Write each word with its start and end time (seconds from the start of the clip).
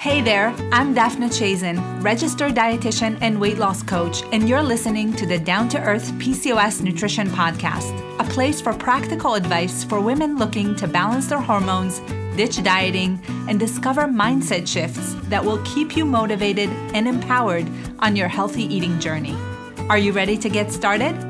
Hey 0.00 0.22
there, 0.22 0.54
I'm 0.72 0.94
Daphna 0.94 1.28
Chazen, 1.28 2.02
registered 2.02 2.54
dietitian 2.54 3.18
and 3.20 3.38
weight 3.38 3.58
loss 3.58 3.82
coach, 3.82 4.22
and 4.32 4.48
you're 4.48 4.62
listening 4.62 5.12
to 5.12 5.26
the 5.26 5.38
Down 5.38 5.68
to 5.68 5.78
Earth 5.78 6.10
PCOS 6.12 6.80
Nutrition 6.80 7.28
Podcast, 7.28 7.92
a 8.18 8.24
place 8.24 8.62
for 8.62 8.72
practical 8.72 9.34
advice 9.34 9.84
for 9.84 10.00
women 10.00 10.38
looking 10.38 10.74
to 10.76 10.88
balance 10.88 11.26
their 11.26 11.38
hormones, 11.38 12.00
ditch 12.34 12.62
dieting, 12.62 13.20
and 13.46 13.60
discover 13.60 14.04
mindset 14.04 14.66
shifts 14.66 15.16
that 15.28 15.44
will 15.44 15.62
keep 15.66 15.94
you 15.94 16.06
motivated 16.06 16.70
and 16.94 17.06
empowered 17.06 17.68
on 17.98 18.16
your 18.16 18.28
healthy 18.28 18.62
eating 18.74 18.98
journey. 19.00 19.36
Are 19.90 19.98
you 19.98 20.12
ready 20.12 20.38
to 20.38 20.48
get 20.48 20.72
started? 20.72 21.29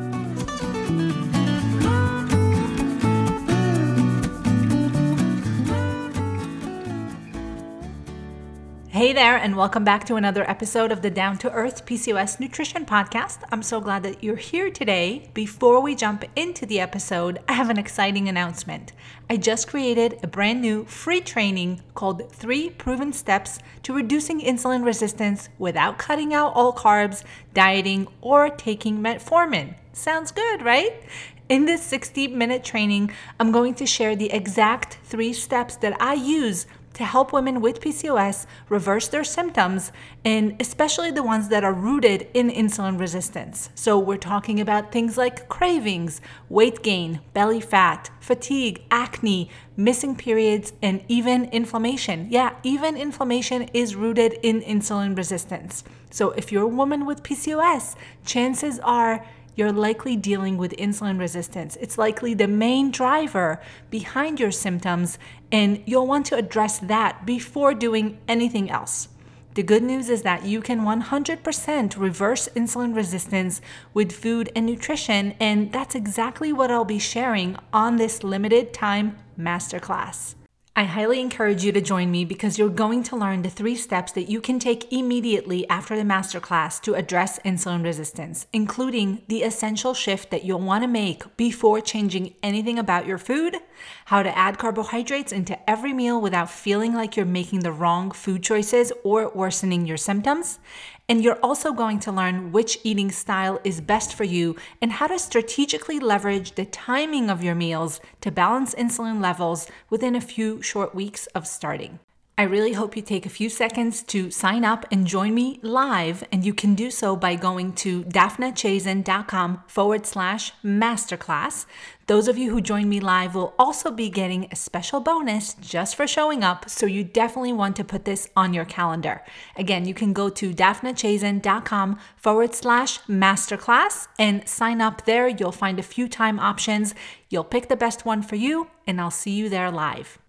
Hey 9.01 9.15
there, 9.15 9.39
and 9.39 9.57
welcome 9.57 9.83
back 9.83 10.05
to 10.05 10.17
another 10.17 10.45
episode 10.47 10.93
of 10.93 11.01
the 11.01 11.09
Down 11.09 11.39
to 11.39 11.51
Earth 11.53 11.87
PCOS 11.87 12.39
Nutrition 12.39 12.85
Podcast. 12.85 13.39
I'm 13.51 13.63
so 13.63 13.81
glad 13.81 14.03
that 14.03 14.23
you're 14.23 14.37
here 14.37 14.71
today. 14.71 15.31
Before 15.33 15.81
we 15.81 15.95
jump 15.95 16.23
into 16.37 16.67
the 16.67 16.81
episode, 16.81 17.39
I 17.49 17.55
have 17.55 17.71
an 17.71 17.79
exciting 17.79 18.29
announcement. 18.29 18.93
I 19.31 19.39
just 19.39 19.69
created 19.69 20.19
a 20.23 20.27
brand 20.27 20.61
new 20.61 20.85
free 20.85 21.23
training 21.23 21.81
called 21.95 22.31
Three 22.31 22.69
Proven 22.69 23.15
Steps 23.15 23.59
to 23.85 23.95
Reducing 23.95 24.43
Insulin 24.43 24.85
Resistance 24.85 25.49
Without 25.59 25.97
Cutting 25.97 26.35
Out 26.35 26.53
All 26.55 26.75
Carbs, 26.75 27.25
Dieting, 27.55 28.07
or 28.21 28.51
Taking 28.51 28.99
Metformin. 28.99 29.77
Sounds 29.95 30.31
good, 30.31 30.61
right? 30.61 31.03
In 31.49 31.65
this 31.65 31.83
60 31.83 32.29
minute 32.29 32.63
training, 32.63 33.11
I'm 33.41 33.51
going 33.51 33.75
to 33.75 33.87
share 33.87 34.15
the 34.15 34.31
exact 34.31 34.99
three 35.03 35.33
steps 35.33 35.75
that 35.77 36.01
I 36.01 36.15
use 36.15 36.67
to 36.95 37.05
help 37.05 37.33
women 37.33 37.61
with 37.61 37.81
PCOS 37.81 38.47
reverse 38.69 39.09
their 39.09 39.25
symptoms, 39.25 39.93
and 40.25 40.57
especially 40.61 41.11
the 41.11 41.23
ones 41.23 41.49
that 41.49 41.65
are 41.65 41.73
rooted 41.73 42.29
in 42.35 42.51
insulin 42.51 42.99
resistance. 42.99 43.71
So, 43.75 43.99
we're 43.99 44.17
talking 44.17 44.61
about 44.61 44.93
things 44.93 45.17
like 45.17 45.49
cravings, 45.49 46.21
weight 46.49 46.83
gain, 46.83 47.21
belly 47.33 47.61
fat, 47.61 48.11
fatigue, 48.21 48.83
acne, 48.91 49.51
missing 49.77 50.17
periods, 50.17 50.73
and 50.83 51.05
even 51.09 51.45
inflammation. 51.47 52.27
Yeah, 52.31 52.55
even 52.63 52.97
inflammation 52.97 53.63
is 53.73 53.95
rooted 53.95 54.35
in 54.43 54.61
insulin 54.63 55.17
resistance. 55.17 55.85
So, 56.11 56.33
if 56.33 56.51
you're 56.51 56.65
a 56.65 56.69
woman 56.69 57.07
with 57.07 57.23
PCOS, 57.23 57.95
chances 58.25 58.79
are 58.81 59.25
you're 59.57 59.73
likely 59.73 60.17
dealing 60.17 60.57
with 60.57 60.73
insulin 60.77 61.19
resistance. 61.19 61.77
It's 61.81 61.99
likely 61.99 62.35
the 62.35 62.49
main 62.49 62.91
driver 62.91 63.61
behind 63.91 64.41
your 64.41 64.51
symptoms, 64.51 65.19
and 65.51 65.83
you'll 65.87 66.07
want 66.07 66.27
to 66.27 66.37
address 66.37 66.79
that 66.79 67.27
before 67.27 67.75
doing 67.75 68.19
anything 68.29 68.71
else. 68.71 69.09
The 69.55 69.65
good 69.65 69.83
news 69.83 70.09
is 70.09 70.23
that 70.23 70.45
you 70.45 70.61
can 70.61 70.83
100% 70.83 71.99
reverse 71.99 72.49
insulin 72.55 72.95
resistance 72.95 73.61
with 73.93 74.13
food 74.13 74.51
and 74.55 74.65
nutrition, 74.65 75.35
and 75.41 75.73
that's 75.73 75.97
exactly 75.97 76.53
what 76.53 76.71
I'll 76.71 76.85
be 76.85 77.01
sharing 77.01 77.57
on 77.73 77.97
this 77.97 78.23
limited 78.23 78.73
time 78.73 79.19
masterclass. 79.39 80.35
I 80.81 80.85
highly 80.85 81.21
encourage 81.21 81.63
you 81.63 81.73
to 81.73 81.81
join 81.83 82.11
me 82.11 82.25
because 82.25 82.59
you're 82.59 82.71
going 82.71 83.03
to 83.03 83.15
learn 83.15 83.43
the 83.43 83.51
three 83.51 83.77
steps 83.77 84.13
that 84.13 84.31
you 84.31 84.41
can 84.41 84.59
take 84.59 84.91
immediately 84.91 85.69
after 85.69 85.95
the 85.95 86.05
masterclass 86.05 86.81
to 86.81 86.95
address 86.95 87.39
insulin 87.41 87.85
resistance, 87.85 88.47
including 88.55 89.21
the 89.29 89.43
essential 89.43 89.93
shift 89.93 90.31
that 90.31 90.43
you'll 90.43 90.59
want 90.59 90.83
to 90.83 90.89
make 90.89 91.37
before 91.37 91.83
changing 91.83 92.35
anything 92.43 92.79
about 92.79 93.07
your 93.07 93.19
food, 93.19 93.59
how 94.07 94.23
to 94.23 94.35
add 94.35 94.57
carbohydrates 94.57 95.33
into 95.33 95.69
every 95.69 95.93
meal 95.93 96.19
without 96.19 96.51
feeling 96.51 96.95
like 96.95 97.15
you're 97.15 97.27
making 97.27 97.61
the 97.61 97.73
wrong 97.73 98.11
food 98.11 98.43
choices 98.43 98.91
or 99.05 99.29
worsening 99.35 99.85
your 99.87 99.99
symptoms, 99.99 100.61
and 101.11 101.25
you're 101.25 101.41
also 101.43 101.73
going 101.73 101.99
to 101.99 102.13
learn 102.13 102.53
which 102.53 102.79
eating 102.85 103.11
style 103.11 103.61
is 103.65 103.81
best 103.81 104.15
for 104.15 104.23
you 104.23 104.55
and 104.81 104.93
how 104.93 105.09
to 105.09 105.19
strategically 105.19 105.99
leverage 105.99 106.55
the 106.55 106.65
timing 106.65 107.29
of 107.29 107.43
your 107.43 107.57
meals 107.57 108.01
to 108.21 108.31
balance 108.31 108.77
insulin 108.77 109.21
levels 109.21 109.67
within 109.91 110.15
a 110.15 110.21
few 110.21 110.63
short 110.63 110.95
weeks 110.95 111.27
of 111.35 111.49
starting. 111.49 111.99
I 112.39 112.45
really 112.45 112.73
hope 112.73 112.97
you 112.97 113.03
take 113.03 113.27
a 113.27 113.29
few 113.29 113.51
seconds 113.51 114.03
to 114.05 114.31
sign 114.31 114.65
up 114.65 114.87
and 114.91 115.07
join 115.07 115.35
me 115.35 115.59
live, 115.63 116.25
and 116.33 116.43
you 116.43 116.55
can 116.55 116.75
do 116.75 116.91
so 116.91 117.15
by 117.15 117.35
going 117.35 117.75
to 117.85 118.03
daphnachazen.com 118.05 119.65
forward 119.67 120.07
slash 120.07 120.53
masterclass. 120.65 121.67
Those 122.11 122.27
of 122.27 122.37
you 122.37 122.51
who 122.51 122.61
join 122.61 122.89
me 122.89 122.99
live 122.99 123.37
will 123.37 123.55
also 123.57 123.93
be 123.93 124.11
getting 124.11 124.49
a 124.51 124.57
special 124.57 124.99
bonus 124.99 125.55
just 125.55 125.95
for 125.95 126.09
showing 126.09 126.43
up, 126.43 126.69
so 126.69 126.85
you 126.85 127.05
definitely 127.05 127.53
want 127.53 127.77
to 127.77 127.85
put 127.85 128.05
this 128.05 128.29
on 128.35 128.53
your 128.53 128.65
calendar. 128.65 129.23
Again, 129.55 129.85
you 129.85 129.95
can 129.95 130.13
go 130.13 130.29
to 130.29 130.53
daphnachazen.com 130.53 132.01
forward 132.17 132.53
slash 132.53 132.99
masterclass 133.03 134.09
and 134.19 134.49
sign 134.49 134.81
up 134.81 135.05
there. 135.05 135.29
You'll 135.29 135.53
find 135.53 135.79
a 135.79 135.85
few 135.85 136.09
time 136.09 136.41
options. 136.41 136.97
You'll 137.29 137.45
pick 137.45 137.69
the 137.69 137.77
best 137.77 138.05
one 138.05 138.23
for 138.23 138.35
you, 138.35 138.67
and 138.89 139.01
I'll 139.01 139.13
see 139.13 139.31
you 139.31 139.49
there 139.49 139.71
live. 139.71 140.20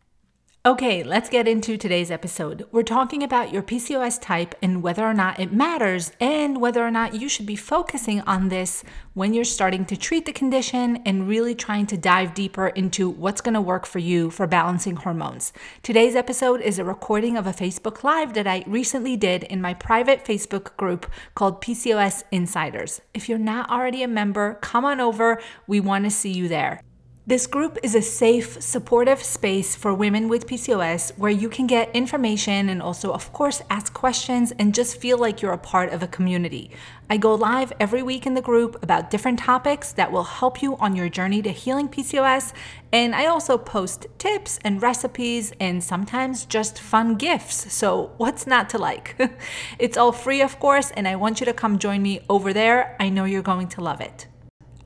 Okay, 0.64 1.02
let's 1.02 1.28
get 1.28 1.48
into 1.48 1.76
today's 1.76 2.12
episode. 2.12 2.68
We're 2.72 2.84
talking 2.84 3.24
about 3.24 3.52
your 3.52 3.64
PCOS 3.64 4.22
type 4.22 4.54
and 4.62 4.84
whether 4.84 5.04
or 5.04 5.14
not 5.16 5.40
it 5.40 5.52
matters, 5.52 6.12
and 6.20 6.62
whether 6.62 6.86
or 6.86 6.92
not 6.92 7.16
you 7.16 7.28
should 7.28 7.48
be 7.48 7.56
focusing 7.56 8.22
on 8.28 8.50
this 8.50 8.84
when 9.16 9.34
you're 9.34 9.44
starting 9.44 9.86
to 9.86 9.98
treat 9.98 10.28
the 10.28 10.32
condition 10.32 10.98
and 10.98 11.28
really 11.28 11.56
trying 11.56 11.88
to 11.88 11.98
dive 11.98 12.36
deeper 12.36 12.68
into 12.68 13.10
what's 13.10 13.42
going 13.42 13.56
to 13.56 13.60
work 13.60 13.88
for 13.88 13.98
you 13.98 14.30
for 14.30 14.46
balancing 14.46 14.98
hormones. 14.98 15.52
Today's 15.82 16.16
episode 16.16 16.62
is 16.62 16.78
a 16.78 16.86
recording 16.86 17.38
of 17.38 17.48
a 17.48 17.54
Facebook 17.54 18.04
Live 18.04 18.36
that 18.36 18.46
I 18.46 18.64
recently 18.68 19.18
did 19.18 19.46
in 19.46 19.64
my 19.64 19.74
private 19.74 20.24
Facebook 20.24 20.78
group 20.78 21.12
called 21.34 21.64
PCOS 21.64 22.22
Insiders. 22.32 23.02
If 23.16 23.28
you're 23.28 23.40
not 23.40 23.68
already 23.72 24.04
a 24.04 24.08
member, 24.08 24.60
come 24.62 24.86
on 24.86 25.00
over. 25.00 25.42
We 25.66 25.80
want 25.80 26.04
to 26.04 26.12
see 26.12 26.32
you 26.32 26.48
there. 26.48 26.82
This 27.28 27.46
group 27.46 27.78
is 27.84 27.94
a 27.94 28.02
safe, 28.02 28.60
supportive 28.64 29.22
space 29.22 29.76
for 29.76 29.94
women 29.94 30.28
with 30.28 30.48
PCOS 30.48 31.16
where 31.20 31.32
you 31.32 31.50
can 31.50 31.68
get 31.68 31.96
information 31.96 32.68
and 32.68 32.82
also, 32.82 33.14
of 33.14 33.32
course, 33.32 33.62
ask 33.70 33.94
questions 33.94 34.52
and 34.58 34.74
just 34.74 34.98
feel 34.98 35.20
like 35.20 35.40
you're 35.40 35.52
a 35.52 35.58
part 35.60 35.94
of 35.94 36.02
a 36.02 36.08
community. 36.08 36.72
I 37.12 37.18
go 37.18 37.36
live 37.36 37.74
every 37.80 38.02
week 38.02 38.26
in 38.26 38.34
the 38.34 38.42
group 38.42 38.82
about 38.82 39.12
different 39.12 39.38
topics 39.38 39.92
that 39.94 40.12
will 40.12 40.24
help 40.24 40.64
you 40.64 40.76
on 40.78 40.96
your 40.96 41.10
journey 41.10 41.44
to 41.44 41.52
healing 41.52 41.88
PCOS. 41.88 42.54
And 42.92 43.14
I 43.14 43.28
also 43.28 43.56
post 43.56 44.08
tips 44.18 44.58
and 44.66 44.82
recipes 44.82 45.54
and 45.60 45.84
sometimes 45.84 46.46
just 46.46 46.82
fun 46.82 47.18
gifts. 47.18 47.72
So, 47.72 48.14
what's 48.18 48.48
not 48.48 48.68
to 48.72 48.80
like? 48.80 49.16
it's 49.78 49.96
all 49.96 50.12
free, 50.12 50.42
of 50.42 50.60
course, 50.60 50.90
and 50.90 51.08
I 51.08 51.18
want 51.18 51.40
you 51.40 51.46
to 51.46 51.54
come 51.54 51.78
join 51.78 52.02
me 52.02 52.22
over 52.28 52.52
there. 52.52 52.96
I 53.00 53.10
know 53.10 53.26
you're 53.26 53.44
going 53.44 53.68
to 53.68 53.82
love 53.82 54.02
it. 54.02 54.26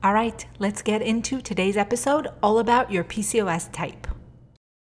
All 0.06 0.14
right, 0.14 0.46
let's 0.60 0.82
get 0.82 1.02
into 1.02 1.40
today's 1.40 1.76
episode 1.76 2.28
all 2.40 2.60
about 2.60 2.92
your 2.92 3.02
PCOS 3.02 3.72
type. 3.72 4.06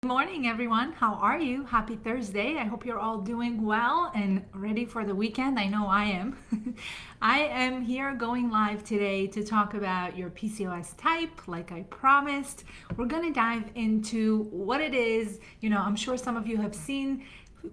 Good 0.01 0.07
morning, 0.07 0.47
everyone. 0.47 0.93
How 0.93 1.13
are 1.13 1.39
you? 1.39 1.63
Happy 1.63 1.95
Thursday. 1.95 2.57
I 2.57 2.63
hope 2.63 2.87
you're 2.87 2.97
all 2.97 3.19
doing 3.19 3.63
well 3.63 4.11
and 4.15 4.43
ready 4.51 4.83
for 4.83 5.05
the 5.05 5.13
weekend. 5.13 5.59
I 5.59 5.67
know 5.67 5.85
I 5.85 6.05
am. 6.05 6.39
I 7.21 7.41
am 7.41 7.83
here 7.83 8.15
going 8.15 8.49
live 8.49 8.83
today 8.83 9.27
to 9.27 9.43
talk 9.43 9.75
about 9.75 10.17
your 10.17 10.31
PCOS 10.31 10.97
type, 10.97 11.47
like 11.47 11.71
I 11.71 11.83
promised. 11.83 12.63
We're 12.97 13.05
going 13.05 13.31
to 13.31 13.39
dive 13.39 13.65
into 13.75 14.45
what 14.45 14.81
it 14.81 14.95
is. 14.95 15.39
You 15.59 15.69
know, 15.69 15.81
I'm 15.81 15.95
sure 15.95 16.17
some 16.17 16.35
of 16.35 16.47
you 16.47 16.57
have 16.57 16.73
seen 16.73 17.25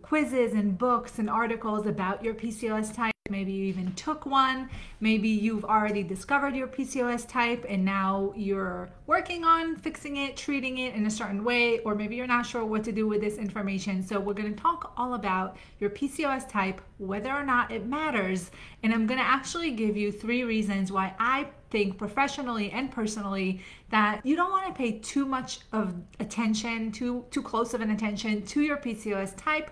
quizzes 0.03 0.53
and 0.53 0.77
books 0.77 1.19
and 1.19 1.31
articles 1.31 1.87
about 1.87 2.23
your 2.23 2.35
PCOS 2.35 2.95
type. 2.95 3.15
Maybe 3.31 3.53
you 3.53 3.65
even 3.67 3.93
took 3.95 4.27
one. 4.27 4.69
Maybe 5.01 5.29
you've 5.29 5.65
already 5.65 6.03
discovered 6.03 6.55
your 6.55 6.69
PCOS 6.69 7.29
type 7.29 7.65
and 7.69 7.85
now 7.85 8.33
you're 8.37 8.89
working 9.07 9.45
on 9.45 9.77
fixing 9.77 10.17
it, 10.17 10.37
treating 10.37 10.79
it 10.79 10.95
in 10.95 11.07
a 11.07 11.11
certain 11.11 11.45
way, 11.45 11.79
or 11.81 11.95
maybe 11.95 12.17
you're 12.17 12.27
not 12.27 12.47
sure 12.47 12.65
what 12.65 12.85
to 12.85 12.93
do 12.93 13.07
with 13.07 13.21
this 13.21 13.37
information. 13.37 14.03
So, 14.03 14.21
we're 14.21 14.35
going 14.35 14.55
to 14.55 14.61
talk 14.61 14.93
all 14.97 15.15
about 15.15 15.57
your 15.81 15.91
PCOS 15.91 16.49
type, 16.49 16.81
whether 16.99 17.31
or 17.31 17.45
not 17.45 17.71
it 17.71 17.87
matters. 17.87 18.51
And 18.83 18.93
I'm 18.93 19.07
going 19.07 19.21
to 19.21 19.27
actually 19.27 19.71
give 19.73 19.97
you 19.97 20.13
three 20.13 20.45
reasons 20.45 20.93
why 20.93 21.15
I 21.19 21.49
think 21.71 21.99
professionally 21.99 22.71
and 22.71 22.91
personally 22.91 23.61
that 23.91 24.25
you 24.25 24.37
don't 24.37 24.51
want 24.51 24.67
to 24.67 24.73
pay 24.73 24.99
too 24.99 25.27
much 25.27 25.61
of 25.73 25.95
attention, 26.21 26.93
too 26.93 27.25
too 27.31 27.43
close 27.43 27.75
of 27.75 27.81
an 27.81 27.91
attention 27.91 28.43
to 28.47 28.61
your 28.61 28.77
PCOS 28.77 29.35
type 29.37 29.71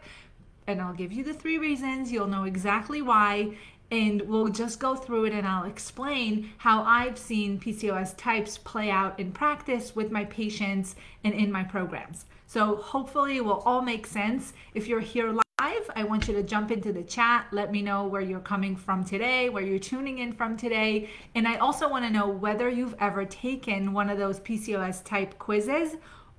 and 0.66 0.80
I'll 0.80 0.94
give 0.94 1.12
you 1.12 1.24
the 1.24 1.34
three 1.34 1.58
reasons. 1.58 2.10
You'll 2.10 2.26
know 2.26 2.44
exactly 2.44 3.02
why. 3.02 3.56
And 3.90 4.22
we'll 4.22 4.48
just 4.48 4.80
go 4.80 4.96
through 4.96 5.26
it 5.26 5.32
and 5.32 5.46
I'll 5.46 5.64
explain 5.64 6.50
how 6.58 6.82
I've 6.82 7.16
seen 7.16 7.60
PCOS 7.60 8.16
types 8.16 8.58
play 8.58 8.90
out 8.90 9.18
in 9.20 9.30
practice 9.30 9.94
with 9.94 10.10
my 10.10 10.24
patients 10.24 10.96
and 11.22 11.32
in 11.32 11.52
my 11.52 11.62
programs. 11.62 12.26
So 12.48 12.76
hopefully 12.76 13.36
it 13.36 13.44
will 13.44 13.60
all 13.60 13.82
make 13.82 14.06
sense. 14.06 14.54
If 14.74 14.88
you're 14.88 15.00
here 15.00 15.30
live, 15.30 15.90
I 15.94 16.04
want 16.04 16.26
you 16.26 16.34
to 16.34 16.42
jump 16.42 16.72
into 16.72 16.92
the 16.92 17.02
chat. 17.02 17.46
Let 17.52 17.70
me 17.70 17.80
know 17.80 18.06
where 18.06 18.20
you're 18.20 18.40
coming 18.40 18.76
from 18.76 19.04
today, 19.04 19.48
where 19.50 19.62
you're 19.62 19.78
tuning 19.78 20.18
in 20.18 20.32
from 20.32 20.56
today. 20.56 21.08
And 21.36 21.46
I 21.46 21.56
also 21.56 21.88
want 21.88 22.04
to 22.04 22.10
know 22.10 22.28
whether 22.28 22.68
you've 22.68 22.96
ever 22.98 23.24
taken 23.24 23.92
one 23.92 24.10
of 24.10 24.18
those 24.18 24.40
PCOS 24.40 25.04
type 25.04 25.38
quizzes 25.38 25.96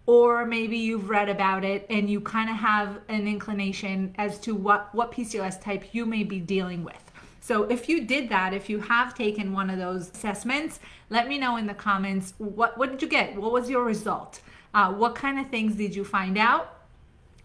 or 0.07 0.45
maybe 0.45 0.77
you've 0.77 1.09
read 1.09 1.29
about 1.29 1.63
it 1.63 1.85
and 1.89 2.09
you 2.09 2.19
kind 2.21 2.49
of 2.49 2.55
have 2.55 2.99
an 3.09 3.27
inclination 3.27 4.15
as 4.17 4.39
to 4.39 4.55
what, 4.55 4.93
what 4.95 5.11
PCOS 5.11 5.61
type 5.61 5.93
you 5.93 6.05
may 6.05 6.23
be 6.23 6.39
dealing 6.39 6.83
with. 6.83 6.95
So 7.41 7.63
if 7.63 7.87
you 7.87 8.05
did 8.05 8.29
that, 8.29 8.53
if 8.53 8.69
you 8.69 8.79
have 8.79 9.13
taken 9.13 9.53
one 9.53 9.69
of 9.69 9.77
those 9.77 10.09
assessments, 10.09 10.79
let 11.09 11.27
me 11.27 11.37
know 11.37 11.57
in 11.57 11.67
the 11.67 11.73
comments 11.73 12.33
what, 12.37 12.77
what 12.77 12.89
did 12.89 13.01
you 13.01 13.07
get? 13.07 13.35
What 13.35 13.51
was 13.51 13.69
your 13.69 13.83
result? 13.83 14.39
Uh, 14.73 14.93
what 14.93 15.13
kind 15.13 15.39
of 15.39 15.49
things 15.49 15.75
did 15.75 15.95
you 15.95 16.03
find 16.03 16.37
out? 16.37 16.76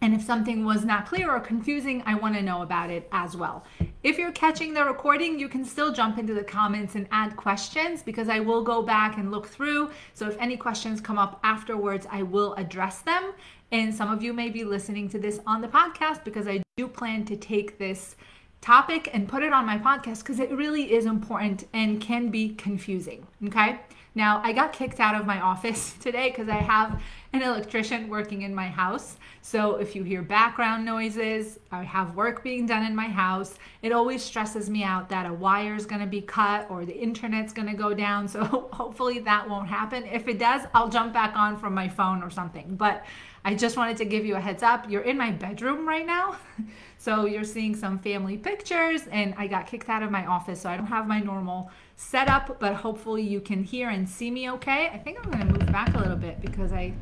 And 0.02 0.12
if 0.12 0.20
something 0.20 0.64
was 0.64 0.84
not 0.84 1.06
clear 1.06 1.30
or 1.30 1.38
confusing, 1.38 2.02
I 2.04 2.16
want 2.16 2.34
to 2.34 2.42
know 2.42 2.62
about 2.62 2.90
it 2.90 3.08
as 3.12 3.36
well. 3.36 3.64
If 4.02 4.18
you're 4.18 4.32
catching 4.32 4.74
the 4.74 4.84
recording, 4.84 5.38
you 5.38 5.48
can 5.48 5.64
still 5.64 5.92
jump 5.92 6.18
into 6.18 6.34
the 6.34 6.42
comments 6.42 6.96
and 6.96 7.06
add 7.12 7.36
questions 7.36 8.02
because 8.02 8.28
I 8.28 8.40
will 8.40 8.64
go 8.64 8.82
back 8.82 9.16
and 9.16 9.30
look 9.30 9.46
through. 9.46 9.90
So 10.12 10.28
if 10.28 10.36
any 10.40 10.56
questions 10.56 11.00
come 11.00 11.18
up 11.18 11.38
afterwards, 11.44 12.08
I 12.10 12.24
will 12.24 12.54
address 12.54 12.98
them. 12.98 13.32
And 13.70 13.94
some 13.94 14.12
of 14.12 14.24
you 14.24 14.32
may 14.32 14.50
be 14.50 14.64
listening 14.64 15.08
to 15.10 15.20
this 15.20 15.38
on 15.46 15.60
the 15.60 15.68
podcast 15.68 16.24
because 16.24 16.48
I 16.48 16.64
do 16.76 16.88
plan 16.88 17.24
to 17.26 17.36
take 17.36 17.78
this 17.78 18.16
topic 18.60 19.08
and 19.12 19.28
put 19.28 19.44
it 19.44 19.52
on 19.52 19.64
my 19.64 19.78
podcast 19.78 20.18
because 20.18 20.40
it 20.40 20.50
really 20.50 20.92
is 20.92 21.06
important 21.06 21.68
and 21.72 22.00
can 22.00 22.28
be 22.28 22.50
confusing. 22.54 23.24
Okay. 23.46 23.78
Now, 24.14 24.40
I 24.44 24.52
got 24.52 24.72
kicked 24.72 25.00
out 25.00 25.14
of 25.14 25.26
my 25.26 25.40
office 25.40 25.94
today 26.00 26.30
because 26.30 26.48
I 26.48 26.56
have 26.56 27.00
an 27.32 27.42
electrician 27.42 28.08
working 28.08 28.42
in 28.42 28.54
my 28.54 28.68
house. 28.68 29.16
So 29.44 29.74
if 29.74 29.96
you 29.96 30.04
hear 30.04 30.22
background 30.22 30.84
noises, 30.84 31.58
I 31.72 31.82
have 31.82 32.14
work 32.14 32.44
being 32.44 32.64
done 32.64 32.84
in 32.84 32.94
my 32.94 33.08
house, 33.08 33.58
it 33.82 33.90
always 33.90 34.22
stresses 34.22 34.70
me 34.70 34.84
out 34.84 35.08
that 35.08 35.26
a 35.26 35.32
wire 35.32 35.74
is 35.74 35.84
going 35.84 36.00
to 36.00 36.06
be 36.06 36.20
cut 36.20 36.70
or 36.70 36.84
the 36.84 36.96
internet's 36.96 37.52
going 37.52 37.66
to 37.66 37.74
go 37.74 37.92
down. 37.92 38.28
So 38.32 38.68
hopefully 38.72 39.18
that 39.18 39.48
won't 39.48 39.68
happen. 39.68 40.06
If 40.06 40.28
it 40.28 40.38
does, 40.38 40.62
I'll 40.74 40.88
jump 40.88 41.12
back 41.12 41.36
on 41.36 41.58
from 41.58 41.74
my 41.74 41.88
phone 41.88 42.22
or 42.22 42.30
something. 42.30 42.76
But 42.76 43.04
I 43.44 43.54
just 43.54 43.76
wanted 43.76 43.96
to 43.96 44.04
give 44.04 44.24
you 44.24 44.36
a 44.36 44.40
heads 44.40 44.62
up. 44.62 44.88
You're 44.88 45.02
in 45.02 45.18
my 45.18 45.32
bedroom 45.32 45.86
right 45.86 46.06
now. 46.06 46.36
So 46.98 47.26
you're 47.26 47.42
seeing 47.42 47.74
some 47.74 47.98
family 47.98 48.36
pictures, 48.36 49.08
and 49.10 49.34
I 49.36 49.48
got 49.48 49.66
kicked 49.66 49.88
out 49.88 50.04
of 50.04 50.12
my 50.12 50.24
office, 50.24 50.60
so 50.60 50.70
I 50.70 50.76
don't 50.76 50.86
have 50.86 51.08
my 51.08 51.18
normal 51.18 51.68
setup, 51.96 52.60
but 52.60 52.74
hopefully 52.74 53.22
you 53.22 53.40
can 53.40 53.64
hear 53.64 53.88
and 53.88 54.08
see 54.08 54.30
me 54.30 54.48
okay. 54.52 54.86
I 54.86 54.98
think 54.98 55.18
I'm 55.18 55.28
gonna 55.28 55.46
move 55.46 55.66
back 55.72 55.92
a 55.96 55.98
little 55.98 56.16
bit 56.16 56.40
because 56.40 56.72
I 56.72 56.94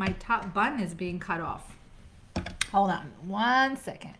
my 0.00 0.14
top 0.18 0.54
bun 0.54 0.80
is 0.80 0.94
being 0.94 1.18
cut 1.18 1.42
off. 1.42 1.76
Hold 2.72 2.90
on 2.90 3.12
one 3.26 3.76
second. 3.76 4.14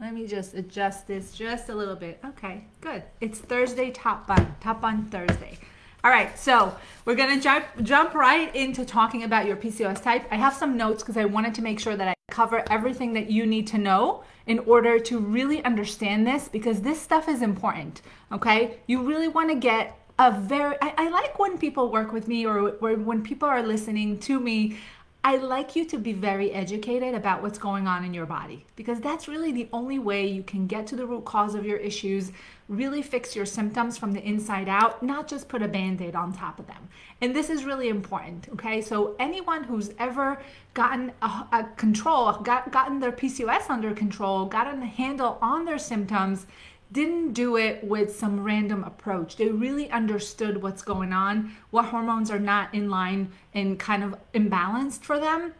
Let 0.00 0.14
me 0.14 0.28
just 0.28 0.54
adjust 0.54 1.08
this 1.08 1.32
just 1.32 1.68
a 1.70 1.74
little 1.74 1.96
bit. 1.96 2.20
Okay, 2.24 2.66
good. 2.80 3.02
It's 3.20 3.40
Thursday 3.40 3.90
top 3.90 4.28
bun, 4.28 4.54
top 4.60 4.80
bun 4.80 5.06
Thursday. 5.06 5.58
All 6.04 6.10
right, 6.12 6.38
so 6.38 6.76
we're 7.04 7.16
gonna 7.16 7.40
jump 7.40 7.64
jump 7.82 8.14
right 8.14 8.54
into 8.54 8.84
talking 8.84 9.24
about 9.24 9.44
your 9.44 9.56
PCOS 9.56 10.00
type. 10.00 10.24
I 10.30 10.36
have 10.36 10.54
some 10.54 10.76
notes 10.76 11.02
because 11.02 11.16
I 11.16 11.24
wanted 11.24 11.52
to 11.56 11.62
make 11.62 11.80
sure 11.80 11.96
that 11.96 12.06
I 12.06 12.14
cover 12.30 12.62
everything 12.70 13.12
that 13.14 13.28
you 13.28 13.44
need 13.44 13.66
to 13.68 13.78
know 13.78 14.22
in 14.46 14.60
order 14.60 15.00
to 15.00 15.18
really 15.18 15.64
understand 15.64 16.24
this 16.24 16.48
because 16.48 16.82
this 16.82 17.02
stuff 17.02 17.28
is 17.28 17.42
important. 17.42 18.02
Okay, 18.30 18.78
you 18.86 19.02
really 19.02 19.28
want 19.28 19.50
to 19.50 19.56
get 19.56 19.98
a 20.18 20.32
very. 20.32 20.76
I, 20.80 20.94
I 20.96 21.08
like 21.08 21.38
when 21.38 21.58
people 21.58 21.90
work 21.90 22.12
with 22.12 22.28
me 22.28 22.46
or, 22.46 22.70
or 22.70 22.94
when 22.94 23.22
people 23.22 23.48
are 23.48 23.62
listening 23.62 24.18
to 24.20 24.40
me. 24.40 24.78
I 25.24 25.36
like 25.36 25.76
you 25.76 25.84
to 25.84 25.98
be 25.98 26.12
very 26.12 26.50
educated 26.50 27.14
about 27.14 27.42
what's 27.42 27.58
going 27.58 27.86
on 27.86 28.04
in 28.04 28.12
your 28.12 28.26
body 28.26 28.66
because 28.74 28.98
that's 28.98 29.28
really 29.28 29.52
the 29.52 29.68
only 29.72 30.00
way 30.00 30.26
you 30.26 30.42
can 30.42 30.66
get 30.66 30.84
to 30.88 30.96
the 30.96 31.06
root 31.06 31.24
cause 31.24 31.54
of 31.54 31.64
your 31.64 31.76
issues, 31.76 32.32
really 32.68 33.02
fix 33.02 33.36
your 33.36 33.46
symptoms 33.46 33.96
from 33.96 34.10
the 34.10 34.20
inside 34.20 34.68
out, 34.68 35.00
not 35.00 35.28
just 35.28 35.48
put 35.48 35.62
a 35.62 35.68
band 35.68 36.02
aid 36.02 36.16
on 36.16 36.32
top 36.32 36.58
of 36.58 36.66
them. 36.66 36.88
And 37.20 37.36
this 37.36 37.50
is 37.50 37.64
really 37.64 37.88
important, 37.88 38.48
okay? 38.54 38.80
So, 38.80 39.14
anyone 39.20 39.62
who's 39.62 39.92
ever 39.96 40.42
gotten 40.74 41.12
a, 41.22 41.26
a 41.52 41.68
control, 41.76 42.32
got, 42.38 42.72
gotten 42.72 42.98
their 42.98 43.12
PCOS 43.12 43.70
under 43.70 43.94
control, 43.94 44.46
gotten 44.46 44.82
a 44.82 44.86
handle 44.86 45.38
on 45.40 45.64
their 45.64 45.78
symptoms, 45.78 46.46
didn't 46.92 47.32
do 47.32 47.56
it 47.56 47.82
with 47.82 48.14
some 48.14 48.44
random 48.44 48.84
approach. 48.84 49.36
They 49.36 49.48
really 49.48 49.90
understood 49.90 50.62
what's 50.62 50.82
going 50.82 51.12
on, 51.12 51.52
what 51.70 51.86
hormones 51.86 52.30
are 52.30 52.38
not 52.38 52.74
in 52.74 52.90
line 52.90 53.32
and 53.54 53.78
kind 53.78 54.04
of 54.04 54.14
imbalanced 54.34 55.02
for 55.02 55.18
them. 55.18 55.54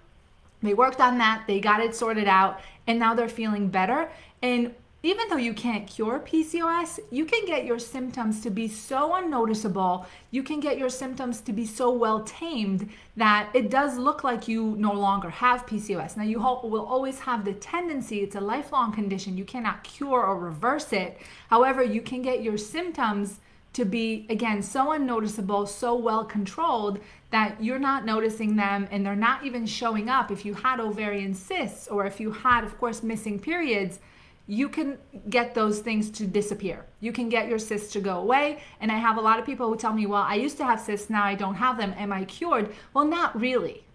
They 0.63 0.75
worked 0.75 1.01
on 1.01 1.19
that, 1.19 1.45
they 1.47 1.59
got 1.59 1.81
it 1.81 1.95
sorted 1.95 2.29
out, 2.29 2.61
and 2.87 2.99
now 2.99 3.15
they're 3.15 3.29
feeling 3.29 3.69
better. 3.69 4.11
And 4.43 4.75
even 5.05 5.29
though 5.29 5.37
you 5.37 5.53
can't 5.53 5.89
cure 5.89 6.21
PCOS, 6.21 7.01
you 7.11 7.25
can 7.25 7.45
get 7.45 7.65
your 7.65 7.81
symptoms 7.81 8.41
to 8.43 8.51
be 8.51 8.69
so 8.69 9.17
unnoticeable, 9.17 10.07
you 10.31 10.45
can 10.45 10.61
get 10.61 10.79
your 10.79 10.89
symptoms 10.89 11.41
to 11.41 11.53
be 11.53 11.67
so 11.67 11.91
well 11.91 12.23
tamed 12.23 12.89
that 13.17 13.51
it 13.53 13.69
does 13.69 13.99
look 13.99 14.23
like 14.23 14.47
you 14.47 14.77
no 14.79 14.93
longer 14.93 15.29
have 15.29 15.67
PCOS. 15.67 16.17
Now, 16.17 16.23
you 16.23 16.39
will 16.39 16.87
always 16.87 17.19
have 17.19 17.45
the 17.45 17.55
tendency, 17.55 18.21
it's 18.21 18.37
a 18.37 18.41
lifelong 18.41 18.93
condition, 18.93 19.37
you 19.37 19.45
cannot 19.45 19.83
cure 19.83 20.23
or 20.23 20.39
reverse 20.39 20.93
it. 20.93 21.21
However, 21.51 21.83
you 21.83 22.01
can 22.01 22.23
get 22.23 22.45
your 22.45 22.57
symptoms 22.57 23.41
to 23.73 23.85
be, 23.85 24.27
again, 24.29 24.63
so 24.63 24.93
unnoticeable, 24.93 25.67
so 25.67 25.97
well 25.97 26.25
controlled 26.25 27.01
that 27.31 27.61
you're 27.63 27.79
not 27.79 28.05
noticing 28.05 28.55
them 28.55 28.87
and 28.91 29.05
they're 29.05 29.17
not 29.17 29.45
even 29.45 29.67
showing 29.67 30.09
up. 30.09 30.31
If 30.31 30.45
you 30.45 30.55
had 30.55 30.79
ovarian 30.79 31.35
cysts 31.35 31.89
or 31.89 32.07
if 32.07 32.21
you 32.21 32.31
had, 32.31 32.65
of 32.65 32.79
course, 32.79 33.03
missing 33.03 33.41
periods, 33.41 33.99
you 34.53 34.69
can 34.69 34.99
get 35.31 35.55
those 35.55 35.79
things 35.79 36.11
to 36.11 36.27
disappear. 36.27 36.85
You 37.01 37.11
can 37.11 37.31
get 37.31 37.49
your 37.49 37.59
cysts 37.59 37.91
to 37.95 38.01
go 38.01 38.19
away. 38.19 38.61
And 38.81 38.93
I 38.93 38.99
have 38.99 39.17
a 39.17 39.21
lot 39.23 39.39
of 39.39 39.47
people 39.47 39.67
who 39.67 39.79
tell 39.79 39.95
me, 39.95 40.05
well, 40.05 40.21
I 40.21 40.35
used 40.35 40.59
to 40.59 40.65
have 40.67 40.79
cysts, 40.79 41.09
now 41.09 41.25
I 41.25 41.35
don't 41.35 41.55
have 41.55 41.79
them. 41.79 41.95
Am 41.97 42.13
I 42.13 42.27
cured? 42.27 42.75
Well, 42.93 43.07
not 43.07 43.41
really. 43.41 43.87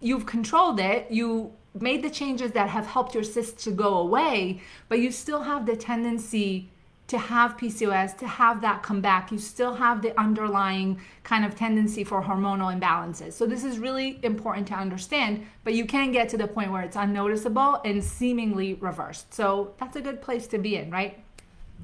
You've 0.00 0.24
controlled 0.24 0.78
it. 0.78 1.10
You 1.10 1.52
made 1.80 2.04
the 2.04 2.10
changes 2.10 2.52
that 2.52 2.68
have 2.68 2.86
helped 2.86 3.12
your 3.12 3.24
cysts 3.24 3.64
to 3.64 3.72
go 3.72 3.94
away, 3.94 4.60
but 4.88 5.00
you 5.00 5.10
still 5.10 5.42
have 5.42 5.66
the 5.66 5.74
tendency 5.74 6.70
to 7.06 7.18
have 7.18 7.56
PCOS, 7.56 8.16
to 8.18 8.26
have 8.26 8.62
that 8.62 8.82
come 8.82 9.00
back, 9.00 9.30
you 9.30 9.38
still 9.38 9.74
have 9.74 10.00
the 10.00 10.18
underlying 10.18 11.00
kind 11.22 11.44
of 11.44 11.54
tendency 11.54 12.02
for 12.02 12.22
hormonal 12.22 12.78
imbalances. 12.78 13.34
So, 13.34 13.46
this 13.46 13.62
is 13.62 13.78
really 13.78 14.18
important 14.22 14.66
to 14.68 14.74
understand, 14.74 15.46
but 15.64 15.74
you 15.74 15.84
can 15.84 16.12
get 16.12 16.28
to 16.30 16.38
the 16.38 16.46
point 16.46 16.72
where 16.72 16.82
it's 16.82 16.96
unnoticeable 16.96 17.80
and 17.84 18.02
seemingly 18.02 18.74
reversed. 18.74 19.34
So, 19.34 19.74
that's 19.78 19.96
a 19.96 20.00
good 20.00 20.22
place 20.22 20.46
to 20.48 20.58
be 20.58 20.76
in, 20.76 20.90
right? 20.90 21.22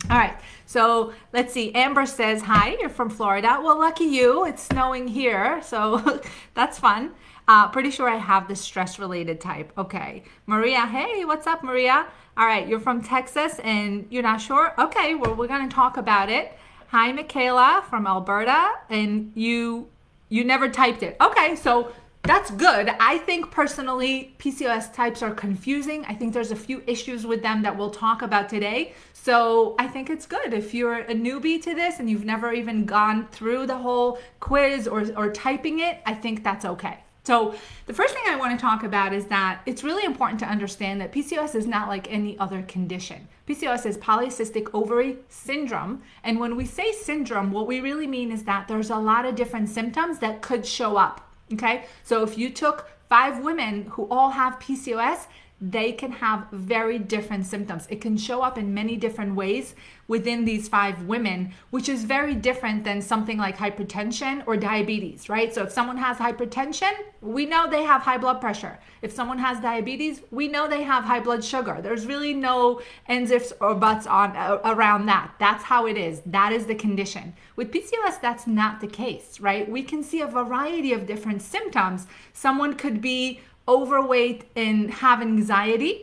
All 0.09 0.17
right, 0.17 0.41
so 0.65 1.13
let's 1.33 1.53
see. 1.53 1.75
Amber 1.75 2.07
says, 2.07 2.43
Hi, 2.43 2.77
you're 2.81 2.89
from 2.89 3.11
Florida. 3.11 3.61
Well, 3.63 3.79
lucky 3.79 4.05
you, 4.05 4.47
it's 4.47 4.63
snowing 4.63 5.07
here, 5.07 5.61
so 5.63 6.23
that's 6.55 6.79
fun. 6.79 7.13
Uh, 7.51 7.67
pretty 7.67 7.91
sure 7.91 8.09
I 8.09 8.15
have 8.15 8.47
the 8.47 8.55
stress 8.55 9.01
related 9.01 9.41
type. 9.41 9.73
Okay. 9.77 10.23
Maria, 10.47 10.87
hey, 10.87 11.25
what's 11.25 11.49
up, 11.49 11.65
Maria? 11.65 12.07
All 12.37 12.47
right, 12.47 12.69
you're 12.69 12.79
from 12.79 13.03
Texas 13.03 13.59
and 13.65 14.07
you're 14.09 14.23
not 14.23 14.41
sure? 14.41 14.73
Okay, 14.79 15.17
well, 15.17 15.35
we're 15.35 15.49
going 15.49 15.69
to 15.69 15.75
talk 15.75 15.97
about 15.97 16.31
it. 16.31 16.57
Hi, 16.91 17.11
Michaela 17.11 17.85
from 17.91 18.07
Alberta, 18.07 18.75
and 18.89 19.33
you 19.35 19.89
you 20.29 20.45
never 20.45 20.69
typed 20.69 21.03
it. 21.03 21.17
Okay, 21.21 21.57
so 21.57 21.91
that's 22.23 22.53
good. 22.53 22.89
I 23.01 23.19
think 23.19 23.51
personally, 23.51 24.33
PCOS 24.39 24.95
types 24.95 25.21
are 25.21 25.35
confusing. 25.35 26.05
I 26.05 26.15
think 26.15 26.33
there's 26.33 26.53
a 26.53 26.57
few 26.57 26.85
issues 26.87 27.27
with 27.27 27.43
them 27.43 27.63
that 27.63 27.77
we'll 27.77 27.91
talk 27.91 28.23
about 28.23 28.49
today. 28.49 28.95
So 29.13 29.75
I 29.77 29.89
think 29.89 30.09
it's 30.09 30.25
good. 30.25 30.55
If 30.55 30.73
you're 30.73 31.01
a 31.01 31.15
newbie 31.15 31.61
to 31.65 31.75
this 31.75 31.99
and 31.99 32.09
you've 32.09 32.25
never 32.25 32.53
even 32.53 32.85
gone 32.85 33.27
through 33.33 33.67
the 33.67 33.79
whole 33.79 34.21
quiz 34.39 34.87
or, 34.87 35.05
or 35.17 35.33
typing 35.33 35.81
it, 35.81 35.99
I 36.07 36.15
think 36.15 36.45
that's 36.45 36.65
okay. 36.65 37.01
So, 37.23 37.55
the 37.87 37.93
first 37.93 38.15
thing 38.15 38.23
I 38.29 38.37
want 38.37 38.59
to 38.59 38.61
talk 38.61 38.83
about 38.83 39.13
is 39.13 39.27
that 39.27 39.61
it's 39.67 39.85
really 39.85 40.05
important 40.05 40.41
to 40.41 40.47
understand 40.47 41.01
that 41.01 41.13
PCOS 41.13 41.55
is 41.55 41.67
not 41.67 41.89
like 41.89 42.11
any 42.11 42.39
other 42.39 42.63
condition. 42.63 43.29
PCOS 43.47 43.85
is 43.85 43.99
polycystic 43.99 44.71
ovary 44.73 45.19
syndrome. 45.29 46.03
And 46.25 46.41
when 46.41 46.57
we 46.57 46.65
say 46.65 46.93
syndrome, 46.93 47.53
what 47.53 47.67
we 47.67 47.81
really 47.81 48.07
mean 48.07 48.33
is 48.33 48.45
that 48.45 48.69
there's 48.69 48.91
a 48.91 48.97
lot 48.97 49.27
of 49.27 49.37
different 49.37 49.69
symptoms 49.69 50.19
that 50.21 50.41
could 50.41 50.65
show 50.65 50.97
up. 50.97 51.31
Okay. 51.53 51.85
So, 52.05 52.23
if 52.23 52.39
you 52.39 52.49
took 52.49 52.89
five 53.09 53.45
women 53.45 53.87
who 53.91 54.09
all 54.11 54.31
have 54.31 54.59
PCOS, 54.59 55.27
they 55.61 55.93
can 55.93 56.13
have 56.13 56.47
very 56.53 56.99
different 56.99 57.45
symptoms. 57.45 57.87
It 57.91 58.01
can 58.01 58.17
show 58.17 58.41
up 58.41 58.57
in 58.57 58.73
many 58.73 58.97
different 58.97 59.35
ways 59.35 59.75
within 60.09 60.45
these 60.45 60.69
five 60.69 61.03
women, 61.05 61.53
which 61.69 61.89
is 61.89 62.05
very 62.05 62.35
different 62.35 62.83
than 62.83 63.03
something 63.03 63.37
like 63.37 63.59
hypertension 63.59 64.43
or 64.47 64.57
diabetes, 64.57 65.29
right? 65.29 65.55
So 65.55 65.63
if 65.65 65.71
someone 65.71 65.99
has 65.99 66.17
hypertension, 66.17 66.93
we 67.21 67.45
know 67.45 67.69
they 67.69 67.85
have 67.85 68.03
high 68.03 68.17
blood 68.17 68.41
pressure. 68.41 68.79
If 69.03 69.13
someone 69.13 69.39
has 69.39 69.61
diabetes, 69.61 70.23
we 70.31 70.49
know 70.49 70.67
they 70.67 70.83
have 70.83 71.05
high 71.05 71.21
blood 71.21 71.45
sugar. 71.45 71.81
There's 71.83 72.07
really 72.07 72.33
no 72.33 72.81
ends, 73.07 73.31
ifs, 73.31 73.53
or 73.61 73.75
buts 73.75 74.07
on 74.07 74.37
uh, 74.37 74.59
around 74.65 75.07
that. 75.07 75.35
That's 75.39 75.65
how 75.65 75.87
it 75.87 75.99
is. 75.99 76.23
That 76.25 76.53
is 76.53 76.67
the 76.67 76.75
condition. 76.75 77.35
With 77.55 77.71
PCOS, 77.71 78.21
that's 78.21 78.47
not 78.47 78.81
the 78.81 78.87
case, 78.87 79.39
right? 79.39 79.71
We 79.71 79.83
can 79.83 80.03
see 80.03 80.23
a 80.23 80.27
variety 80.27 80.93
of 80.93 81.07
different 81.07 81.43
symptoms. 81.43 82.07
Someone 82.33 82.75
could 82.75 83.01
be 83.03 83.41
overweight 83.71 84.41
and 84.57 84.91
have 84.91 85.23
anxiety. 85.23 85.95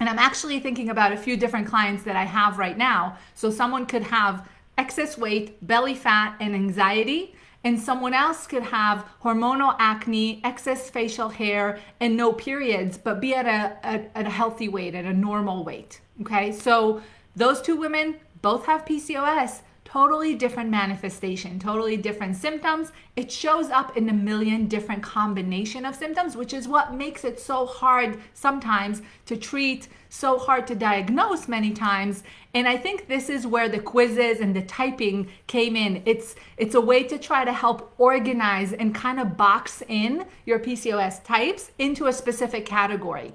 And 0.00 0.08
I'm 0.08 0.18
actually 0.18 0.58
thinking 0.60 0.88
about 0.90 1.12
a 1.12 1.16
few 1.16 1.36
different 1.36 1.66
clients 1.68 2.02
that 2.04 2.16
I 2.16 2.24
have 2.24 2.58
right 2.58 2.78
now. 2.78 3.18
So 3.34 3.50
someone 3.50 3.84
could 3.86 4.04
have 4.04 4.48
excess 4.76 5.18
weight, 5.18 5.64
belly 5.66 5.94
fat, 5.94 6.36
and 6.40 6.54
anxiety. 6.54 7.34
and 7.64 7.78
someone 7.78 8.14
else 8.14 8.46
could 8.46 8.62
have 8.62 9.04
hormonal 9.22 9.74
acne, 9.78 10.40
excess 10.44 10.88
facial 10.90 11.28
hair, 11.28 11.78
and 12.00 12.16
no 12.16 12.32
periods, 12.32 12.96
but 12.96 13.20
be 13.20 13.34
at 13.34 13.46
a, 13.46 13.86
at 14.16 14.26
a 14.26 14.30
healthy 14.30 14.68
weight, 14.68 14.94
at 14.94 15.04
a 15.04 15.12
normal 15.12 15.64
weight. 15.64 16.00
Okay, 16.20 16.52
so 16.52 17.02
those 17.34 17.60
two 17.60 17.76
women 17.76 18.16
both 18.42 18.66
have 18.66 18.84
PCOS, 18.84 19.62
totally 19.90 20.34
different 20.34 20.68
manifestation, 20.68 21.58
totally 21.58 21.96
different 21.96 22.36
symptoms. 22.36 22.92
It 23.16 23.32
shows 23.32 23.70
up 23.70 23.96
in 23.96 24.06
a 24.10 24.12
million 24.12 24.66
different 24.66 25.02
combination 25.02 25.86
of 25.86 25.94
symptoms, 25.94 26.36
which 26.36 26.52
is 26.52 26.68
what 26.68 26.92
makes 26.92 27.24
it 27.24 27.40
so 27.40 27.64
hard 27.64 28.20
sometimes 28.34 29.00
to 29.24 29.34
treat, 29.34 29.88
so 30.10 30.38
hard 30.38 30.66
to 30.66 30.74
diagnose 30.74 31.48
many 31.48 31.70
times. 31.72 32.22
And 32.52 32.68
I 32.68 32.76
think 32.76 33.08
this 33.08 33.30
is 33.30 33.46
where 33.46 33.70
the 33.70 33.78
quizzes 33.78 34.40
and 34.40 34.54
the 34.54 34.62
typing 34.62 35.28
came 35.46 35.74
in. 35.74 36.02
It's 36.04 36.36
it's 36.58 36.74
a 36.74 36.82
way 36.82 37.04
to 37.04 37.16
try 37.16 37.46
to 37.46 37.52
help 37.52 37.94
organize 37.96 38.74
and 38.74 38.94
kind 38.94 39.18
of 39.18 39.38
box 39.38 39.82
in 39.88 40.26
your 40.44 40.58
PCOS 40.58 41.24
types 41.24 41.70
into 41.78 42.08
a 42.08 42.12
specific 42.12 42.66
category. 42.66 43.32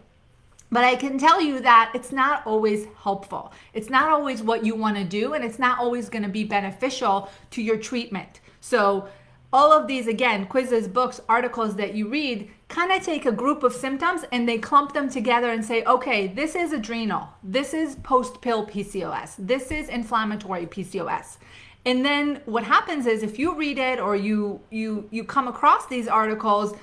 But 0.74 0.84
I 0.84 0.96
can 0.96 1.20
tell 1.20 1.40
you 1.40 1.60
that 1.60 1.92
it's 1.94 2.12
not 2.12 2.48
always 2.48 2.88
helpful. 3.04 3.54
It's 3.76 3.92
not 3.92 4.10
always 4.10 4.42
what 4.42 4.66
you 4.66 4.74
want 4.74 4.98
to 4.98 5.04
do, 5.04 5.34
and 5.34 5.46
it's 5.46 5.60
not 5.60 5.78
always 5.78 6.10
going 6.10 6.24
to 6.24 6.30
be 6.30 6.44
beneficial 6.44 7.30
to 7.52 7.62
your 7.62 7.78
treatment. 7.78 8.42
So, 8.60 9.08
all 9.54 9.72
of 9.72 9.86
these, 9.86 10.08
again, 10.08 10.48
quizzes, 10.48 10.88
books, 10.88 11.22
articles 11.30 11.76
that 11.76 11.94
you 11.94 12.10
read 12.10 12.50
kind 12.70 12.92
of 12.92 13.04
take 13.04 13.28
a 13.28 13.32
group 13.32 13.62
of 13.62 13.72
symptoms 13.72 14.26
and 14.32 14.50
they 14.50 14.58
clump 14.58 14.94
them 14.94 15.12
together 15.12 15.52
and 15.52 15.64
say, 15.64 15.84
okay, 15.84 16.26
this 16.26 16.56
is 16.56 16.74
adrenal, 16.74 17.30
this 17.44 17.76
is 17.76 17.94
post 17.98 18.42
pill 18.42 18.66
PCOS, 18.66 19.36
this 19.38 19.70
is 19.70 19.90
inflammatory 19.90 20.66
PCOS. 20.66 21.38
And 21.86 22.04
then 22.04 22.42
what 22.46 22.64
happens 22.64 23.06
is 23.06 23.22
if 23.22 23.38
you 23.38 23.54
read 23.56 23.78
it 23.78 24.00
or 24.00 24.16
you 24.16 24.60
you 24.72 25.08
you 25.12 25.24
come 25.24 25.48
across 25.48 25.86
these 25.86 26.08
articles, 26.08 26.74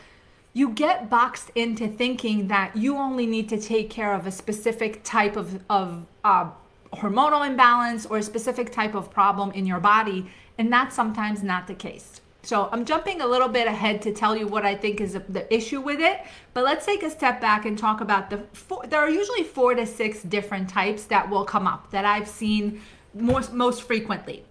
you 0.52 0.70
get 0.70 1.08
boxed 1.08 1.50
into 1.54 1.86
thinking 1.86 2.48
that 2.48 2.76
you 2.76 2.96
only 2.96 3.26
need 3.26 3.48
to 3.48 3.60
take 3.60 3.88
care 3.88 4.12
of 4.12 4.26
a 4.26 4.30
specific 4.30 5.02
type 5.04 5.36
of, 5.36 5.62
of 5.70 6.06
uh, 6.24 6.50
hormonal 6.92 7.46
imbalance 7.46 8.04
or 8.06 8.18
a 8.18 8.22
specific 8.22 8.72
type 8.72 8.94
of 8.94 9.10
problem 9.10 9.52
in 9.52 9.64
your 9.64 9.80
body, 9.80 10.28
and 10.58 10.72
that's 10.72 10.94
sometimes 10.94 11.42
not 11.42 11.66
the 11.66 11.74
case. 11.74 12.20
So 12.42 12.68
I'm 12.72 12.84
jumping 12.84 13.20
a 13.20 13.26
little 13.26 13.48
bit 13.48 13.66
ahead 13.66 14.00
to 14.02 14.12
tell 14.12 14.36
you 14.36 14.46
what 14.46 14.64
I 14.64 14.74
think 14.74 15.00
is 15.00 15.12
the 15.12 15.54
issue 15.54 15.80
with 15.80 16.00
it, 16.00 16.22
but 16.54 16.64
let's 16.64 16.86
take 16.86 17.02
a 17.02 17.10
step 17.10 17.40
back 17.40 17.66
and 17.66 17.78
talk 17.78 18.00
about 18.00 18.30
the 18.30 18.38
four, 18.52 18.86
there 18.86 19.00
are 19.00 19.10
usually 19.10 19.44
four 19.44 19.74
to 19.74 19.86
six 19.86 20.22
different 20.22 20.68
types 20.68 21.04
that 21.04 21.28
will 21.28 21.44
come 21.44 21.66
up 21.66 21.90
that 21.90 22.04
I've 22.04 22.28
seen 22.28 22.80
most 23.14 23.52
most 23.52 23.82
frequently. 23.82 24.44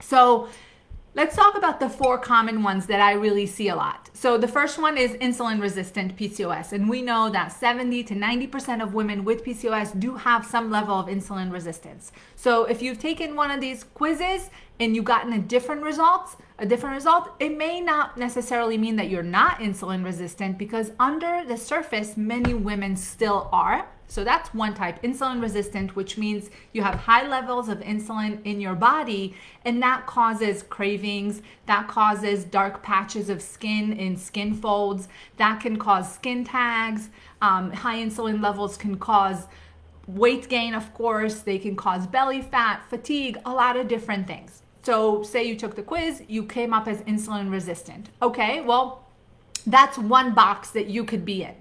So 0.00 0.48
Let's 1.18 1.34
talk 1.34 1.58
about 1.58 1.80
the 1.80 1.88
four 1.88 2.16
common 2.16 2.62
ones 2.62 2.86
that 2.86 3.00
I 3.00 3.14
really 3.14 3.44
see 3.44 3.70
a 3.70 3.74
lot. 3.74 4.08
So, 4.12 4.38
the 4.38 4.46
first 4.46 4.78
one 4.78 4.96
is 4.96 5.14
insulin 5.14 5.60
resistant 5.60 6.16
PCOS. 6.16 6.70
And 6.70 6.88
we 6.88 7.02
know 7.02 7.28
that 7.28 7.48
70 7.48 8.04
to 8.04 8.14
90% 8.14 8.80
of 8.80 8.94
women 8.94 9.24
with 9.24 9.42
PCOS 9.42 9.98
do 9.98 10.14
have 10.14 10.46
some 10.46 10.70
level 10.70 10.94
of 10.94 11.06
insulin 11.08 11.50
resistance. 11.50 12.12
So, 12.36 12.66
if 12.66 12.82
you've 12.82 13.00
taken 13.00 13.34
one 13.34 13.50
of 13.50 13.60
these 13.60 13.82
quizzes 13.82 14.50
and 14.78 14.94
you've 14.94 15.06
gotten 15.06 15.32
a 15.32 15.40
different 15.40 15.82
result, 15.82 16.36
a 16.56 16.66
different 16.66 16.94
result, 16.94 17.30
it 17.40 17.58
may 17.58 17.80
not 17.80 18.16
necessarily 18.16 18.78
mean 18.78 18.94
that 18.94 19.10
you're 19.10 19.24
not 19.24 19.58
insulin 19.58 20.04
resistant 20.04 20.56
because 20.56 20.92
under 21.00 21.44
the 21.44 21.56
surface, 21.56 22.16
many 22.16 22.54
women 22.54 22.94
still 22.94 23.48
are. 23.50 23.88
So 24.08 24.24
that's 24.24 24.54
one 24.54 24.72
type, 24.72 25.02
insulin 25.02 25.40
resistant, 25.40 25.94
which 25.94 26.16
means 26.16 26.48
you 26.72 26.82
have 26.82 26.94
high 26.94 27.28
levels 27.28 27.68
of 27.68 27.80
insulin 27.80 28.40
in 28.44 28.58
your 28.58 28.74
body, 28.74 29.34
and 29.66 29.82
that 29.82 30.06
causes 30.06 30.62
cravings, 30.62 31.42
that 31.66 31.88
causes 31.88 32.44
dark 32.44 32.82
patches 32.82 33.28
of 33.28 33.42
skin 33.42 33.92
in 33.92 34.16
skin 34.16 34.54
folds, 34.54 35.08
that 35.36 35.60
can 35.60 35.76
cause 35.76 36.12
skin 36.12 36.42
tags. 36.42 37.10
Um, 37.42 37.70
high 37.70 37.98
insulin 37.98 38.42
levels 38.42 38.78
can 38.78 38.96
cause 38.96 39.46
weight 40.06 40.48
gain, 40.48 40.72
of 40.72 40.94
course, 40.94 41.40
they 41.40 41.58
can 41.58 41.76
cause 41.76 42.06
belly 42.06 42.40
fat, 42.40 42.82
fatigue, 42.88 43.36
a 43.44 43.52
lot 43.52 43.76
of 43.76 43.88
different 43.88 44.26
things. 44.26 44.62
So, 44.82 45.22
say 45.22 45.44
you 45.44 45.54
took 45.54 45.76
the 45.76 45.82
quiz, 45.82 46.22
you 46.28 46.44
came 46.44 46.72
up 46.72 46.88
as 46.88 47.02
insulin 47.02 47.50
resistant. 47.50 48.08
Okay, 48.22 48.62
well, 48.62 49.04
that's 49.66 49.98
one 49.98 50.32
box 50.32 50.70
that 50.70 50.86
you 50.86 51.04
could 51.04 51.26
be 51.26 51.42
in. 51.42 51.54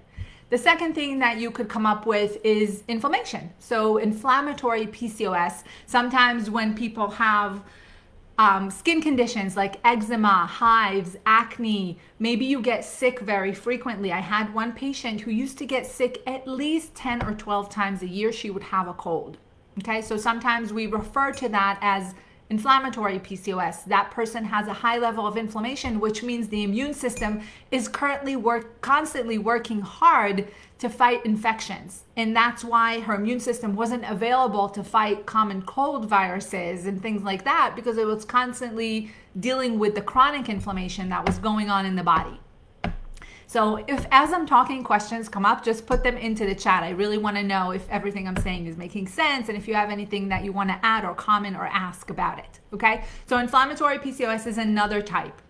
The 0.50 0.58
second 0.58 0.96
thing 0.96 1.20
that 1.20 1.40
you 1.40 1.52
could 1.52 1.68
come 1.68 1.86
up 1.86 2.06
with 2.06 2.38
is 2.44 2.84
inflammation. 2.88 3.52
So, 3.60 3.98
inflammatory 3.98 4.88
PCOS, 4.88 5.64
sometimes 5.86 6.50
when 6.50 6.74
people 6.74 7.10
have 7.12 7.64
um, 8.38 8.70
skin 8.70 9.02
conditions 9.02 9.58
like 9.58 9.80
eczema, 9.84 10.46
hives, 10.46 11.18
acne, 11.26 11.98
maybe 12.20 12.46
you 12.46 12.62
get 12.62 12.86
sick 12.86 13.20
very 13.20 13.54
frequently. 13.54 14.14
I 14.14 14.20
had 14.20 14.54
one 14.54 14.72
patient 14.72 15.22
who 15.22 15.32
used 15.32 15.58
to 15.58 15.66
get 15.66 15.86
sick 15.86 16.22
at 16.28 16.48
least 16.48 16.96
10 16.96 17.24
or 17.24 17.34
12 17.34 17.70
times 17.70 18.02
a 18.02 18.08
year, 18.08 18.32
she 18.32 18.50
would 18.50 18.64
have 18.64 18.88
a 18.88 18.94
cold. 18.94 19.38
Okay, 19.80 20.02
so 20.02 20.18
sometimes 20.18 20.72
we 20.72 20.88
refer 20.88 21.32
to 21.34 21.50
that 21.50 21.78
as 21.82 22.14
inflammatory 22.50 23.20
PCOS. 23.20 23.86
That 23.86 24.12
person 24.12 24.46
has 24.46 24.68
a 24.68 24.74
high 24.74 24.98
level 24.98 25.28
of 25.28 25.38
inflammation, 25.38 26.00
which 26.00 26.24
means 26.24 26.48
the 26.48 26.64
immune 26.64 26.94
system 26.94 27.42
is 27.72 27.88
currently 27.88 28.36
work 28.36 28.82
constantly 28.82 29.38
working 29.38 29.82
hard 29.82 30.48
to 30.80 30.90
fight 30.90 31.26
infections. 31.26 32.04
And 32.16 32.36
that's 32.36 32.64
why 32.64 33.02
her 33.02 33.16
immune 33.16 33.40
system 33.40 33.76
wasn't 33.76 34.06
available 34.06 34.70
to 34.70 34.84
fight 34.84 35.26
common 35.26 35.64
cold 35.64 36.06
viruses 36.06 36.86
and 36.86 37.02
things 37.02 37.24
like 37.24 37.44
that 37.44 37.74
because 37.76 37.98
it 37.98 38.06
was 38.06 38.24
constantly 38.24 39.12
dealing 39.40 39.80
with 39.80 39.96
the 39.96 40.02
chronic 40.02 40.50
inflammation 40.50 41.10
that 41.10 41.26
was 41.26 41.40
going 41.40 41.70
on 41.70 41.86
in 41.86 41.96
the 41.96 42.04
body. 42.04 42.40
So 43.50 43.78
if 43.88 44.06
as 44.12 44.34
I'm 44.34 44.46
talking 44.46 44.84
questions 44.84 45.30
come 45.30 45.46
up, 45.46 45.64
just 45.64 45.86
put 45.86 46.04
them 46.04 46.18
into 46.18 46.46
the 46.46 46.54
chat. 46.54 46.84
I 46.84 46.90
really 46.90 47.18
want 47.18 47.38
to 47.38 47.44
know 47.44 47.72
if 47.72 47.90
everything 47.90 48.28
I'm 48.28 48.36
saying 48.36 48.68
is 48.68 48.76
making 48.76 49.08
sense 49.08 49.48
and 49.48 49.58
if 49.58 49.70
you 49.70 49.74
have 49.74 49.90
anything 49.90 50.28
that 50.28 50.44
you 50.44 50.52
want 50.52 50.70
to 50.70 50.78
add 50.84 51.06
or 51.06 51.16
comment 51.16 51.56
or 51.56 51.66
ask 51.66 52.10
about 52.10 52.40
it. 52.40 52.60
Okay? 52.74 53.06
So 53.26 53.38
inflammatory 53.38 54.00
PCOS 54.00 54.48
is 54.48 54.58
another 54.58 55.02
type. 55.02 55.42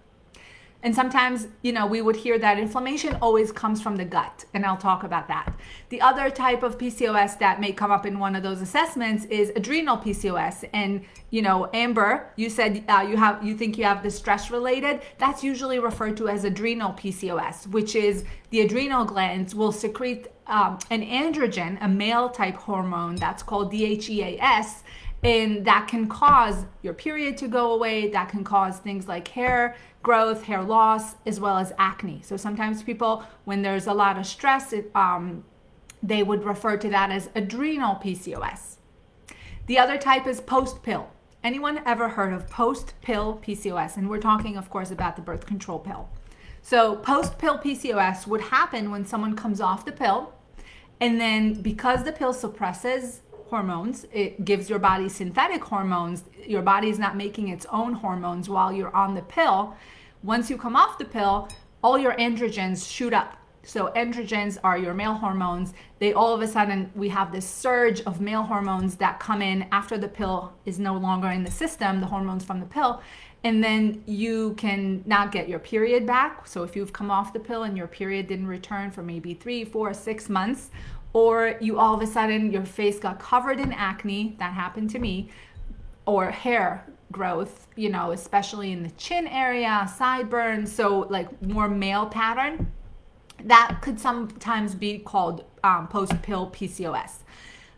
And 0.83 0.93
sometimes, 0.93 1.47
you 1.63 1.73
know, 1.73 1.87
we 1.87 2.01
would 2.01 2.15
hear 2.15 2.37
that 2.37 2.59
inflammation 2.59 3.15
always 3.15 3.51
comes 3.51 3.81
from 3.81 3.95
the 3.95 4.05
gut, 4.05 4.45
and 4.53 4.63
I'll 4.63 4.77
talk 4.77 5.03
about 5.03 5.27
that. 5.27 5.51
The 5.89 5.99
other 6.01 6.29
type 6.29 6.61
of 6.61 6.77
PCOS 6.77 7.39
that 7.39 7.59
may 7.59 7.71
come 7.71 7.89
up 7.89 8.05
in 8.05 8.19
one 8.19 8.35
of 8.35 8.43
those 8.43 8.61
assessments 8.61 9.25
is 9.25 9.51
adrenal 9.55 9.97
PCOS. 9.97 10.69
And, 10.73 11.03
you 11.31 11.41
know, 11.41 11.69
Amber, 11.73 12.31
you 12.35 12.49
said 12.49 12.83
uh, 12.87 13.05
you 13.09 13.17
have 13.17 13.43
you 13.43 13.57
think 13.57 13.77
you 13.77 13.85
have 13.85 14.03
the 14.03 14.11
stress 14.11 14.51
related. 14.51 15.01
That's 15.17 15.43
usually 15.43 15.79
referred 15.79 16.15
to 16.17 16.29
as 16.29 16.43
adrenal 16.43 16.93
PCOS, 16.93 17.67
which 17.67 17.95
is 17.95 18.23
the 18.51 18.61
adrenal 18.61 19.03
glands 19.03 19.55
will 19.55 19.71
secrete 19.71 20.27
um, 20.45 20.77
an 20.91 21.03
androgen, 21.03 21.77
a 21.81 21.87
male 21.87 22.29
type 22.29 22.55
hormone 22.55 23.15
that's 23.15 23.41
called 23.41 23.71
DHEAS 23.71 24.83
and 25.23 25.65
that 25.65 25.87
can 25.87 26.07
cause 26.07 26.65
your 26.83 26.93
period 26.93 27.37
to 27.37 27.47
go 27.47 27.73
away 27.73 28.07
that 28.09 28.29
can 28.29 28.43
cause 28.43 28.77
things 28.77 29.07
like 29.07 29.27
hair 29.27 29.75
growth 30.07 30.43
hair 30.43 30.63
loss 30.63 31.15
as 31.25 31.37
well 31.37 31.57
as 31.57 31.73
acne 31.77 32.21
so 32.23 32.37
sometimes 32.37 32.81
people 32.81 33.25
when 33.43 33.61
there's 33.61 33.87
a 33.87 33.93
lot 33.93 34.17
of 34.17 34.25
stress 34.25 34.71
it, 34.71 34.89
um, 34.95 35.43
they 36.01 36.23
would 36.23 36.45
refer 36.45 36.77
to 36.77 36.87
that 36.87 37.11
as 37.11 37.29
adrenal 37.35 37.95
pcos 37.95 38.77
the 39.65 39.77
other 39.77 39.97
type 39.97 40.25
is 40.25 40.39
post 40.39 40.81
pill 40.81 41.09
anyone 41.43 41.81
ever 41.85 42.07
heard 42.07 42.31
of 42.31 42.49
post 42.49 42.93
pill 43.01 43.37
pcos 43.45 43.97
and 43.97 44.09
we're 44.09 44.17
talking 44.17 44.55
of 44.55 44.69
course 44.69 44.91
about 44.91 45.17
the 45.17 45.21
birth 45.21 45.45
control 45.45 45.77
pill 45.77 46.07
so 46.61 46.95
post 46.95 47.37
pill 47.37 47.57
pcos 47.57 48.25
would 48.25 48.39
happen 48.39 48.89
when 48.89 49.05
someone 49.05 49.35
comes 49.35 49.59
off 49.59 49.83
the 49.83 49.91
pill 49.91 50.33
and 51.01 51.19
then 51.19 51.53
because 51.61 52.05
the 52.05 52.13
pill 52.13 52.31
suppresses 52.31 53.23
hormones. 53.49 54.05
It 54.11 54.43
gives 54.45 54.69
your 54.69 54.79
body 54.79 55.09
synthetic 55.09 55.63
hormones. 55.63 56.23
Your 56.45 56.61
body 56.61 56.89
is 56.89 56.99
not 56.99 57.15
making 57.15 57.47
its 57.47 57.65
own 57.71 57.93
hormones 57.93 58.49
while 58.49 58.71
you're 58.71 58.95
on 58.95 59.15
the 59.15 59.21
pill. 59.21 59.75
Once 60.23 60.49
you 60.49 60.57
come 60.57 60.75
off 60.75 60.97
the 60.97 61.05
pill, 61.05 61.47
all 61.83 61.97
your 61.97 62.15
androgens 62.15 62.89
shoot 62.89 63.13
up. 63.13 63.37
So 63.63 63.91
androgens 63.97 64.57
are 64.63 64.77
your 64.77 64.93
male 64.93 65.13
hormones. 65.13 65.73
They 65.99 66.13
all 66.13 66.33
of 66.33 66.41
a 66.41 66.47
sudden 66.47 66.89
we 66.95 67.09
have 67.09 67.31
this 67.33 67.47
surge 67.47 68.01
of 68.01 68.21
male 68.21 68.43
hormones 68.43 68.95
that 68.95 69.19
come 69.19 69.41
in 69.41 69.67
after 69.71 69.97
the 69.97 70.07
pill 70.07 70.53
is 70.65 70.79
no 70.79 70.95
longer 70.95 71.27
in 71.27 71.43
the 71.43 71.51
system, 71.51 71.99
the 71.99 72.07
hormones 72.07 72.45
from 72.45 72.61
the 72.61 72.65
pill. 72.65 73.01
And 73.43 73.63
then 73.63 74.03
you 74.05 74.53
can 74.53 75.03
not 75.05 75.31
get 75.31 75.49
your 75.49 75.59
period 75.59 76.07
back. 76.07 76.47
So 76.47 76.63
if 76.63 76.75
you've 76.75 76.93
come 76.93 77.11
off 77.11 77.33
the 77.33 77.39
pill 77.39 77.63
and 77.63 77.77
your 77.77 77.87
period 77.87 78.27
didn't 78.27 78.47
return 78.47 78.89
for 78.89 79.03
maybe 79.03 79.33
three, 79.33 79.65
four, 79.65 79.93
six 79.93 80.29
months, 80.29 80.71
or 81.13 81.57
you 81.61 81.77
all 81.77 81.93
of 81.93 82.01
a 82.01 82.07
sudden 82.07 82.51
your 82.51 82.65
face 82.65 82.99
got 82.99 83.19
covered 83.19 83.59
in 83.59 83.73
acne, 83.73 84.35
that 84.39 84.53
happened 84.53 84.89
to 84.91 84.99
me, 84.99 85.29
or 86.05 86.31
hair 86.31 86.85
growth, 87.11 87.67
you 87.75 87.89
know, 87.89 88.11
especially 88.11 88.71
in 88.71 88.83
the 88.83 88.91
chin 88.91 89.27
area, 89.27 89.89
sideburns, 89.97 90.73
so 90.73 90.99
like 91.09 91.41
more 91.41 91.69
male 91.69 92.05
pattern. 92.05 92.71
That 93.43 93.79
could 93.81 93.99
sometimes 93.99 94.75
be 94.75 94.99
called 94.99 95.45
um, 95.63 95.87
post 95.87 96.21
pill 96.21 96.49
PCOS. 96.49 97.19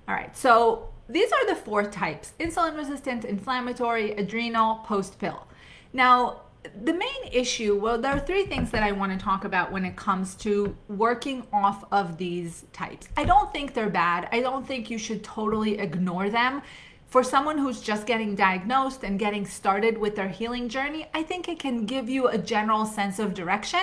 All 0.08 0.16
right, 0.16 0.36
so 0.36 0.90
these 1.08 1.32
are 1.32 1.48
the 1.48 1.56
four 1.56 1.84
types 1.90 2.34
insulin 2.40 2.78
resistant, 2.78 3.26
inflammatory, 3.26 4.14
adrenal, 4.14 4.76
post 4.86 5.20
pill. 5.20 5.48
Now, 5.94 6.42
the 6.84 6.94
main 6.94 7.32
issue, 7.32 7.80
well, 7.80 8.00
there 8.00 8.12
are 8.12 8.20
three 8.20 8.46
things 8.46 8.70
that 8.72 8.84
I 8.84 8.92
want 8.92 9.18
to 9.18 9.18
talk 9.18 9.46
about 9.46 9.72
when 9.72 9.86
it 9.86 9.96
comes 9.96 10.36
to 10.36 10.76
working 10.88 11.48
off 11.54 11.86
of 11.92 12.18
these 12.18 12.66
types. 12.74 13.08
I 13.16 13.24
don't 13.24 13.52
think 13.54 13.74
they're 13.74 13.90
bad. 13.90 14.28
I 14.32 14.42
don't 14.42 14.68
think 14.68 14.90
you 14.90 14.98
should 14.98 15.24
totally 15.24 15.80
ignore 15.80 16.30
them. 16.30 16.62
For 17.10 17.24
someone 17.24 17.58
who's 17.58 17.82
just 17.82 18.06
getting 18.06 18.36
diagnosed 18.36 19.04
and 19.04 19.18
getting 19.18 19.44
started 19.44 19.98
with 19.98 20.16
their 20.16 20.28
healing 20.28 20.70
journey, 20.70 21.08
I 21.12 21.24
think 21.24 21.50
it 21.50 21.58
can 21.58 21.88
give 21.88 22.08
you 22.08 22.28
a 22.28 22.38
general 22.38 22.86
sense 22.86 23.18
of 23.18 23.34
direction. 23.34 23.82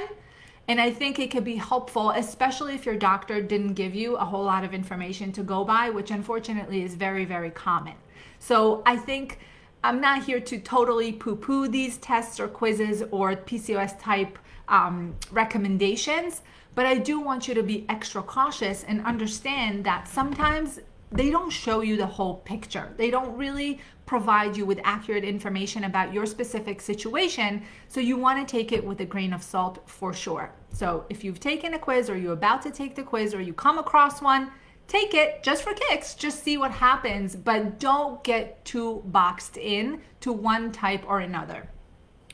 And 0.69 0.81
I 0.81 0.93
think 0.93 1.19
it 1.19 1.33
could 1.33 1.43
be 1.43 1.57
helpful, 1.57 2.11
especially 2.11 2.75
if 2.75 2.87
your 2.87 2.95
doctor 2.95 3.43
didn't 3.43 3.75
give 3.75 3.97
you 3.97 4.17
a 4.17 4.25
whole 4.25 4.45
lot 4.45 4.63
of 4.63 4.73
information 4.73 5.33
to 5.33 5.43
go 5.43 5.65
by, 5.65 5.91
which 5.91 6.13
unfortunately 6.13 6.83
is 6.85 6.95
very, 6.95 7.25
very 7.25 7.51
common. 7.51 7.95
So 8.39 8.83
I 8.87 8.97
think 8.97 9.41
I'm 9.83 10.01
not 10.01 10.25
here 10.25 10.41
to 10.41 10.59
totally 10.61 11.13
poo 11.13 11.35
poo 11.35 11.67
these 11.67 11.99
tests 11.99 12.39
or 12.39 12.47
quizzes 12.47 13.03
or 13.11 13.35
PCOS 13.35 14.01
type 14.01 14.39
um, 14.69 15.17
recommendations, 15.33 16.43
but 16.77 16.87
I 16.87 16.99
do 16.99 17.19
want 17.19 17.49
you 17.49 17.55
to 17.55 17.63
be 17.65 17.87
extra 17.89 18.23
cautious 18.23 18.85
and 18.85 19.05
understand 19.05 19.85
that 19.85 20.07
sometimes 20.07 20.79
they 21.13 21.31
don't 21.31 21.51
show 21.51 21.81
you 21.81 21.97
the 21.97 22.07
whole 22.07 22.37
picture. 22.37 22.93
They 22.97 23.11
don't 23.11 23.37
really 23.37 23.81
provide 24.07 24.57
you 24.57 24.67
with 24.67 24.81
accurate 24.85 25.25
information 25.25 25.85
about 25.85 26.13
your 26.13 26.27
specific 26.27 26.81
situation. 26.81 27.63
So 27.89 28.01
you 28.01 28.17
want 28.17 28.47
to 28.47 28.51
take 28.51 28.73
it 28.73 28.85
with 28.85 29.01
a 29.01 29.05
grain 29.05 29.33
of 29.33 29.43
salt 29.43 29.89
for 29.89 30.13
sure. 30.13 30.53
So 30.73 31.05
if 31.09 31.25
you've 31.25 31.41
taken 31.41 31.75
a 31.75 31.79
quiz 31.79 32.11
or 32.11 32.17
you're 32.17 32.33
about 32.33 32.63
to 32.63 32.71
take 32.71 32.95
the 32.95 33.03
quiz 33.03 33.35
or 33.35 33.41
you 33.41 33.53
come 33.53 33.79
across 33.79 34.21
one, 34.21 34.51
take 34.89 35.15
it 35.15 35.43
just 35.43 35.63
for 35.63 35.75
kicks, 35.75 36.15
just 36.15 36.43
see 36.43 36.59
what 36.59 36.71
happens, 36.71 37.35
but 37.35 37.81
don't 37.81 38.23
get 38.23 38.65
too 38.65 39.03
boxed 39.07 39.57
in 39.57 40.01
to 40.21 40.33
one 40.33 40.71
type 40.71 41.05
or 41.07 41.21
another. 41.21 41.69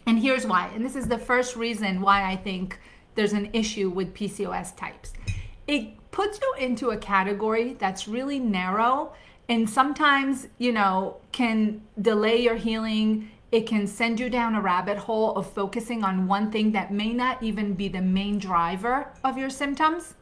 And 0.07 0.19
here's 0.19 0.47
why. 0.47 0.71
And 0.75 0.85
this 0.85 0.97
is 0.97 1.07
the 1.07 1.19
first 1.19 1.57
reason 1.57 2.01
why 2.01 2.31
I 2.31 2.37
think 2.37 2.79
there's 3.15 3.33
an 3.33 3.51
issue 3.53 3.91
with 3.91 4.15
PCOS 4.15 4.77
types. 4.77 5.13
It 5.67 5.95
puts 6.13 6.39
you 6.41 6.55
into 6.59 6.91
a 6.91 6.97
category 6.97 7.75
that's 7.75 8.07
really 8.07 8.39
narrow 8.39 9.13
and 9.49 9.69
sometimes, 9.69 10.47
you 10.59 10.73
know, 10.73 11.17
can 11.33 11.83
delay 12.01 12.41
your 12.41 12.55
healing. 12.55 13.31
It 13.51 13.67
can 13.67 13.87
send 13.87 14.21
you 14.21 14.31
down 14.31 14.55
a 14.55 14.61
rabbit 14.61 14.97
hole 14.97 15.35
of 15.35 15.51
focusing 15.51 16.05
on 16.05 16.29
one 16.29 16.51
thing 16.51 16.73
that 16.73 16.93
may 16.93 17.13
not 17.13 17.43
even 17.43 17.75
be 17.75 17.89
the 17.89 18.01
main 18.01 18.39
driver 18.39 19.13
of 19.25 19.37
your 19.37 19.51
symptoms. 19.51 20.15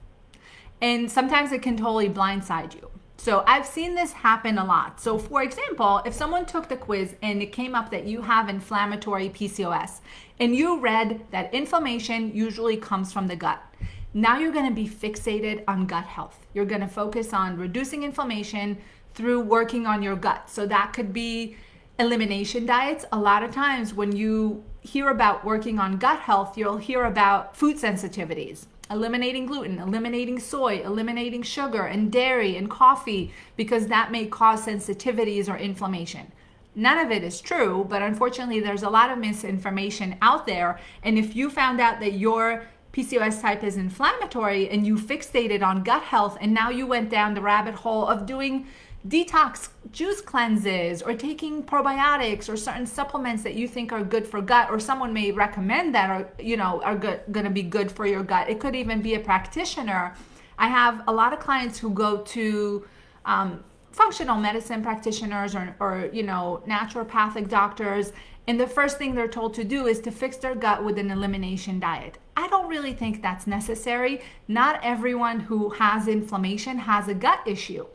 And 0.80 1.10
sometimes 1.10 1.52
it 1.52 1.60
can 1.60 1.76
totally 1.76 2.08
blindside 2.08 2.74
you. 2.74 2.90
So 3.18 3.44
I've 3.46 3.66
seen 3.66 3.94
this 3.94 4.12
happen 4.12 4.56
a 4.56 4.64
lot. 4.64 4.98
So 4.98 5.18
for 5.18 5.42
example, 5.42 6.00
if 6.06 6.14
someone 6.14 6.46
took 6.46 6.68
the 6.68 6.76
quiz 6.76 7.16
and 7.20 7.42
it 7.42 7.52
came 7.52 7.74
up 7.74 7.90
that 7.90 8.06
you 8.06 8.22
have 8.22 8.48
inflammatory 8.48 9.28
PCOS 9.28 10.00
and 10.38 10.56
you 10.56 10.80
read 10.80 11.20
that 11.30 11.52
inflammation 11.52 12.34
usually 12.34 12.78
comes 12.78 13.12
from 13.12 13.26
the 13.26 13.36
gut. 13.36 13.62
Now 14.12 14.38
you're 14.38 14.52
going 14.52 14.68
to 14.68 14.74
be 14.74 14.88
fixated 14.88 15.62
on 15.68 15.86
gut 15.86 16.04
health. 16.04 16.46
You're 16.52 16.64
going 16.64 16.80
to 16.80 16.88
focus 16.88 17.32
on 17.32 17.56
reducing 17.56 18.02
inflammation 18.02 18.78
through 19.14 19.40
working 19.40 19.86
on 19.86 20.02
your 20.02 20.16
gut. 20.16 20.50
So 20.50 20.66
that 20.66 20.92
could 20.92 21.12
be 21.12 21.56
elimination 21.98 22.66
diets. 22.66 23.04
A 23.12 23.18
lot 23.18 23.42
of 23.42 23.52
times 23.52 23.94
when 23.94 24.16
you 24.16 24.64
hear 24.80 25.10
about 25.10 25.44
working 25.44 25.78
on 25.78 25.98
gut 25.98 26.18
health, 26.18 26.58
you'll 26.58 26.78
hear 26.78 27.04
about 27.04 27.56
food 27.56 27.76
sensitivities 27.76 28.66
eliminating 28.90 29.46
gluten, 29.46 29.78
eliminating 29.78 30.38
soy, 30.38 30.82
eliminating 30.84 31.42
sugar 31.42 31.86
and 31.86 32.10
dairy 32.10 32.56
and 32.56 32.68
coffee 32.68 33.32
because 33.56 33.86
that 33.86 34.10
may 34.10 34.26
cause 34.26 34.66
sensitivities 34.66 35.48
or 35.48 35.56
inflammation. 35.56 36.32
None 36.74 36.98
of 36.98 37.10
it 37.10 37.22
is 37.22 37.40
true, 37.40 37.86
but 37.88 38.02
unfortunately, 38.02 38.60
there's 38.60 38.82
a 38.82 38.90
lot 38.90 39.10
of 39.10 39.18
misinformation 39.18 40.16
out 40.22 40.46
there. 40.46 40.80
And 41.02 41.18
if 41.18 41.36
you 41.36 41.50
found 41.50 41.80
out 41.80 42.00
that 42.00 42.14
your 42.14 42.66
PCOS 42.92 43.40
type 43.40 43.62
is 43.62 43.76
inflammatory 43.76 44.68
and 44.68 44.86
you 44.86 44.96
fixated 44.96 45.62
on 45.62 45.82
gut 45.82 46.02
health, 46.02 46.36
and 46.40 46.52
now 46.52 46.70
you 46.70 46.86
went 46.86 47.10
down 47.10 47.34
the 47.34 47.40
rabbit 47.40 47.74
hole 47.74 48.06
of 48.06 48.26
doing 48.26 48.66
detox 49.08 49.70
juice 49.92 50.20
cleanses 50.20 51.00
or 51.00 51.14
taking 51.14 51.62
probiotics 51.62 52.50
or 52.50 52.56
certain 52.56 52.86
supplements 52.86 53.42
that 53.42 53.54
you 53.54 53.66
think 53.66 53.92
are 53.92 54.04
good 54.04 54.26
for 54.26 54.42
gut 54.42 54.68
or 54.70 54.78
someone 54.78 55.10
may 55.10 55.32
recommend 55.32 55.94
that 55.94 56.10
are 56.10 56.28
you 56.38 56.54
know 56.54 56.82
are 56.82 56.96
going 56.96 57.44
to 57.44 57.50
be 57.50 57.62
good 57.62 57.90
for 57.90 58.06
your 58.06 58.22
gut. 58.22 58.50
It 58.50 58.60
could 58.60 58.76
even 58.76 59.00
be 59.00 59.14
a 59.14 59.20
practitioner. 59.20 60.14
I 60.58 60.68
have 60.68 61.02
a 61.08 61.12
lot 61.12 61.32
of 61.32 61.40
clients 61.40 61.78
who 61.78 61.90
go 61.90 62.18
to 62.18 62.86
um, 63.24 63.64
functional 63.92 64.36
medicine 64.36 64.82
practitioners 64.82 65.54
or, 65.54 65.74
or 65.80 66.10
you 66.12 66.22
know 66.22 66.62
naturopathic 66.66 67.48
doctors 67.48 68.12
and 68.46 68.58
the 68.58 68.66
first 68.66 68.98
thing 68.98 69.14
they're 69.14 69.28
told 69.28 69.54
to 69.54 69.64
do 69.64 69.86
is 69.86 70.00
to 70.00 70.10
fix 70.10 70.36
their 70.36 70.54
gut 70.54 70.84
with 70.84 70.98
an 70.98 71.10
elimination 71.10 71.80
diet 71.80 72.18
i 72.40 72.48
don't 72.48 72.68
really 72.68 72.92
think 72.92 73.22
that's 73.22 73.46
necessary 73.46 74.20
not 74.48 74.80
everyone 74.82 75.40
who 75.40 75.70
has 75.70 76.08
inflammation 76.08 76.78
has 76.78 77.08
a 77.08 77.14
gut 77.14 77.40
issue 77.46 77.86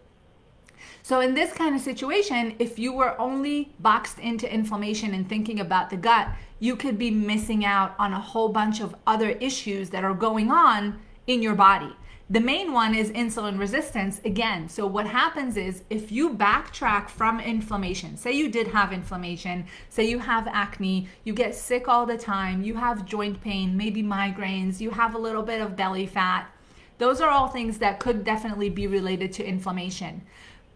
so, 1.05 1.19
in 1.19 1.35
this 1.35 1.53
kind 1.53 1.75
of 1.75 1.81
situation, 1.81 2.55
if 2.57 2.79
you 2.79 2.91
were 2.91 3.15
only 3.21 3.75
boxed 3.79 4.17
into 4.17 4.51
inflammation 4.51 5.13
and 5.13 5.29
thinking 5.29 5.59
about 5.59 5.91
the 5.91 5.97
gut, 5.97 6.29
you 6.59 6.75
could 6.75 6.97
be 6.97 7.11
missing 7.11 7.63
out 7.63 7.93
on 7.99 8.11
a 8.11 8.19
whole 8.19 8.49
bunch 8.49 8.81
of 8.81 8.95
other 9.05 9.29
issues 9.29 9.91
that 9.91 10.03
are 10.03 10.15
going 10.15 10.49
on 10.49 10.99
in 11.27 11.43
your 11.43 11.53
body. 11.53 11.95
The 12.27 12.39
main 12.39 12.73
one 12.73 12.95
is 12.95 13.11
insulin 13.11 13.59
resistance 13.59 14.19
again. 14.25 14.67
So, 14.67 14.87
what 14.87 15.05
happens 15.05 15.57
is 15.57 15.83
if 15.91 16.11
you 16.11 16.31
backtrack 16.31 17.07
from 17.07 17.39
inflammation, 17.39 18.17
say 18.17 18.31
you 18.31 18.49
did 18.49 18.69
have 18.69 18.91
inflammation, 18.91 19.67
say 19.89 20.09
you 20.09 20.17
have 20.17 20.47
acne, 20.47 21.07
you 21.23 21.33
get 21.33 21.53
sick 21.53 21.87
all 21.87 22.07
the 22.07 22.17
time, 22.17 22.63
you 22.63 22.73
have 22.73 23.05
joint 23.05 23.41
pain, 23.41 23.77
maybe 23.77 24.01
migraines, 24.01 24.81
you 24.81 24.89
have 24.89 25.13
a 25.13 25.19
little 25.19 25.43
bit 25.43 25.61
of 25.61 25.75
belly 25.75 26.07
fat, 26.07 26.49
those 26.97 27.21
are 27.21 27.29
all 27.29 27.47
things 27.47 27.77
that 27.77 27.99
could 27.99 28.23
definitely 28.23 28.69
be 28.69 28.87
related 28.87 29.31
to 29.33 29.45
inflammation. 29.45 30.23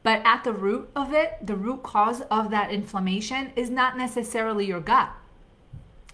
But 0.04 0.22
at 0.26 0.44
the 0.44 0.54
root 0.54 0.92
of 0.96 1.14
it, 1.14 1.38
the 1.42 1.56
root 1.56 1.82
cause 1.82 2.22
of 2.30 2.52
that 2.52 2.72
inflammation 2.72 3.54
is 3.56 3.72
not 3.72 3.98
necessarily 3.98 4.68
your 4.68 4.82
gut. 4.82 5.10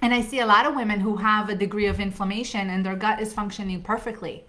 And 0.01 0.13
I 0.13 0.21
see 0.21 0.39
a 0.39 0.45
lot 0.45 0.65
of 0.65 0.75
women 0.75 1.01
who 1.01 1.17
have 1.17 1.49
a 1.49 1.55
degree 1.55 1.87
of 1.87 1.99
inflammation 1.99 2.69
and 2.69 2.85
their 2.85 2.95
gut 2.95 3.19
is 3.19 3.33
functioning 3.33 3.81
perfectly. 3.81 4.45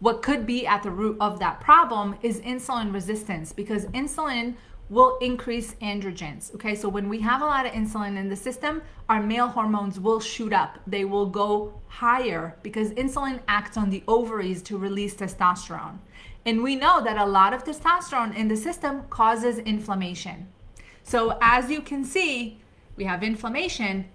What 0.00 0.22
could 0.22 0.46
be 0.46 0.66
at 0.66 0.82
the 0.82 0.90
root 0.90 1.16
of 1.20 1.38
that 1.40 1.60
problem 1.60 2.16
is 2.22 2.40
insulin 2.40 2.92
resistance 2.92 3.52
because 3.52 3.86
insulin 3.86 4.54
will 4.90 5.18
increase 5.18 5.74
androgens. 5.82 6.54
Okay, 6.54 6.74
so 6.74 6.88
when 6.88 7.08
we 7.08 7.20
have 7.20 7.42
a 7.42 7.44
lot 7.44 7.66
of 7.66 7.72
insulin 7.72 8.16
in 8.16 8.28
the 8.28 8.36
system, 8.36 8.80
our 9.08 9.22
male 9.22 9.48
hormones 9.48 10.00
will 10.00 10.20
shoot 10.20 10.52
up. 10.52 10.78
They 10.86 11.04
will 11.04 11.26
go 11.26 11.74
higher 11.88 12.56
because 12.62 12.92
insulin 12.92 13.40
acts 13.48 13.76
on 13.76 13.90
the 13.90 14.02
ovaries 14.08 14.62
to 14.62 14.78
release 14.78 15.14
testosterone. 15.14 15.98
And 16.46 16.62
we 16.62 16.76
know 16.76 17.02
that 17.04 17.18
a 17.18 17.26
lot 17.26 17.52
of 17.52 17.64
testosterone 17.64 18.34
in 18.34 18.48
the 18.48 18.56
system 18.56 19.02
causes 19.10 19.58
inflammation. 19.58 20.48
So, 21.02 21.38
as 21.42 21.70
you 21.70 21.80
can 21.82 22.04
see, 22.04 22.60
we 22.96 23.04
have 23.04 23.22
inflammation 23.22 24.06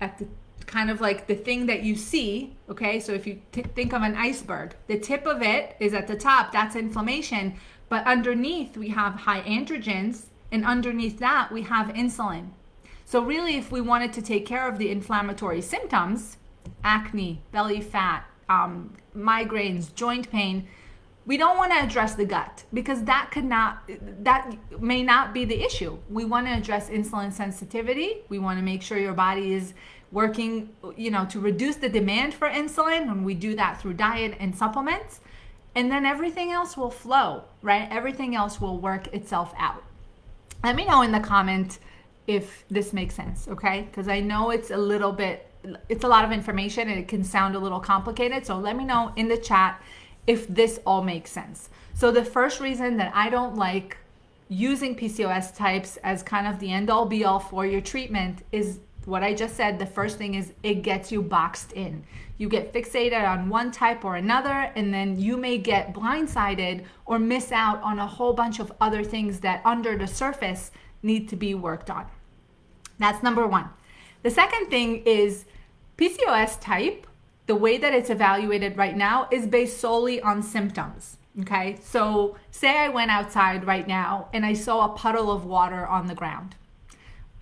at 0.00 0.18
the 0.18 0.26
kind 0.66 0.90
of 0.90 1.00
like 1.00 1.26
the 1.26 1.34
thing 1.34 1.66
that 1.66 1.82
you 1.82 1.96
see. 1.96 2.56
Okay, 2.68 3.00
so 3.00 3.12
if 3.12 3.26
you 3.26 3.40
t- 3.52 3.62
think 3.62 3.92
of 3.92 4.02
an 4.02 4.14
iceberg, 4.16 4.74
the 4.86 4.98
tip 4.98 5.26
of 5.26 5.42
it 5.42 5.76
is 5.80 5.94
at 5.94 6.06
the 6.06 6.16
top, 6.16 6.52
that's 6.52 6.76
inflammation. 6.76 7.54
But 7.88 8.06
underneath, 8.06 8.76
we 8.76 8.88
have 8.88 9.14
high 9.14 9.42
androgens, 9.42 10.26
and 10.50 10.64
underneath 10.64 11.18
that, 11.18 11.52
we 11.52 11.62
have 11.62 11.88
insulin. 11.88 12.50
So, 13.04 13.22
really, 13.22 13.56
if 13.56 13.70
we 13.70 13.80
wanted 13.80 14.12
to 14.14 14.22
take 14.22 14.46
care 14.46 14.66
of 14.68 14.78
the 14.78 14.90
inflammatory 14.90 15.60
symptoms, 15.60 16.38
acne, 16.82 17.42
belly 17.52 17.80
fat, 17.80 18.24
um, 18.48 18.94
migraines, 19.14 19.94
joint 19.94 20.30
pain, 20.30 20.66
we 21.26 21.36
don't 21.36 21.56
want 21.56 21.72
to 21.72 21.78
address 21.78 22.14
the 22.14 22.24
gut 22.24 22.64
because 22.72 23.02
that 23.04 23.30
could 23.30 23.44
not 23.44 23.82
that 24.22 24.54
may 24.80 25.02
not 25.02 25.32
be 25.32 25.44
the 25.44 25.62
issue 25.62 25.96
we 26.10 26.24
want 26.24 26.46
to 26.46 26.52
address 26.52 26.90
insulin 26.90 27.32
sensitivity 27.32 28.16
we 28.28 28.38
want 28.38 28.58
to 28.58 28.64
make 28.64 28.82
sure 28.82 28.98
your 28.98 29.14
body 29.14 29.54
is 29.54 29.74
working 30.14 30.70
you 30.96 31.10
know 31.10 31.26
to 31.26 31.38
reduce 31.40 31.76
the 31.76 31.88
demand 31.88 32.32
for 32.32 32.48
insulin 32.48 33.10
and 33.10 33.26
we 33.26 33.34
do 33.34 33.54
that 33.54 33.80
through 33.80 33.92
diet 33.92 34.34
and 34.40 34.56
supplements 34.56 35.20
and 35.74 35.90
then 35.90 36.06
everything 36.06 36.52
else 36.52 36.76
will 36.76 36.90
flow 36.90 37.42
right? 37.60 37.88
Everything 37.90 38.34
else 38.34 38.60
will 38.60 38.78
work 38.78 39.12
itself 39.12 39.52
out. 39.58 39.82
Let 40.62 40.76
me 40.76 40.86
know 40.86 41.02
in 41.02 41.12
the 41.12 41.20
comment 41.20 41.78
if 42.26 42.64
this 42.70 42.92
makes 42.92 43.14
sense 43.14 43.48
okay? 43.48 43.82
Because 43.82 44.08
i 44.08 44.20
know 44.20 44.50
it's 44.50 44.70
a 44.70 44.76
little 44.76 45.12
bit 45.12 45.46
it's 45.88 46.04
a 46.04 46.08
lot 46.08 46.24
of 46.24 46.32
information 46.32 46.88
and 46.88 46.98
it 46.98 47.08
can 47.08 47.24
sound 47.24 47.54
a 47.54 47.58
little 47.58 47.80
complicated 47.80 48.46
so 48.46 48.58
let 48.58 48.76
me 48.76 48.84
know 48.84 49.12
in 49.16 49.28
the 49.28 49.36
chat 49.36 49.82
if 50.26 50.46
this 50.48 50.80
all 50.86 51.02
makes 51.02 51.30
sense. 51.30 51.68
So, 51.94 52.10
the 52.10 52.24
first 52.24 52.60
reason 52.60 52.96
that 52.96 53.12
I 53.14 53.30
don't 53.30 53.56
like 53.56 53.98
using 54.48 54.94
PCOS 54.94 55.56
types 55.56 55.96
as 55.98 56.22
kind 56.22 56.46
of 56.46 56.58
the 56.60 56.72
end 56.72 56.90
all 56.90 57.06
be 57.06 57.24
all 57.24 57.38
for 57.38 57.66
your 57.66 57.80
treatment 57.80 58.44
is 58.52 58.80
what 59.06 59.22
I 59.22 59.34
just 59.34 59.56
said. 59.56 59.78
The 59.78 59.86
first 59.86 60.18
thing 60.18 60.34
is 60.34 60.52
it 60.62 60.82
gets 60.82 61.12
you 61.12 61.22
boxed 61.22 61.72
in. 61.72 62.04
You 62.38 62.48
get 62.48 62.72
fixated 62.72 63.28
on 63.28 63.48
one 63.48 63.70
type 63.70 64.04
or 64.04 64.16
another, 64.16 64.72
and 64.74 64.92
then 64.92 65.18
you 65.18 65.36
may 65.36 65.58
get 65.58 65.94
blindsided 65.94 66.84
or 67.06 67.18
miss 67.18 67.52
out 67.52 67.80
on 67.82 67.98
a 67.98 68.06
whole 68.06 68.32
bunch 68.32 68.58
of 68.58 68.72
other 68.80 69.04
things 69.04 69.40
that 69.40 69.62
under 69.64 69.96
the 69.96 70.06
surface 70.06 70.70
need 71.02 71.28
to 71.28 71.36
be 71.36 71.54
worked 71.54 71.90
on. 71.90 72.06
That's 72.98 73.22
number 73.22 73.46
one. 73.46 73.68
The 74.22 74.30
second 74.30 74.70
thing 74.70 75.02
is 75.04 75.44
PCOS 75.98 76.60
type, 76.60 77.06
the 77.46 77.54
way 77.54 77.78
that 77.78 77.94
it's 77.94 78.10
evaluated 78.10 78.76
right 78.76 78.96
now 78.96 79.28
is 79.30 79.46
based 79.46 79.78
solely 79.78 80.20
on 80.20 80.42
symptoms. 80.42 81.18
Okay, 81.40 81.78
so 81.82 82.36
say 82.52 82.78
I 82.78 82.88
went 82.88 83.10
outside 83.10 83.66
right 83.66 83.86
now 83.88 84.28
and 84.32 84.46
I 84.46 84.52
saw 84.52 84.84
a 84.84 84.96
puddle 84.96 85.32
of 85.32 85.44
water 85.44 85.84
on 85.84 86.06
the 86.06 86.14
ground. 86.14 86.54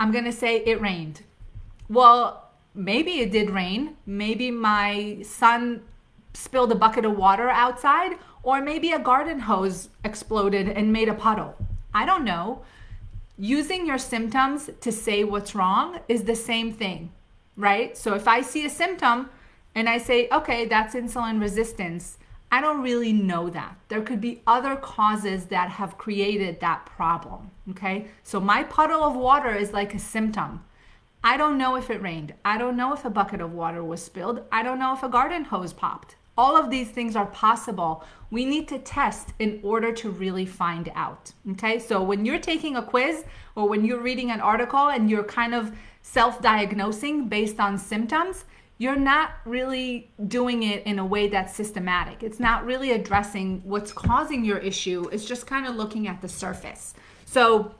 I'm 0.01 0.11
gonna 0.11 0.33
say 0.33 0.57
it 0.64 0.81
rained. 0.81 1.22
Well, 1.92 2.48
maybe 2.74 3.20
it 3.20 3.31
did 3.31 3.50
rain. 3.50 3.96
Maybe 4.07 4.50
my 4.50 5.18
son 5.22 5.83
spilled 6.33 6.72
a 6.72 6.74
bucket 6.74 7.05
of 7.05 7.18
water 7.18 7.50
outside, 7.50 8.12
or 8.42 8.62
maybe 8.62 8.92
a 8.92 8.98
garden 8.98 9.40
hose 9.40 9.90
exploded 10.02 10.70
and 10.70 10.90
made 10.90 11.11
a 11.11 11.14
puddle. 11.14 11.55
I 11.92 12.07
don't 12.07 12.24
know. 12.24 12.62
Using 13.37 13.87
your 13.87 13.98
symptoms 13.98 14.70
to 14.81 14.90
say 14.90 15.22
what's 15.22 15.55
wrong 15.55 16.00
is 16.09 16.24
the 16.24 16.35
same 16.35 16.72
thing, 16.72 17.12
right? 17.59 17.94
So 17.94 18.14
if 18.14 18.26
I 18.26 18.40
see 18.40 18.64
a 18.64 18.70
symptom 18.70 19.28
and 19.74 19.87
I 19.87 19.98
say, 19.98 20.28
okay, 20.33 20.64
that's 20.64 20.94
insulin 20.94 21.42
resistance, 21.42 22.16
I 22.50 22.62
don't 22.62 22.83
really 22.83 23.12
know 23.12 23.50
that. 23.50 23.76
There 23.88 24.00
could 24.00 24.20
be 24.22 24.40
other 24.46 24.76
causes 24.76 25.46
that 25.46 25.68
have 25.68 25.98
created 25.98 26.61
that 26.61 26.87
problem. 26.87 27.50
Okay. 27.70 28.07
So 28.22 28.40
my 28.40 28.62
puddle 28.62 29.02
of 29.05 29.14
water 29.14 29.55
is 29.55 29.74
like 29.74 29.94
a 29.94 29.98
symptom. 29.98 30.64
I 31.25 31.37
don't 31.37 31.57
know 31.57 31.77
if 31.77 31.89
it 31.89 32.03
rained. 32.03 32.35
I 32.45 32.59
don't 32.59 32.77
know 32.77 32.93
if 32.93 33.05
a 33.05 33.11
bucket 33.11 33.41
of 33.41 33.53
water 33.53 33.85
was 33.85 34.03
spilled. 34.03 34.43
I 34.51 34.63
don't 34.63 34.81
know 34.81 34.93
if 34.93 35.03
a 35.05 35.09
garden 35.09 35.45
hose 35.45 35.73
popped. 35.73 36.17
All 36.37 36.57
of 36.57 36.71
these 36.71 36.89
things 36.89 37.15
are 37.15 37.27
possible. 37.27 38.05
We 38.31 38.45
need 38.45 38.67
to 38.69 38.79
test 38.79 39.33
in 39.39 39.61
order 39.63 39.93
to 39.93 40.11
really 40.11 40.47
find 40.47 40.91
out. 40.95 41.33
Okay. 41.53 41.79
So 41.79 42.03
when 42.03 42.25
you're 42.25 42.41
taking 42.41 42.77
a 42.77 42.83
quiz 42.83 43.25
or 43.55 43.69
when 43.69 43.85
you're 43.85 44.01
reading 44.01 44.31
an 44.31 44.41
article 44.41 44.89
and 44.89 45.09
you're 45.09 45.25
kind 45.25 45.55
of 45.55 45.73
self 46.01 46.43
diagnosing 46.43 47.29
based 47.29 47.61
on 47.61 47.79
symptoms, 47.79 48.45
you're 48.79 48.97
not 48.97 49.35
really 49.45 50.11
doing 50.27 50.65
it 50.65 50.85
in 50.87 50.99
a 50.99 51.07
way 51.07 51.29
that's 51.29 51.55
systematic. 51.55 52.25
It's 52.25 52.41
not 52.41 52.65
really 52.65 52.91
addressing 52.91 53.61
what's 53.63 53.93
causing 53.93 54.45
your 54.45 54.59
issue. 54.59 55.09
It's 55.13 55.25
just 55.25 55.47
kind 55.47 55.67
of 55.67 55.77
looking 55.77 56.09
at 56.09 56.21
the 56.21 56.29
surface. 56.29 56.95
So, 57.27 57.77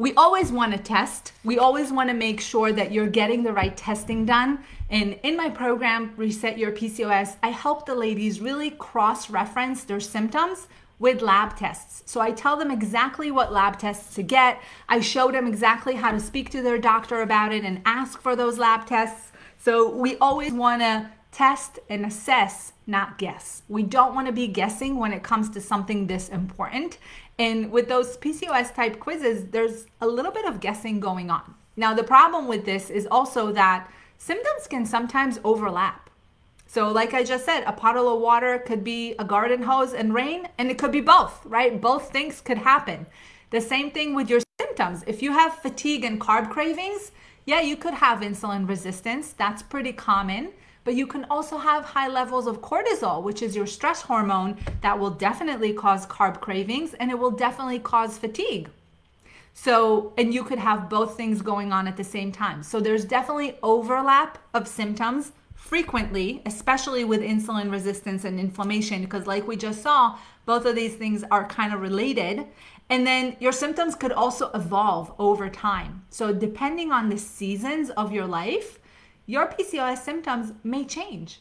we 0.00 0.14
always 0.14 0.50
want 0.50 0.72
to 0.72 0.78
test. 0.78 1.32
We 1.44 1.58
always 1.58 1.92
want 1.92 2.08
to 2.08 2.14
make 2.14 2.40
sure 2.40 2.72
that 2.72 2.90
you're 2.90 3.06
getting 3.06 3.42
the 3.42 3.52
right 3.52 3.76
testing 3.76 4.24
done. 4.24 4.64
And 4.88 5.20
in 5.22 5.36
my 5.36 5.50
program, 5.50 6.14
Reset 6.16 6.56
Your 6.56 6.72
PCOS, 6.72 7.36
I 7.42 7.48
help 7.50 7.84
the 7.84 7.94
ladies 7.94 8.40
really 8.40 8.70
cross 8.70 9.28
reference 9.28 9.84
their 9.84 10.00
symptoms 10.00 10.68
with 10.98 11.20
lab 11.20 11.54
tests. 11.54 12.10
So 12.10 12.18
I 12.18 12.30
tell 12.30 12.56
them 12.56 12.70
exactly 12.70 13.30
what 13.30 13.52
lab 13.52 13.78
tests 13.78 14.14
to 14.14 14.22
get. 14.22 14.62
I 14.88 15.00
show 15.00 15.30
them 15.30 15.46
exactly 15.46 15.96
how 15.96 16.12
to 16.12 16.20
speak 16.20 16.48
to 16.52 16.62
their 16.62 16.78
doctor 16.78 17.20
about 17.20 17.52
it 17.52 17.62
and 17.62 17.82
ask 17.84 18.22
for 18.22 18.34
those 18.34 18.56
lab 18.56 18.86
tests. 18.86 19.32
So 19.58 19.94
we 19.94 20.16
always 20.16 20.54
want 20.54 20.80
to 20.80 21.10
test 21.30 21.78
and 21.90 22.06
assess, 22.06 22.72
not 22.86 23.18
guess. 23.18 23.62
We 23.68 23.82
don't 23.82 24.14
want 24.14 24.28
to 24.28 24.32
be 24.32 24.48
guessing 24.48 24.96
when 24.96 25.12
it 25.12 25.22
comes 25.22 25.50
to 25.50 25.60
something 25.60 26.06
this 26.06 26.30
important. 26.30 26.96
And 27.40 27.72
with 27.72 27.88
those 27.88 28.18
PCOS 28.18 28.74
type 28.74 29.00
quizzes, 29.00 29.46
there's 29.46 29.86
a 29.98 30.06
little 30.06 30.30
bit 30.30 30.44
of 30.44 30.60
guessing 30.60 31.00
going 31.00 31.30
on. 31.30 31.54
Now, 31.74 31.94
the 31.94 32.04
problem 32.04 32.46
with 32.46 32.66
this 32.66 32.90
is 32.90 33.08
also 33.10 33.50
that 33.52 33.90
symptoms 34.18 34.66
can 34.68 34.84
sometimes 34.84 35.40
overlap. 35.42 36.10
So, 36.66 36.90
like 36.92 37.14
I 37.14 37.24
just 37.24 37.46
said, 37.46 37.64
a 37.64 37.72
puddle 37.72 38.14
of 38.14 38.20
water 38.20 38.58
could 38.58 38.84
be 38.84 39.14
a 39.18 39.24
garden 39.24 39.62
hose 39.62 39.94
and 39.94 40.12
rain, 40.12 40.48
and 40.58 40.70
it 40.70 40.76
could 40.76 40.92
be 40.92 41.00
both, 41.00 41.40
right? 41.46 41.80
Both 41.80 42.12
things 42.12 42.42
could 42.42 42.58
happen. 42.58 43.06
The 43.48 43.62
same 43.62 43.90
thing 43.90 44.14
with 44.14 44.28
your 44.28 44.40
symptoms. 44.60 45.02
If 45.06 45.22
you 45.22 45.32
have 45.32 45.62
fatigue 45.62 46.04
and 46.04 46.20
carb 46.20 46.50
cravings, 46.50 47.10
yeah, 47.46 47.62
you 47.62 47.74
could 47.74 47.94
have 47.94 48.20
insulin 48.20 48.68
resistance. 48.68 49.32
That's 49.32 49.62
pretty 49.62 49.94
common. 49.94 50.50
But 50.84 50.94
you 50.94 51.06
can 51.06 51.24
also 51.30 51.58
have 51.58 51.84
high 51.84 52.08
levels 52.08 52.46
of 52.46 52.62
cortisol, 52.62 53.22
which 53.22 53.42
is 53.42 53.54
your 53.54 53.66
stress 53.66 54.02
hormone, 54.02 54.56
that 54.80 54.98
will 54.98 55.10
definitely 55.10 55.72
cause 55.72 56.06
carb 56.06 56.40
cravings 56.40 56.94
and 56.94 57.10
it 57.10 57.18
will 57.18 57.30
definitely 57.30 57.78
cause 57.78 58.18
fatigue. 58.18 58.70
So, 59.52 60.12
and 60.16 60.32
you 60.32 60.42
could 60.44 60.58
have 60.58 60.88
both 60.88 61.16
things 61.16 61.42
going 61.42 61.72
on 61.72 61.86
at 61.86 61.96
the 61.96 62.04
same 62.04 62.32
time. 62.32 62.62
So, 62.62 62.80
there's 62.80 63.04
definitely 63.04 63.58
overlap 63.62 64.38
of 64.54 64.66
symptoms 64.66 65.32
frequently, 65.54 66.40
especially 66.46 67.04
with 67.04 67.20
insulin 67.20 67.70
resistance 67.70 68.24
and 68.24 68.40
inflammation, 68.40 69.02
because, 69.02 69.26
like 69.26 69.46
we 69.46 69.56
just 69.56 69.82
saw, 69.82 70.18
both 70.46 70.64
of 70.64 70.74
these 70.74 70.94
things 70.94 71.24
are 71.30 71.46
kind 71.46 71.74
of 71.74 71.80
related. 71.80 72.46
And 72.88 73.06
then 73.06 73.36
your 73.38 73.52
symptoms 73.52 73.94
could 73.94 74.10
also 74.10 74.50
evolve 74.52 75.12
over 75.18 75.48
time. 75.48 76.04
So, 76.10 76.32
depending 76.32 76.90
on 76.90 77.08
the 77.08 77.18
seasons 77.18 77.90
of 77.90 78.12
your 78.12 78.26
life, 78.26 78.79
your 79.30 79.46
PCOS 79.46 79.98
symptoms 79.98 80.52
may 80.64 80.84
change. 80.84 81.40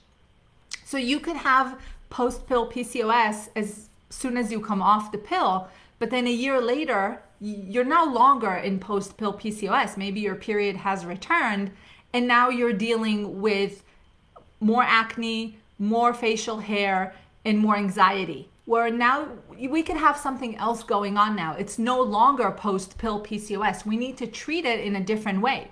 So, 0.86 0.98
you 0.98 1.20
could 1.20 1.38
have 1.38 1.80
post 2.12 2.48
pill 2.48 2.70
PCOS 2.70 3.50
as 3.56 3.90
soon 4.12 4.38
as 4.38 4.52
you 4.52 4.60
come 4.60 4.82
off 4.82 5.12
the 5.12 5.18
pill, 5.18 5.68
but 5.98 6.12
then 6.12 6.28
a 6.28 6.32
year 6.32 6.62
later, 6.62 7.22
you're 7.40 7.84
no 8.00 8.04
longer 8.06 8.54
in 8.54 8.80
post 8.80 9.18
pill 9.18 9.34
PCOS. 9.34 9.98
Maybe 9.98 10.20
your 10.20 10.36
period 10.36 10.76
has 10.76 11.04
returned, 11.04 11.72
and 12.14 12.28
now 12.28 12.50
you're 12.50 12.74
dealing 12.74 13.42
with 13.42 13.84
more 14.60 14.84
acne, 14.84 15.58
more 15.80 16.14
facial 16.14 16.60
hair, 16.60 17.16
and 17.44 17.58
more 17.58 17.76
anxiety 17.76 18.50
where 18.66 18.92
now 18.92 19.28
we 19.58 19.82
could 19.82 19.98
have 19.98 20.16
something 20.16 20.56
else 20.58 20.84
going 20.84 21.18
on 21.18 21.36
now. 21.36 21.56
It's 21.56 21.80
no 21.80 22.00
longer 22.04 22.52
post 22.52 23.00
pill 23.00 23.20
PCOS. 23.20 23.84
We 23.84 23.98
need 23.98 24.16
to 24.18 24.28
treat 24.28 24.64
it 24.64 24.80
in 24.82 24.96
a 24.96 25.04
different 25.04 25.42
way. 25.42 25.72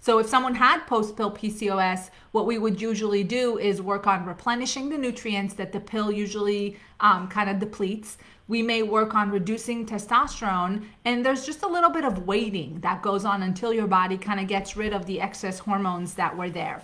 So, 0.00 0.18
if 0.18 0.28
someone 0.28 0.54
had 0.54 0.86
post 0.86 1.16
pill 1.16 1.30
PCOS, 1.30 2.10
what 2.32 2.46
we 2.46 2.58
would 2.58 2.80
usually 2.80 3.24
do 3.24 3.58
is 3.58 3.82
work 3.82 4.06
on 4.06 4.24
replenishing 4.24 4.88
the 4.88 4.98
nutrients 4.98 5.54
that 5.54 5.72
the 5.72 5.80
pill 5.80 6.12
usually 6.12 6.76
um, 7.00 7.28
kind 7.28 7.50
of 7.50 7.58
depletes. 7.58 8.18
We 8.46 8.62
may 8.62 8.82
work 8.82 9.14
on 9.14 9.30
reducing 9.30 9.84
testosterone, 9.84 10.84
and 11.04 11.24
there's 11.24 11.44
just 11.44 11.62
a 11.62 11.68
little 11.68 11.90
bit 11.90 12.04
of 12.04 12.26
waiting 12.26 12.80
that 12.80 13.02
goes 13.02 13.24
on 13.24 13.42
until 13.42 13.74
your 13.74 13.86
body 13.86 14.16
kind 14.16 14.40
of 14.40 14.46
gets 14.46 14.76
rid 14.76 14.92
of 14.92 15.04
the 15.06 15.20
excess 15.20 15.58
hormones 15.58 16.14
that 16.14 16.36
were 16.36 16.48
there. 16.48 16.82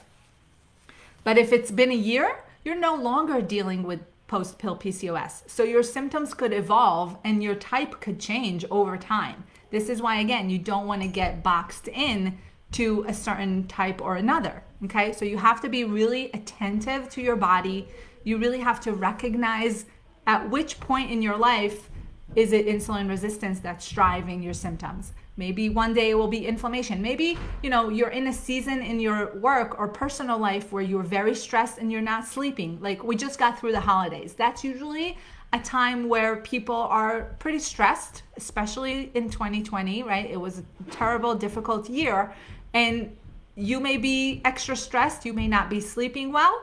But 1.23 1.39
if 1.39 1.53
it's 1.53 1.71
been 1.71 1.91
a 1.91 1.95
year, 1.95 2.45
you're 2.65 2.75
no 2.75 2.95
longer 2.95 3.41
dealing 3.41 3.83
with 3.83 4.01
post 4.27 4.59
pill 4.59 4.77
PCOS. 4.77 5.49
So 5.49 5.63
your 5.63 5.83
symptoms 5.83 6.35
could 6.35 6.53
evolve 6.53 7.17
and 7.25 7.43
your 7.43 7.55
type 7.55 8.01
could 8.01 8.21
change 8.21 8.65
over 8.71 8.97
time. 8.97 9.45
This 9.71 9.89
is 9.89 10.03
why, 10.03 10.21
again, 10.21 10.51
you 10.51 10.59
don't 10.59 10.87
want 10.87 11.03
to 11.03 11.09
get 11.09 11.43
boxed 11.43 11.89
in 11.89 12.39
to 12.75 13.05
a 13.09 13.15
certain 13.15 13.67
type 13.67 14.01
or 14.01 14.17
another. 14.17 14.63
Okay, 14.85 15.13
so 15.13 15.25
you 15.25 15.39
have 15.39 15.61
to 15.63 15.69
be 15.69 15.85
really 15.85 16.31
attentive 16.33 17.09
to 17.11 17.23
your 17.23 17.37
body. 17.37 17.89
You 18.25 18.39
really 18.39 18.61
have 18.61 18.81
to 18.81 18.93
recognize 18.93 19.87
at 20.27 20.49
which 20.51 20.81
point 20.81 21.11
in 21.11 21.23
your 21.23 21.37
life 21.37 21.91
is 22.35 22.53
it 22.53 22.67
insulin 22.67 23.09
resistance 23.09 23.61
that's 23.61 23.89
driving 23.91 24.43
your 24.43 24.55
symptoms. 24.55 25.13
Maybe 25.37 25.69
one 25.69 25.95
day 25.95 26.11
it 26.11 26.15
will 26.15 26.29
be 26.29 26.47
inflammation. 26.47 27.03
Maybe, 27.03 27.39
you 27.63 27.71
know, 27.71 27.89
you're 27.89 28.11
in 28.11 28.29
a 28.29 28.33
season 28.33 28.83
in 28.83 29.01
your 29.01 29.35
work 29.37 29.79
or 29.79 29.89
personal 29.89 30.39
life 30.39 30.73
where 30.73 30.83
you're 30.83 31.03
very 31.03 31.35
stressed 31.35 31.79
and 31.79 31.91
you're 31.91 32.01
not 32.01 32.27
sleeping. 32.27 32.79
Like 32.81 33.03
we 33.03 33.17
just 33.17 33.39
got 33.39 33.59
through 33.59 33.73
the 33.73 33.81
holidays. 33.81 34.35
That's 34.35 34.63
usually 34.63 35.19
a 35.53 35.59
time 35.61 36.09
where 36.09 36.37
people 36.37 36.75
are 36.75 37.35
pretty 37.39 37.61
stressed, 37.61 38.23
especially 38.37 39.11
in 39.15 39.31
2020, 39.31 40.03
right? 40.03 40.29
It 40.29 40.41
was 40.41 40.59
a 40.59 40.65
terrible, 40.91 41.35
difficult 41.35 41.89
year. 41.89 42.33
And 42.75 43.17
you 43.55 43.81
may 43.81 43.97
be 43.97 44.43
extra 44.45 44.77
stressed, 44.77 45.25
you 45.25 45.33
may 45.33 45.49
not 45.49 45.71
be 45.71 45.81
sleeping 45.81 46.33
well, 46.33 46.61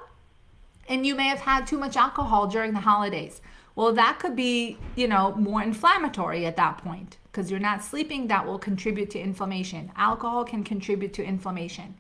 and 0.90 1.06
you 1.06 1.16
may 1.16 1.28
have 1.28 1.40
had 1.40 1.66
too 1.66 1.78
much 1.78 1.96
alcohol 1.96 2.48
during 2.48 2.74
the 2.74 2.82
holidays. 2.82 3.42
Well, 3.76 3.94
that 3.94 4.20
could 4.20 4.36
be, 4.36 4.78
you 4.98 5.08
know, 5.08 5.34
more 5.36 5.64
inflammatory 5.64 6.46
at 6.46 6.58
that 6.58 6.78
point 6.80 7.18
because 7.32 7.50
you're 7.50 7.62
not 7.62 7.82
sleeping, 7.82 8.28
that 8.28 8.46
will 8.46 8.60
contribute 8.60 9.10
to 9.12 9.20
inflammation. 9.20 9.90
Alcohol 9.96 10.44
can 10.44 10.66
contribute 10.66 11.14
to 11.14 11.24
inflammation. 11.24 11.96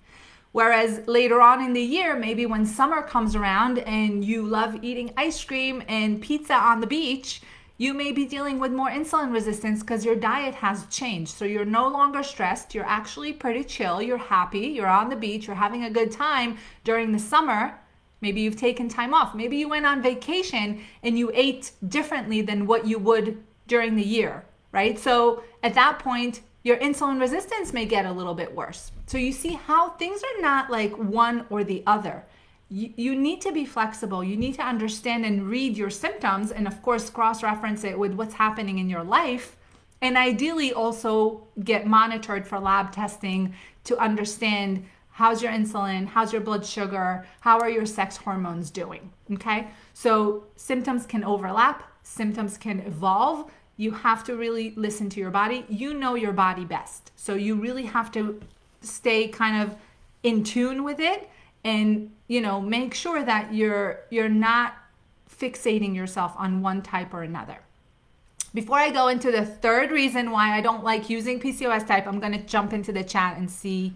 Whereas 0.52 1.08
later 1.08 1.41
on 1.41 1.63
in 1.63 1.71
the 1.71 1.82
year, 1.82 2.17
maybe 2.17 2.45
when 2.45 2.65
summer 2.65 3.02
comes 3.02 3.38
around 3.38 3.80
and 3.80 4.26
you 4.26 4.43
love 4.43 4.76
eating 4.82 5.13
ice 5.15 5.41
cream 5.41 5.82
and 5.88 6.21
pizza 6.21 6.54
on 6.54 6.82
the 6.82 6.88
beach, 6.88 7.41
you 7.82 7.94
may 7.94 8.12
be 8.12 8.26
dealing 8.26 8.60
with 8.60 8.72
more 8.72 8.89
insulin 8.89 9.34
resistance 9.34 9.82
because 9.82 10.06
your 10.06 10.15
diet 10.15 10.56
has 10.56 10.86
changed. 10.88 11.32
So 11.32 11.46
you're 11.46 11.65
no 11.65 11.88
longer 11.88 12.22
stressed. 12.22 12.76
You're 12.76 12.86
actually 13.00 13.34
pretty 13.34 13.63
chill. 13.63 14.02
You're 14.02 14.17
happy. 14.17 14.67
You're 14.67 14.88
on 14.88 15.10
the 15.10 15.15
beach. 15.15 15.48
You're 15.48 15.56
having 15.56 15.84
a 15.84 15.89
good 15.89 16.12
time 16.12 16.58
during 16.84 17.12
the 17.12 17.20
summer. 17.20 17.80
Maybe 18.22 18.41
you've 18.41 18.56
taken 18.67 18.88
time 18.88 19.13
off. 19.13 19.34
Maybe 19.34 19.58
you 19.58 19.67
went 19.67 19.88
on 19.88 20.02
vacation 20.02 20.82
and 21.02 21.17
you 21.17 21.32
ate 21.34 21.72
differently 21.88 22.41
than 22.41 22.67
what 22.67 22.86
you 22.86 23.00
would 23.00 23.44
during 23.67 23.96
the 23.96 24.04
year 24.04 24.46
right? 24.72 24.98
So 24.98 25.44
at 25.63 25.74
that 25.76 26.00
point, 26.00 26.41
your 26.63 26.78
insulin 26.78 27.20
resistance 27.20 27.74
may 27.74 27.86
get 27.86 28.06
a 28.06 28.12
little 28.12 28.34
bit 28.34 28.56
worse. 28.56 28.91
So 29.08 29.17
you 29.17 29.32
see 29.32 29.54
how 29.54 29.89
things 29.91 30.22
are 30.22 30.41
not 30.41 30.70
like 30.70 30.96
one 30.98 31.46
or 31.50 31.63
the 31.63 31.84
other. 31.88 32.24
You, 32.74 33.16
need 33.16 33.42
to 33.42 33.52
be 33.52 33.66
flexible. 33.66 34.24
You 34.24 34.38
need 34.38 34.56
to 34.56 34.62
understand 34.64 35.26
and 35.26 35.50
read 35.50 35.76
your 35.76 35.90
symptoms 35.90 36.52
and, 36.52 36.68
of 36.68 36.82
course, 36.82 37.10
cross 37.10 37.44
reference 37.44 37.84
it 37.84 38.00
with 38.00 38.14
what's 38.14 38.36
happening 38.36 38.80
in 38.80 38.90
your 38.90 39.04
life. 39.04 39.58
And 40.02 40.16
ideally, 40.18 40.72
also 40.72 41.44
get 41.62 41.86
monitored 41.86 42.48
for 42.48 42.60
lab 42.60 42.94
testing 42.94 43.54
to 43.84 43.98
understand 43.98 44.86
How's 45.12 45.44
your 45.44 45.52
insulin? 45.52 46.08
How's 46.08 46.32
your 46.32 46.42
blood 46.42 46.66
sugar? 46.66 47.28
How 47.42 47.60
are 47.60 47.70
your 47.70 47.86
sex 47.86 48.18
hormones 48.18 48.72
doing? 48.72 49.12
Okay. 49.34 49.68
So 49.94 50.46
symptoms 50.56 51.06
can 51.06 51.24
overlap, 51.24 51.84
symptoms 52.04 52.58
can 52.58 52.80
evolve. 52.80 53.52
You 53.78 53.92
have 53.92 54.24
to 54.26 54.36
really 54.36 54.74
listen 54.76 55.10
to 55.10 55.20
your 55.20 55.32
body. 55.32 55.66
You 55.70 55.94
know 55.94 56.16
your 56.16 56.34
body 56.34 56.66
best. 56.66 57.12
So 57.16 57.36
you 57.36 57.56
really 57.56 57.86
have 57.86 58.12
to 58.14 58.42
stay 58.82 59.28
kind 59.28 59.62
of 59.62 59.76
in 60.24 60.44
tune 60.44 60.84
with 60.84 61.00
it 61.00 61.30
and, 61.63 62.12
you 62.28 62.41
know, 62.41 62.60
make 62.60 62.93
sure 62.93 63.24
that 63.24 63.54
you're 63.54 64.02
you're 64.10 64.30
not 64.30 64.76
fixating 65.30 65.95
yourself 65.95 66.34
on 66.38 66.62
one 66.62 66.82
type 66.82 67.13
or 67.13 67.24
another. 67.24 67.60
Before 68.54 68.78
I 68.78 68.89
go 68.89 69.08
into 69.08 69.32
the 69.32 69.45
third 69.45 69.91
reason 69.91 70.32
why 70.32 70.56
I 70.56 70.62
don't 70.62 70.84
like 70.84 71.10
using 71.10 71.39
PCOS 71.39 71.88
type, 71.88 72.06
I'm 72.06 72.19
going 72.19 72.34
to 72.34 72.45
jump 72.45 72.74
into 72.74 72.91
the 72.91 73.04
chat 73.04 73.38
and 73.38 73.50
see 73.50 73.93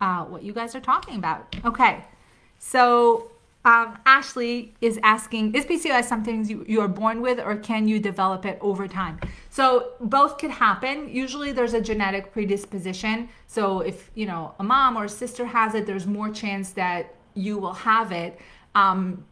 uh, 0.00 0.24
what 0.24 0.42
you 0.42 0.52
guys 0.52 0.74
are 0.76 0.80
talking 0.80 1.16
about. 1.16 1.56
Okay, 1.64 2.04
so 2.58 3.32
um, 3.64 3.98
Ashley 4.06 4.74
is 4.80 5.00
asking 5.02 5.54
Is 5.54 5.66
PCOS 5.66 6.04
something 6.04 6.46
you, 6.48 6.64
you 6.68 6.80
are 6.80 6.88
born 6.88 7.20
with, 7.20 7.40
or 7.40 7.56
can 7.56 7.88
you 7.88 7.98
develop 7.98 8.46
it 8.46 8.58
over 8.60 8.86
time? 8.86 9.18
So, 9.56 9.92
both 10.00 10.36
could 10.36 10.50
happen. 10.50 11.08
Usually, 11.08 11.50
there's 11.50 11.72
a 11.72 11.80
genetic 11.80 12.24
predisposition. 12.30 13.30
So, 13.46 13.80
if 13.80 14.10
you 14.14 14.26
know 14.26 14.54
a 14.58 14.64
mom 14.64 14.98
or 14.98 15.04
a 15.04 15.08
sister 15.08 15.46
has 15.46 15.74
it, 15.74 15.86
there's 15.86 16.06
more 16.06 16.30
chance 16.42 16.68
that 16.82 17.14
you 17.32 17.56
will 17.56 17.72
have 17.72 18.12
it. 18.12 18.38
Um, 18.74 19.24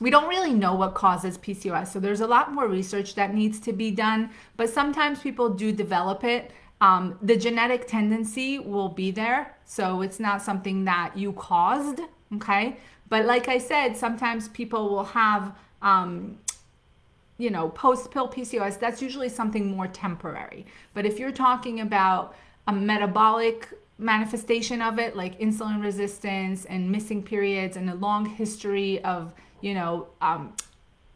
we 0.00 0.08
don't 0.10 0.28
really 0.28 0.54
know 0.54 0.74
what 0.74 0.94
causes 0.94 1.36
PCOS. 1.36 1.88
So 1.88 2.00
there's 2.00 2.20
a 2.20 2.26
lot 2.26 2.52
more 2.52 2.68
research 2.68 3.14
that 3.16 3.34
needs 3.34 3.60
to 3.60 3.72
be 3.72 3.90
done, 3.90 4.30
but 4.56 4.68
sometimes 4.70 5.20
people 5.20 5.48
do 5.50 5.72
develop 5.72 6.24
it. 6.24 6.52
Um, 6.80 7.18
the 7.22 7.36
genetic 7.36 7.86
tendency 7.86 8.58
will 8.58 8.90
be 8.90 9.10
there. 9.10 9.56
So 9.64 10.02
it's 10.02 10.20
not 10.20 10.42
something 10.42 10.84
that 10.84 11.16
you 11.16 11.32
caused. 11.32 12.00
Okay. 12.34 12.76
But 13.08 13.24
like 13.24 13.48
I 13.48 13.58
said, 13.58 13.96
sometimes 13.96 14.48
people 14.48 14.88
will 14.90 15.04
have, 15.04 15.54
um, 15.80 16.38
you 17.38 17.50
know, 17.50 17.68
post 17.70 18.10
pill 18.10 18.28
PCOS. 18.28 18.78
That's 18.78 19.02
usually 19.02 19.28
something 19.28 19.66
more 19.70 19.86
temporary. 19.86 20.66
But 20.94 21.06
if 21.06 21.18
you're 21.18 21.32
talking 21.32 21.80
about 21.80 22.34
a 22.66 22.72
metabolic 22.72 23.68
manifestation 23.98 24.82
of 24.82 24.98
it, 24.98 25.16
like 25.16 25.38
insulin 25.40 25.82
resistance 25.82 26.64
and 26.64 26.90
missing 26.90 27.22
periods 27.22 27.76
and 27.76 27.88
a 27.88 27.94
long 27.94 28.26
history 28.26 29.02
of 29.04 29.34
you 29.60 29.74
know, 29.74 30.08
um, 30.20 30.54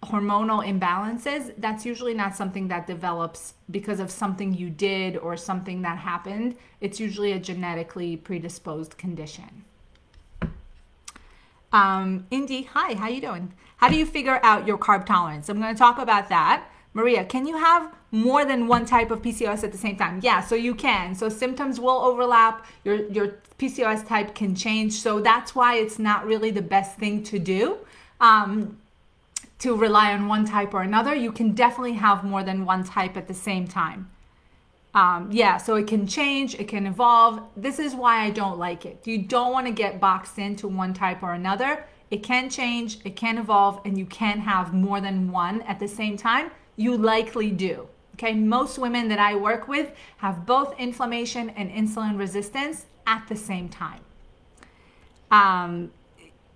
hormonal 0.03 0.65
imbalances, 0.67 1.53
that's 1.59 1.85
usually 1.85 2.15
not 2.15 2.35
something 2.35 2.69
that 2.69 2.87
develops 2.87 3.55
because 3.71 4.01
of 4.01 4.11
something 4.11 4.55
you 4.55 4.71
did 4.71 5.17
or 5.17 5.37
something 5.37 5.83
that 5.83 5.99
happened. 5.99 6.57
It's 6.81 6.99
usually 6.99 7.33
a 7.33 7.39
genetically 7.39 8.17
predisposed 8.17 8.97
condition. 8.97 9.65
Um, 11.73 12.27
Indy, 12.31 12.63
hi, 12.63 12.95
how 12.95 13.09
you 13.09 13.21
doing? 13.21 13.53
How 13.81 13.89
do 13.89 13.97
you 13.97 14.05
figure 14.05 14.39
out 14.43 14.67
your 14.67 14.77
carb 14.77 15.07
tolerance? 15.07 15.49
I'm 15.49 15.59
going 15.59 15.75
to 15.75 15.79
talk 15.79 15.99
about 15.99 16.29
that. 16.29 16.69
Maria, 16.93 17.25
can 17.25 17.47
you 17.47 17.57
have 17.57 17.91
more 18.11 18.45
than 18.45 18.67
one 18.67 18.85
type 18.85 19.11
of 19.11 19.23
PCOS 19.23 19.65
at 19.65 19.73
the 19.73 19.79
same 19.79 19.97
time? 19.97 20.21
Yeah, 20.23 20.43
so 20.43 20.55
you 20.55 20.75
can. 20.75 21.15
So 21.15 21.31
symptoms 21.31 21.81
will 21.81 21.99
overlap. 21.99 22.67
Your 22.85 23.07
your 23.07 23.39
PCOS 23.59 24.07
type 24.07 24.35
can 24.35 24.55
change. 24.55 24.93
So 24.93 25.21
that's 25.21 25.55
why 25.55 25.77
it's 25.77 25.99
not 25.99 26.27
really 26.27 26.51
the 26.51 26.61
best 26.61 26.99
thing 26.99 27.23
to 27.25 27.39
do 27.39 27.79
um, 28.21 28.79
to 29.61 29.75
rely 29.75 30.13
on 30.13 30.29
one 30.29 30.45
type 30.45 30.75
or 30.75 30.83
another. 30.83 31.15
You 31.15 31.33
can 31.33 31.53
definitely 31.53 31.95
have 31.95 32.23
more 32.23 32.43
than 32.43 32.67
one 32.67 32.85
type 32.85 33.17
at 33.17 33.29
the 33.29 33.35
same 33.35 33.67
time. 33.67 34.11
Um, 34.93 35.31
yeah, 35.33 35.57
so 35.57 35.77
it 35.77 35.87
can 35.87 36.07
change, 36.07 36.55
it 36.57 36.69
can 36.69 36.87
evolve. 36.87 37.41
This 37.57 37.79
is 37.79 37.95
why 37.95 38.25
I 38.25 38.31
don't 38.31 38.59
like 38.59 38.85
it. 38.85 39.07
You 39.07 39.23
don't 39.23 39.53
want 39.53 39.69
to 39.69 39.73
get 39.73 40.01
boxed 40.01 40.39
into 40.39 40.69
one 40.69 40.93
type 40.93 41.23
or 41.23 41.33
another. 41.33 41.87
It 42.11 42.23
can 42.23 42.51
change, 42.51 42.99
it 43.05 43.15
can 43.17 43.39
evolve, 43.39 43.81
and 43.85 43.97
you 43.97 44.07
can 44.07 44.41
have 44.41 44.75
more 44.75 45.01
than 45.01 45.31
one 45.31 45.63
at 45.63 45.79
the 45.79 45.89
same 45.89 46.17
time. 46.17 46.51
You 46.77 46.97
likely 46.97 47.51
do. 47.51 47.89
Okay, 48.15 48.35
most 48.35 48.79
women 48.79 49.09
that 49.09 49.19
I 49.19 49.35
work 49.37 49.69
with 49.69 49.93
have 50.19 50.45
both 50.45 50.79
inflammation 50.79 51.51
and 51.51 51.71
insulin 51.71 52.19
resistance 52.19 52.87
at 53.07 53.27
the 53.29 53.37
same 53.37 53.69
time. 53.69 54.01
Um, 55.31 55.93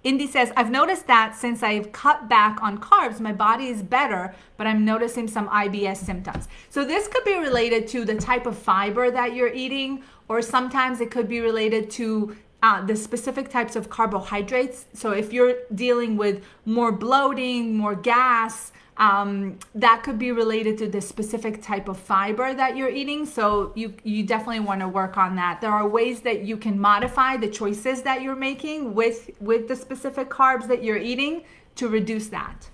Indy 0.03 0.27
says, 0.27 0.53
I've 0.55 0.71
noticed 0.71 1.07
that 1.07 1.35
since 1.35 1.63
I've 1.63 1.91
cut 1.91 2.29
back 2.29 2.63
on 2.63 2.77
carbs, 2.79 3.21
my 3.21 3.33
body 3.33 3.69
is 3.69 3.83
better, 3.83 4.35
but 4.59 4.67
I'm 4.67 4.85
noticing 4.85 5.27
some 5.27 5.49
IBS 5.49 5.97
symptoms. 5.97 6.49
So, 6.69 6.85
this 6.85 7.09
could 7.09 7.25
be 7.25 7.39
related 7.39 7.89
to 7.89 8.05
the 8.05 8.15
type 8.17 8.45
of 8.45 8.59
fiber 8.59 9.11
that 9.11 9.35
you're 9.35 9.53
eating, 9.53 10.03
or 10.29 10.43
sometimes 10.43 11.01
it 11.01 11.11
could 11.11 11.29
be 11.29 11.41
related 11.41 11.89
to 11.93 12.37
uh, 12.65 12.81
the 12.81 12.97
specific 12.97 13.51
types 13.51 13.77
of 13.77 13.91
carbohydrates. 13.91 14.87
So, 14.95 15.11
if 15.11 15.35
you're 15.35 15.57
dealing 15.75 16.17
with 16.17 16.43
more 16.65 16.93
bloating, 16.93 17.77
more 17.77 17.95
gas, 17.95 18.73
um, 18.97 19.59
that 19.75 20.03
could 20.03 20.19
be 20.19 20.33
related 20.33 20.79
to 20.79 20.89
the 20.89 21.01
specific 21.01 21.63
type 21.63 21.89
of 21.89 21.99
fiber 21.99 22.55
that 22.55 22.77
you're 22.77 22.89
eating. 22.89 23.27
So 23.27 23.73
you 23.75 23.95
you 24.05 24.23
definitely 24.23 24.61
want 24.61 24.81
to 24.81 24.89
work 24.89 25.17
on 25.17 25.37
that. 25.37 25.61
There 25.61 25.73
are 25.73 25.87
ways 25.87 26.21
that 26.21 26.45
you 26.45 26.57
can 26.57 26.79
modify 26.81 27.37
the 27.37 27.49
choices 27.49 28.03
that 28.03 28.23
you're 28.23 28.37
making 28.51 28.95
with 28.95 29.31
with 29.41 29.67
the 29.69 29.77
specific 29.77 30.31
carbs 30.31 30.69
that 30.69 30.85
you're 30.85 31.05
eating 31.13 31.43
to 31.75 31.89
reduce 31.89 32.29
that. 32.29 32.71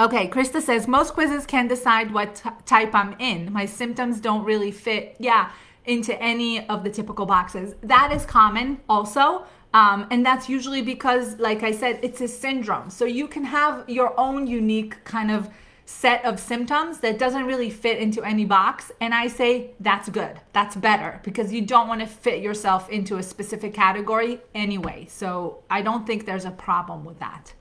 Okay, 0.00 0.26
Krista 0.26 0.62
says 0.62 0.88
most 0.88 1.12
quizzes 1.12 1.44
can 1.44 1.68
decide 1.68 2.12
what 2.12 2.36
t- 2.36 2.50
type 2.64 2.94
I'm 2.94 3.14
in. 3.18 3.52
My 3.52 3.66
symptoms 3.66 4.20
don't 4.20 4.42
really 4.42 4.72
fit. 4.72 5.16
Yeah, 5.18 5.50
into 5.84 6.20
any 6.22 6.66
of 6.68 6.84
the 6.84 6.90
typical 6.90 7.26
boxes. 7.26 7.74
That 7.82 8.12
is 8.12 8.24
common 8.24 8.80
also. 8.88 9.44
Um, 9.74 10.06
and 10.10 10.24
that's 10.24 10.48
usually 10.48 10.82
because, 10.82 11.38
like 11.38 11.62
I 11.62 11.72
said, 11.72 11.98
it's 12.02 12.20
a 12.20 12.28
syndrome. 12.28 12.90
So 12.90 13.04
you 13.04 13.26
can 13.26 13.44
have 13.44 13.88
your 13.88 14.18
own 14.20 14.46
unique 14.46 15.02
kind 15.04 15.30
of 15.30 15.48
set 15.86 16.24
of 16.24 16.38
symptoms 16.38 16.98
that 17.00 17.18
doesn't 17.18 17.44
really 17.44 17.70
fit 17.70 17.98
into 17.98 18.22
any 18.22 18.44
box. 18.44 18.92
And 19.00 19.14
I 19.14 19.26
say 19.28 19.72
that's 19.80 20.08
good. 20.08 20.40
That's 20.52 20.76
better 20.76 21.20
because 21.24 21.52
you 21.52 21.62
don't 21.62 21.88
want 21.88 22.00
to 22.00 22.06
fit 22.06 22.42
yourself 22.42 22.88
into 22.90 23.16
a 23.16 23.22
specific 23.22 23.74
category 23.74 24.40
anyway. 24.54 25.06
So 25.08 25.62
I 25.70 25.82
don't 25.82 26.06
think 26.06 26.26
there's 26.26 26.44
a 26.44 26.50
problem 26.50 27.04
with 27.04 27.18
that. 27.18 27.54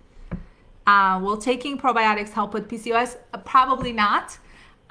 Uh, 0.85 1.19
will 1.21 1.37
taking 1.37 1.77
probiotics 1.77 2.31
help 2.31 2.53
with 2.53 2.67
PCOS? 2.67 3.17
Uh, 3.33 3.37
probably 3.39 3.93
not. 3.93 4.37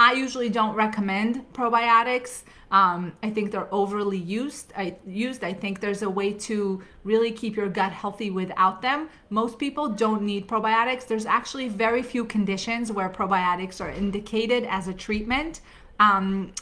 I 0.01 0.15
usually 0.15 0.49
don't 0.49 0.75
recommend 0.75 1.45
probiotics. 1.53 2.45
Um, 2.71 3.13
I 3.23 3.29
think 3.29 3.51
they're 3.51 3.73
overly 3.73 4.17
used. 4.17 4.73
I 4.75 4.97
used. 5.07 5.45
I 5.45 5.53
think 5.53 5.81
there's 5.81 6.01
a 6.01 6.09
way 6.09 6.33
to 6.49 6.83
really 7.05 7.31
keep 7.31 7.55
your 7.55 7.69
gut 7.69 7.93
healthy 7.93 8.31
without 8.31 8.81
them. 8.81 9.11
Most 9.29 9.59
people 9.59 9.91
don't 9.91 10.23
need 10.23 10.49
probiotics. 10.49 11.07
There's 11.07 11.27
actually 11.27 11.69
very 11.69 12.03
few 12.03 12.25
conditions 12.25 12.91
where 12.91 13.11
probiotics 13.11 13.79
are 13.79 13.91
indicated 13.91 14.65
as 14.71 14.89
a 14.89 14.95
treatment, 14.95 15.61
um, 15.99 16.55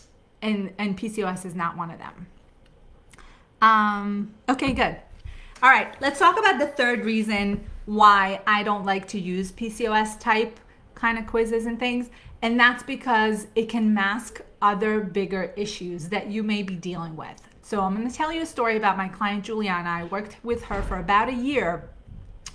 and 0.43 0.73
and 0.79 0.99
PCOS 0.99 1.47
is 1.47 1.55
not 1.55 1.77
one 1.77 1.93
of 1.93 2.01
them. 2.01 2.27
Um, 3.63 4.35
okay, 4.49 4.73
good. 4.73 4.97
All 5.63 5.71
right, 5.71 5.95
let's 6.01 6.19
talk 6.19 6.41
about 6.41 6.59
the 6.59 6.67
third 6.67 7.05
reason 7.05 7.65
why 7.87 8.41
I 8.49 8.65
don't 8.65 8.85
like 8.85 9.07
to 9.09 9.21
use 9.21 9.53
PCOS 9.53 10.19
type 10.19 10.59
kind 10.97 11.19
of 11.19 11.27
quizzes 11.29 11.67
and 11.67 11.79
things. 11.79 12.11
And 12.43 12.59
that's 12.59 12.83
because 12.83 13.49
it 13.55 13.69
can 13.69 13.93
mask 13.93 14.41
other 14.63 15.01
bigger 15.01 15.53
issues 15.57 16.09
that 16.09 16.29
you 16.29 16.43
may 16.43 16.63
be 16.63 16.75
dealing 16.75 17.17
with. 17.17 17.41
So 17.63 17.81
I'm 17.81 17.95
going 17.95 18.09
to 18.09 18.15
tell 18.15 18.33
you 18.33 18.43
a 18.43 18.47
story 18.47 18.77
about 18.77 18.97
my 18.97 19.09
client 19.09 19.45
Juliana. 19.45 19.89
I 19.89 20.05
worked 20.05 20.37
with 20.43 20.65
her 20.65 20.83
for 20.83 20.99
about 20.99 21.29
a 21.29 21.35
year. 21.35 21.91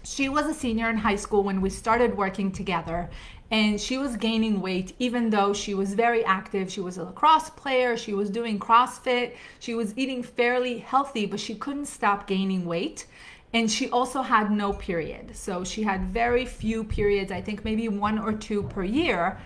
She 0.04 0.28
was 0.28 0.48
a 0.48 0.54
senior 0.54 0.90
in 0.90 0.98
high 0.98 1.16
school 1.16 1.44
when 1.44 1.62
we 1.62 1.70
started 1.70 2.18
working 2.18 2.52
together, 2.52 3.10
and 3.52 3.80
she 3.80 3.98
was 3.98 4.18
gaining 4.18 4.60
weight 4.60 4.96
even 5.00 5.30
though 5.30 5.54
she 5.54 5.76
was 5.76 5.94
very 5.94 6.26
active. 6.26 6.72
She 6.72 6.82
was 6.82 6.98
a 6.98 7.04
lacrosse 7.04 7.52
player, 7.52 7.96
she 7.96 8.14
was 8.14 8.30
doing 8.30 8.60
CrossFit, 8.60 9.36
she 9.60 9.76
was 9.76 9.98
eating 9.98 10.24
fairly 10.24 10.80
healthy, 10.80 11.26
but 11.26 11.40
she 11.40 11.56
couldn't 11.56 11.86
stop 11.86 12.28
gaining 12.28 12.66
weight 12.66 13.06
and 13.54 13.72
she 13.72 13.90
also 13.92 14.22
had 14.22 14.52
no 14.52 14.74
period. 14.74 15.36
So 15.36 15.64
she 15.64 15.84
had 15.84 16.06
very 16.06 16.46
few 16.46 16.84
periods, 16.84 17.32
I 17.32 17.40
think 17.40 17.64
maybe 17.64 17.88
one 17.88 18.18
or 18.18 18.34
two 18.34 18.64
per 18.64 18.84
year, 18.84 19.38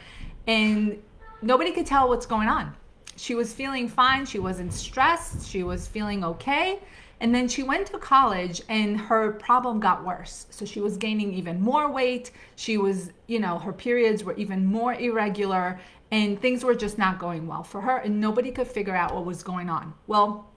and 0.47 0.97
nobody 1.41 1.71
could 1.71 1.85
tell 1.85 2.09
what's 2.09 2.25
going 2.25 2.47
on. 2.47 2.73
She 3.15 3.35
was 3.35 3.53
feeling 3.53 3.87
fine, 3.87 4.25
she 4.25 4.39
wasn't 4.39 4.73
stressed, 4.73 5.47
she 5.47 5.63
was 5.63 5.87
feeling 5.87 6.23
okay. 6.23 6.79
And 7.19 7.33
then 7.33 7.47
she 7.47 7.63
went 7.63 7.87
to 7.87 7.97
college 7.97 8.61
and 8.69 8.99
her 8.99 9.31
problem 9.33 9.79
got 9.79 10.05
worse. 10.05 10.45
So 10.51 10.65
she 10.65 10.79
was 10.79 10.97
gaining 10.97 11.33
even 11.33 11.59
more 11.59 11.91
weight. 11.91 12.29
She 12.55 12.77
was, 12.77 13.11
you 13.25 13.39
know, 13.39 13.57
her 13.57 13.73
periods 13.73 14.23
were 14.23 14.35
even 14.35 14.65
more 14.65 14.93
irregular 14.93 15.79
and 16.11 16.39
things 16.39 16.63
were 16.63 16.75
just 16.75 16.99
not 16.99 17.17
going 17.17 17.47
well 17.47 17.63
for 17.63 17.81
her 17.81 17.97
and 17.97 18.21
nobody 18.21 18.51
could 18.51 18.67
figure 18.67 18.95
out 18.95 19.15
what 19.15 19.25
was 19.25 19.41
going 19.41 19.67
on. 19.67 19.95
Well, 20.05 20.47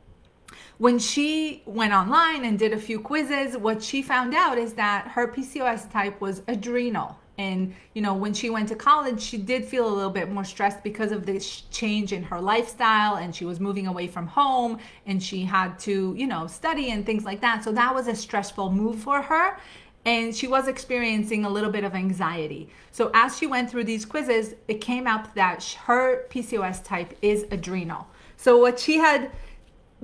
when 0.78 0.98
she 0.98 1.62
went 1.64 1.92
online 1.92 2.44
and 2.44 2.58
did 2.58 2.72
a 2.72 2.78
few 2.78 3.00
quizzes, 3.00 3.56
what 3.56 3.82
she 3.82 4.02
found 4.02 4.34
out 4.34 4.58
is 4.58 4.74
that 4.74 5.08
her 5.08 5.28
PCOS 5.28 5.90
type 5.90 6.20
was 6.20 6.42
adrenal. 6.46 7.18
And, 7.40 7.74
you 7.94 8.02
know, 8.02 8.12
when 8.12 8.34
she 8.34 8.50
went 8.50 8.68
to 8.68 8.74
college, 8.74 9.18
she 9.18 9.38
did 9.38 9.64
feel 9.64 9.88
a 9.88 9.94
little 9.94 10.10
bit 10.10 10.30
more 10.30 10.44
stressed 10.44 10.82
because 10.82 11.10
of 11.10 11.24
this 11.24 11.62
change 11.70 12.12
in 12.12 12.22
her 12.24 12.38
lifestyle 12.38 13.16
and 13.16 13.34
she 13.34 13.46
was 13.46 13.58
moving 13.58 13.86
away 13.86 14.08
from 14.08 14.26
home 14.26 14.78
and 15.06 15.22
she 15.22 15.42
had 15.42 15.78
to, 15.80 16.14
you 16.18 16.26
know, 16.26 16.46
study 16.46 16.90
and 16.90 17.06
things 17.06 17.24
like 17.24 17.40
that. 17.40 17.64
So 17.64 17.72
that 17.72 17.94
was 17.94 18.08
a 18.08 18.14
stressful 18.14 18.70
move 18.70 18.98
for 18.98 19.22
her 19.22 19.56
and 20.04 20.36
she 20.36 20.48
was 20.48 20.68
experiencing 20.68 21.46
a 21.46 21.48
little 21.48 21.70
bit 21.70 21.82
of 21.82 21.94
anxiety. 21.94 22.68
So 22.90 23.10
as 23.14 23.38
she 23.38 23.46
went 23.46 23.70
through 23.70 23.84
these 23.84 24.04
quizzes, 24.04 24.54
it 24.68 24.82
came 24.82 25.06
up 25.06 25.34
that 25.34 25.64
her 25.86 26.26
PCOS 26.28 26.84
type 26.84 27.16
is 27.22 27.46
adrenal. 27.50 28.06
So 28.36 28.58
what 28.58 28.78
she 28.78 28.98
had 28.98 29.30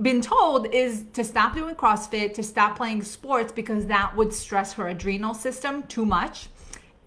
been 0.01 0.21
told 0.21 0.73
is 0.73 1.05
to 1.13 1.23
stop 1.23 1.53
doing 1.53 1.75
CrossFit, 1.75 2.33
to 2.33 2.41
stop 2.41 2.77
playing 2.77 3.03
sports 3.03 3.51
because 3.51 3.85
that 3.85 4.15
would 4.15 4.33
stress 4.33 4.73
her 4.73 4.87
adrenal 4.87 5.35
system 5.35 5.83
too 5.83 6.05
much, 6.05 6.49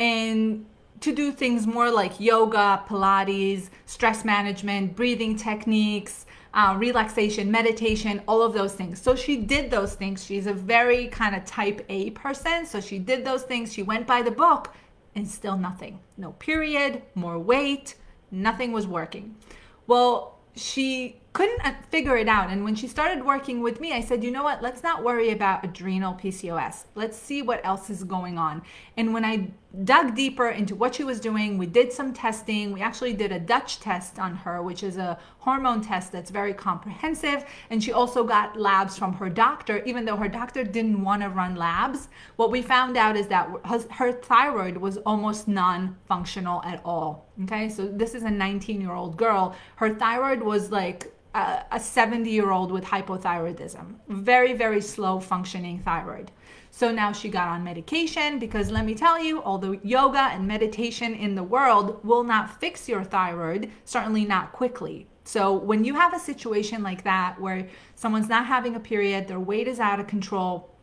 and 0.00 0.66
to 1.00 1.14
do 1.14 1.30
things 1.30 1.66
more 1.66 1.90
like 1.90 2.18
yoga, 2.18 2.82
Pilates, 2.88 3.70
stress 3.86 4.24
management, 4.24 4.96
breathing 4.96 5.36
techniques, 5.36 6.26
uh, 6.52 6.74
relaxation, 6.76 7.50
meditation, 7.50 8.20
all 8.26 8.42
of 8.42 8.52
those 8.52 8.74
things. 8.74 9.00
So 9.00 9.14
she 9.14 9.36
did 9.36 9.70
those 9.70 9.94
things. 9.94 10.24
She's 10.24 10.46
a 10.46 10.52
very 10.52 11.06
kind 11.08 11.36
of 11.36 11.44
type 11.44 11.84
A 11.88 12.10
person. 12.10 12.66
So 12.66 12.80
she 12.80 12.98
did 12.98 13.24
those 13.24 13.44
things. 13.44 13.72
She 13.72 13.82
went 13.82 14.06
by 14.06 14.22
the 14.22 14.30
book 14.30 14.74
and 15.14 15.28
still 15.28 15.56
nothing. 15.56 16.00
No 16.16 16.32
period, 16.32 17.02
more 17.14 17.38
weight, 17.38 17.94
nothing 18.30 18.72
was 18.72 18.86
working. 18.86 19.36
Well, 19.86 20.38
she 20.56 21.20
couldn't 21.32 21.64
uh, 21.64 21.74
figure 21.90 22.16
it 22.16 22.28
out. 22.28 22.50
And 22.50 22.64
when 22.64 22.74
she 22.74 22.88
started 22.88 23.24
working 23.24 23.60
with 23.60 23.80
me, 23.80 23.92
I 23.92 24.00
said, 24.00 24.24
you 24.24 24.30
know 24.30 24.42
what? 24.42 24.62
Let's 24.62 24.82
not 24.82 25.04
worry 25.04 25.30
about 25.30 25.64
adrenal 25.64 26.14
PCOS. 26.14 26.84
Let's 26.94 27.16
see 27.16 27.42
what 27.42 27.64
else 27.64 27.88
is 27.88 28.02
going 28.02 28.36
on. 28.36 28.62
And 28.96 29.14
when 29.14 29.24
I 29.24 29.52
dug 29.84 30.14
deeper 30.14 30.48
into 30.48 30.74
what 30.74 30.94
she 30.94 31.04
was 31.04 31.20
doing, 31.20 31.56
we 31.56 31.66
did 31.66 31.92
some 31.92 32.12
testing. 32.12 32.72
We 32.72 32.82
actually 32.82 33.12
did 33.12 33.30
a 33.30 33.38
Dutch 33.38 33.80
test 33.80 34.18
on 34.18 34.34
her, 34.36 34.62
which 34.62 34.82
is 34.82 34.96
a 34.96 35.18
hormone 35.38 35.80
test 35.80 36.10
that's 36.12 36.30
very 36.30 36.52
comprehensive. 36.52 37.44
And 37.70 37.82
she 37.82 37.92
also 37.92 38.24
got 38.24 38.58
labs 38.58 38.98
from 38.98 39.12
her 39.14 39.28
doctor, 39.28 39.82
even 39.84 40.04
though 40.04 40.16
her 40.16 40.28
doctor 40.28 40.64
didn't 40.64 41.02
want 41.02 41.22
to 41.22 41.28
run 41.28 41.54
labs. 41.54 42.08
What 42.36 42.50
we 42.50 42.62
found 42.62 42.96
out 42.96 43.16
is 43.16 43.28
that 43.28 43.48
her 43.92 44.12
thyroid 44.12 44.76
was 44.76 44.98
almost 44.98 45.46
non 45.46 45.96
functional 46.06 46.62
at 46.64 46.80
all. 46.84 47.28
Okay, 47.44 47.68
so 47.68 47.86
this 47.86 48.14
is 48.14 48.24
a 48.24 48.30
19 48.30 48.80
year 48.80 48.92
old 48.92 49.16
girl. 49.16 49.54
Her 49.76 49.94
thyroid 49.94 50.42
was 50.42 50.70
like 50.70 51.12
a 51.34 51.78
70 51.78 52.28
year 52.28 52.50
old 52.50 52.72
with 52.72 52.84
hypothyroidism, 52.84 53.94
very, 54.08 54.52
very 54.52 54.80
slow 54.80 55.20
functioning 55.20 55.78
thyroid. 55.78 56.32
So 56.80 56.90
now 56.90 57.12
she 57.12 57.28
got 57.28 57.46
on 57.46 57.62
medication 57.62 58.38
because 58.38 58.70
let 58.70 58.86
me 58.86 58.94
tell 58.94 59.22
you, 59.22 59.42
although 59.42 59.78
yoga 59.82 60.30
and 60.32 60.48
meditation 60.48 61.12
in 61.12 61.34
the 61.34 61.42
world 61.42 62.02
will 62.02 62.24
not 62.24 62.58
fix 62.58 62.88
your 62.88 63.04
thyroid, 63.04 63.70
certainly 63.84 64.24
not 64.24 64.52
quickly. 64.52 65.06
So 65.24 65.52
when 65.52 65.84
you 65.84 65.92
have 65.92 66.14
a 66.14 66.18
situation 66.18 66.82
like 66.82 67.04
that 67.04 67.38
where 67.38 67.68
someone's 67.96 68.30
not 68.30 68.46
having 68.46 68.76
a 68.76 68.80
period, 68.80 69.28
their 69.28 69.38
weight 69.38 69.68
is 69.68 69.78
out 69.78 70.00
of 70.00 70.06
control, 70.06 70.74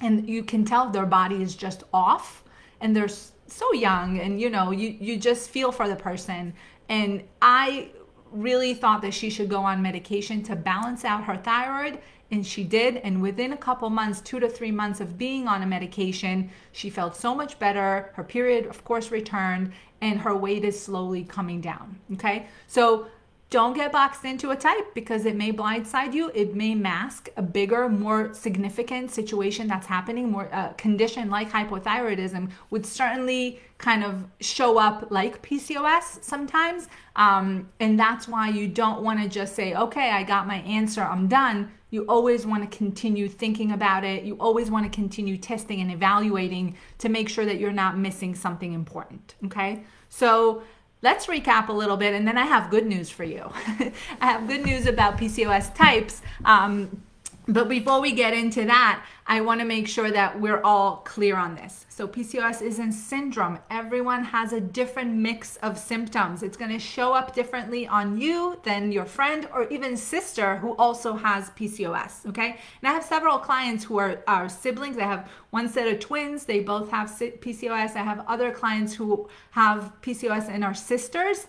and 0.00 0.28
you 0.28 0.42
can 0.42 0.64
tell 0.64 0.90
their 0.90 1.06
body 1.06 1.40
is 1.40 1.54
just 1.54 1.84
off 1.94 2.42
and 2.80 2.96
they're 2.96 3.06
so 3.46 3.72
young 3.72 4.18
and 4.18 4.40
you 4.40 4.50
know 4.50 4.72
you 4.72 4.96
you 5.00 5.16
just 5.16 5.48
feel 5.48 5.70
for 5.70 5.88
the 5.88 5.94
person 5.94 6.52
and 6.88 7.22
i 7.40 7.88
really 8.32 8.74
thought 8.74 9.00
that 9.00 9.14
she 9.14 9.30
should 9.30 9.48
go 9.48 9.60
on 9.60 9.80
medication 9.80 10.42
to 10.42 10.56
balance 10.56 11.04
out 11.04 11.24
her 11.24 11.36
thyroid 11.36 12.00
and 12.30 12.46
she 12.46 12.64
did 12.64 12.96
and 12.98 13.22
within 13.22 13.52
a 13.52 13.56
couple 13.56 13.88
months 13.90 14.20
2 14.20 14.40
to 14.40 14.48
3 14.48 14.70
months 14.70 15.00
of 15.00 15.16
being 15.16 15.46
on 15.46 15.62
a 15.62 15.66
medication 15.66 16.50
she 16.72 16.90
felt 16.90 17.16
so 17.16 17.34
much 17.34 17.58
better. 17.58 18.10
Her 18.14 18.24
period 18.24 18.66
of 18.66 18.84
course 18.84 19.10
returned 19.10 19.72
and 20.00 20.20
her 20.20 20.36
weight 20.36 20.64
is 20.64 20.80
slowly 20.80 21.24
coming 21.24 21.60
down 21.60 21.98
okay? 22.14 22.46
So 22.66 23.06
don't 23.48 23.74
get 23.74 23.92
boxed 23.92 24.24
into 24.24 24.50
a 24.50 24.56
type 24.56 24.92
because 24.92 25.24
it 25.24 25.36
may 25.36 25.52
blindside 25.52 26.12
you. 26.12 26.32
It 26.34 26.56
may 26.56 26.74
mask 26.74 27.28
a 27.36 27.42
bigger, 27.42 27.88
more 27.88 28.34
significant 28.34 29.12
situation 29.12 29.68
that's 29.68 29.86
happening. 29.86 30.32
More 30.32 30.48
uh, 30.52 30.72
condition 30.72 31.30
like 31.30 31.50
hypothyroidism 31.50 32.50
would 32.70 32.84
certainly 32.84 33.60
kind 33.78 34.02
of 34.02 34.24
show 34.40 34.78
up 34.78 35.10
like 35.10 35.42
PCOS 35.42 36.24
sometimes. 36.24 36.88
Um, 37.14 37.68
and 37.78 37.98
that's 37.98 38.26
why 38.26 38.48
you 38.48 38.66
don't 38.66 39.02
want 39.02 39.22
to 39.22 39.28
just 39.28 39.54
say, 39.54 39.74
okay, 39.74 40.10
I 40.10 40.24
got 40.24 40.48
my 40.48 40.56
answer, 40.62 41.02
I'm 41.02 41.28
done. 41.28 41.70
You 41.90 42.04
always 42.08 42.44
want 42.44 42.68
to 42.68 42.76
continue 42.76 43.28
thinking 43.28 43.70
about 43.70 44.02
it. 44.02 44.24
You 44.24 44.36
always 44.40 44.72
want 44.72 44.90
to 44.90 44.94
continue 44.94 45.36
testing 45.36 45.80
and 45.80 45.92
evaluating 45.92 46.76
to 46.98 47.08
make 47.08 47.28
sure 47.28 47.44
that 47.44 47.60
you're 47.60 47.70
not 47.70 47.96
missing 47.96 48.34
something 48.34 48.72
important. 48.72 49.36
Okay. 49.44 49.84
So, 50.08 50.62
let's 51.06 51.26
recap 51.26 51.68
a 51.68 51.72
little 51.72 51.96
bit 51.96 52.14
and 52.14 52.26
then 52.26 52.36
I 52.36 52.46
have 52.46 52.68
good 52.68 52.84
news 52.84 53.08
for 53.10 53.22
you. 53.22 53.48
I 54.20 54.26
have 54.32 54.48
good 54.48 54.66
news 54.66 54.86
about 54.86 55.16
PCOS 55.16 55.72
types. 55.72 56.20
Um, 56.44 57.00
but 57.48 57.68
before 57.68 58.00
we 58.00 58.10
get 58.10 58.34
into 58.34 58.64
that, 58.64 59.04
I 59.24 59.40
want 59.40 59.60
to 59.60 59.66
make 59.66 59.86
sure 59.86 60.10
that 60.10 60.40
we're 60.40 60.60
all 60.62 60.96
clear 61.04 61.36
on 61.36 61.54
this. 61.54 61.86
So, 61.88 62.08
PCOS 62.08 62.60
isn't 62.60 62.92
syndrome. 62.92 63.60
Everyone 63.70 64.24
has 64.24 64.52
a 64.52 64.60
different 64.60 65.14
mix 65.14 65.56
of 65.58 65.78
symptoms. 65.78 66.42
It's 66.42 66.56
going 66.56 66.72
to 66.72 66.78
show 66.80 67.12
up 67.12 67.34
differently 67.34 67.86
on 67.86 68.20
you 68.20 68.58
than 68.64 68.90
your 68.90 69.04
friend 69.04 69.48
or 69.52 69.68
even 69.68 69.96
sister 69.96 70.56
who 70.56 70.74
also 70.76 71.14
has 71.14 71.50
PCOS. 71.50 72.26
Okay. 72.26 72.58
And 72.82 72.88
I 72.88 72.92
have 72.92 73.04
several 73.04 73.38
clients 73.38 73.84
who 73.84 73.98
are, 73.98 74.22
are 74.26 74.48
siblings. 74.48 74.98
I 74.98 75.04
have 75.04 75.30
one 75.50 75.68
set 75.68 75.86
of 75.86 76.00
twins, 76.00 76.44
they 76.44 76.60
both 76.60 76.90
have 76.90 77.08
PCOS. 77.08 77.94
I 77.94 78.02
have 78.02 78.24
other 78.26 78.50
clients 78.50 78.94
who 78.94 79.28
have 79.52 79.92
PCOS 80.02 80.48
and 80.48 80.64
are 80.64 80.74
sisters. 80.74 81.46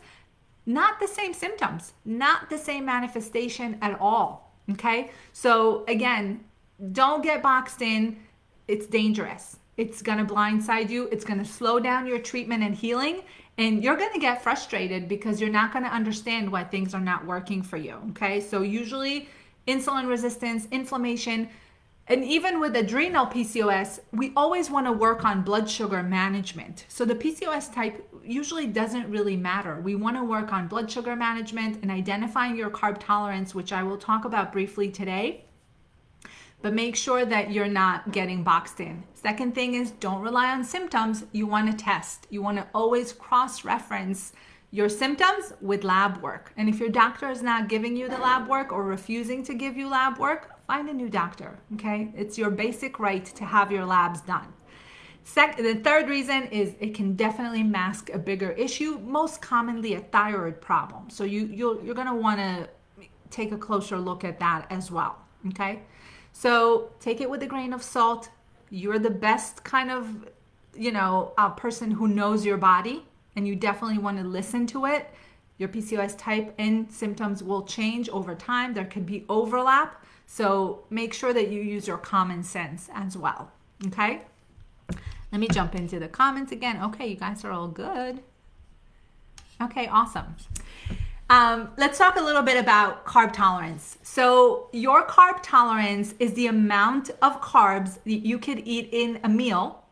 Not 0.66 1.00
the 1.00 1.08
same 1.08 1.34
symptoms, 1.34 1.94
not 2.06 2.50
the 2.50 2.58
same 2.58 2.86
manifestation 2.86 3.78
at 3.82 3.98
all 4.00 4.47
Okay. 4.72 5.12
So 5.34 5.86
again, 5.88 6.44
don't 6.92 7.24
get 7.24 7.42
boxed 7.42 7.82
in. 7.82 8.18
It's 8.68 8.86
dangerous. 8.86 9.58
It's 9.78 10.02
going 10.02 10.18
to 10.18 10.34
blindside 10.34 10.90
you. 10.90 11.08
It's 11.12 11.24
going 11.24 11.40
to 11.40 11.46
slow 11.46 11.80
down 11.80 12.08
your 12.08 12.20
treatment 12.20 12.64
and 12.64 12.76
healing. 12.76 13.24
And 13.58 13.84
you're 13.84 13.96
going 13.96 14.14
to 14.14 14.20
get 14.20 14.44
frustrated 14.44 15.08
because 15.08 15.40
you're 15.40 15.50
not 15.50 15.72
going 15.72 15.84
to 15.86 15.92
understand 15.92 16.52
why 16.52 16.64
things 16.64 16.94
are 16.94 17.02
not 17.02 17.26
working 17.26 17.62
for 17.64 17.78
you. 17.78 17.96
Okay. 18.12 18.42
So 18.42 18.62
usually 18.62 19.30
insulin 19.68 20.08
resistance, 20.08 20.68
inflammation, 20.72 21.50
and 22.10 22.24
even 22.24 22.62
with 22.62 22.76
adrenal 22.76 23.26
PCOS, 23.26 24.00
we 24.14 24.32
always 24.36 24.72
want 24.72 24.88
to 24.88 24.94
work 24.94 25.26
on 25.26 25.42
blood 25.42 25.70
sugar 25.70 26.02
management. 26.02 26.86
So 26.88 27.04
the 27.04 27.16
PCOS 27.16 27.74
type 27.74 28.08
usually 28.24 28.66
doesn't 28.66 29.10
really 29.10 29.36
matter. 29.36 29.82
We 29.82 29.96
want 29.96 30.16
to 30.16 30.24
work 30.24 30.54
on 30.54 30.70
blood 30.70 30.90
sugar 30.90 31.18
management 31.18 31.80
and 31.82 31.92
identifying 31.92 32.56
your 32.56 32.70
carb 32.70 33.00
tolerance, 33.00 33.54
which 33.54 33.74
I 33.74 33.84
will 33.84 33.98
talk 33.98 34.24
about 34.24 34.54
briefly 34.54 34.90
today. 34.90 35.44
But 36.62 36.74
make 36.74 36.96
sure 36.96 37.26
that 37.26 37.52
you're 37.52 37.68
not 37.68 38.12
getting 38.14 38.42
boxed 38.42 38.80
in. 38.80 39.04
Second 39.14 39.54
thing 39.54 39.76
is 39.76 39.92
don't 39.92 40.22
rely 40.22 40.50
on 40.52 40.64
symptoms. 40.64 41.26
You 41.34 41.46
want 41.46 41.70
to 41.70 41.78
test. 41.78 42.26
You 42.30 42.42
want 42.42 42.58
to 42.58 42.68
always 42.74 43.12
cross 43.12 43.66
reference 43.66 44.32
your 44.72 44.90
symptoms 44.90 45.54
with 45.62 45.84
lab 45.84 46.22
work. 46.22 46.54
And 46.58 46.68
if 46.68 46.80
your 46.80 46.90
doctor 46.90 47.30
is 47.30 47.42
not 47.42 47.70
giving 47.70 47.96
you 47.96 48.10
the 48.10 48.18
lab 48.18 48.48
work 48.48 48.72
or 48.72 48.84
refusing 48.84 49.44
to 49.44 49.54
give 49.54 49.78
you 49.78 49.88
lab 49.88 50.18
work, 50.18 50.57
find 50.68 50.90
a 50.90 50.94
new 50.94 51.10
doctor, 51.10 51.58
okay? 51.74 52.12
It's 52.16 52.38
your 52.38 52.52
basic 52.52 53.00
right 53.00 53.26
to 53.26 53.46
have 53.46 53.72
your 53.72 53.86
labs 53.86 54.22
done. 54.22 54.54
Second, 55.24 55.66
the 55.66 55.76
third 55.76 56.10
reason 56.10 56.44
is 56.48 56.76
it 56.80 56.94
can 56.94 57.16
definitely 57.16 57.64
mask 57.64 58.10
a 58.14 58.20
bigger 58.20 58.52
issue, 58.52 59.00
most 59.00 59.42
commonly 59.42 59.96
a 59.96 60.00
thyroid 60.00 60.62
problem. 60.62 61.10
So 61.10 61.24
you 61.24 61.48
you 61.48 61.82
you're 61.84 61.96
going 61.96 62.08
to 62.08 62.14
want 62.14 62.40
to 62.40 62.70
take 63.30 63.52
a 63.52 63.58
closer 63.58 63.98
look 63.98 64.24
at 64.24 64.40
that 64.40 64.68
as 64.70 64.90
well, 64.92 65.18
okay? 65.50 65.82
So 66.32 66.92
take 67.00 67.20
it 67.20 67.30
with 67.30 67.44
a 67.44 67.48
grain 67.48 67.74
of 67.74 67.82
salt. 67.84 68.30
You're 68.70 69.00
the 69.00 69.10
best 69.10 69.64
kind 69.64 69.92
of, 69.92 70.30
you 70.76 70.92
know, 70.92 71.34
a 71.38 71.50
person 71.50 71.92
who 71.92 72.08
knows 72.08 72.46
your 72.46 72.58
body 72.58 73.06
and 73.36 73.48
you 73.48 73.56
definitely 73.56 73.98
want 73.98 74.18
to 74.18 74.24
listen 74.24 74.66
to 74.68 74.86
it. 74.86 75.10
Your 75.58 75.70
PCOS 75.70 76.18
type 76.18 76.54
and 76.58 76.92
symptoms 76.92 77.44
will 77.44 77.64
change 77.64 78.08
over 78.10 78.36
time. 78.36 78.74
There 78.74 78.86
could 78.86 79.06
be 79.06 79.26
overlap. 79.28 80.04
So 80.28 80.84
make 80.90 81.14
sure 81.14 81.34
that 81.34 81.50
you 81.50 81.62
use 81.62 81.88
your 81.88 81.98
common 81.98 82.44
sense 82.44 82.90
as 82.94 83.18
well. 83.18 83.52
Okay? 83.88 84.22
Let 85.32 85.42
me 85.42 85.48
jump 85.48 85.74
into 85.74 86.00
the 86.00 86.08
comments 86.08 86.52
again. 86.52 86.82
Okay, 86.84 87.08
you 87.08 87.16
guys 87.16 87.44
are 87.44 87.52
all 87.52 87.68
good. 87.68 88.20
Okay, 89.62 89.88
awesome. 89.88 90.36
Um, 91.30 91.72
let's 91.78 91.98
talk 91.98 92.18
a 92.18 92.22
little 92.22 92.44
bit 92.44 92.58
about 92.58 93.06
carb 93.06 93.34
tolerance. 93.34 93.98
So, 94.04 94.70
your 94.72 95.06
carb 95.06 95.40
tolerance 95.44 96.14
is 96.20 96.34
the 96.34 96.48
amount 96.48 97.10
of 97.22 97.42
carbs 97.42 97.98
that 98.04 98.26
you 98.26 98.38
could 98.38 98.62
eat 98.66 98.90
in 98.92 99.20
a 99.24 99.30
meal 99.30 99.84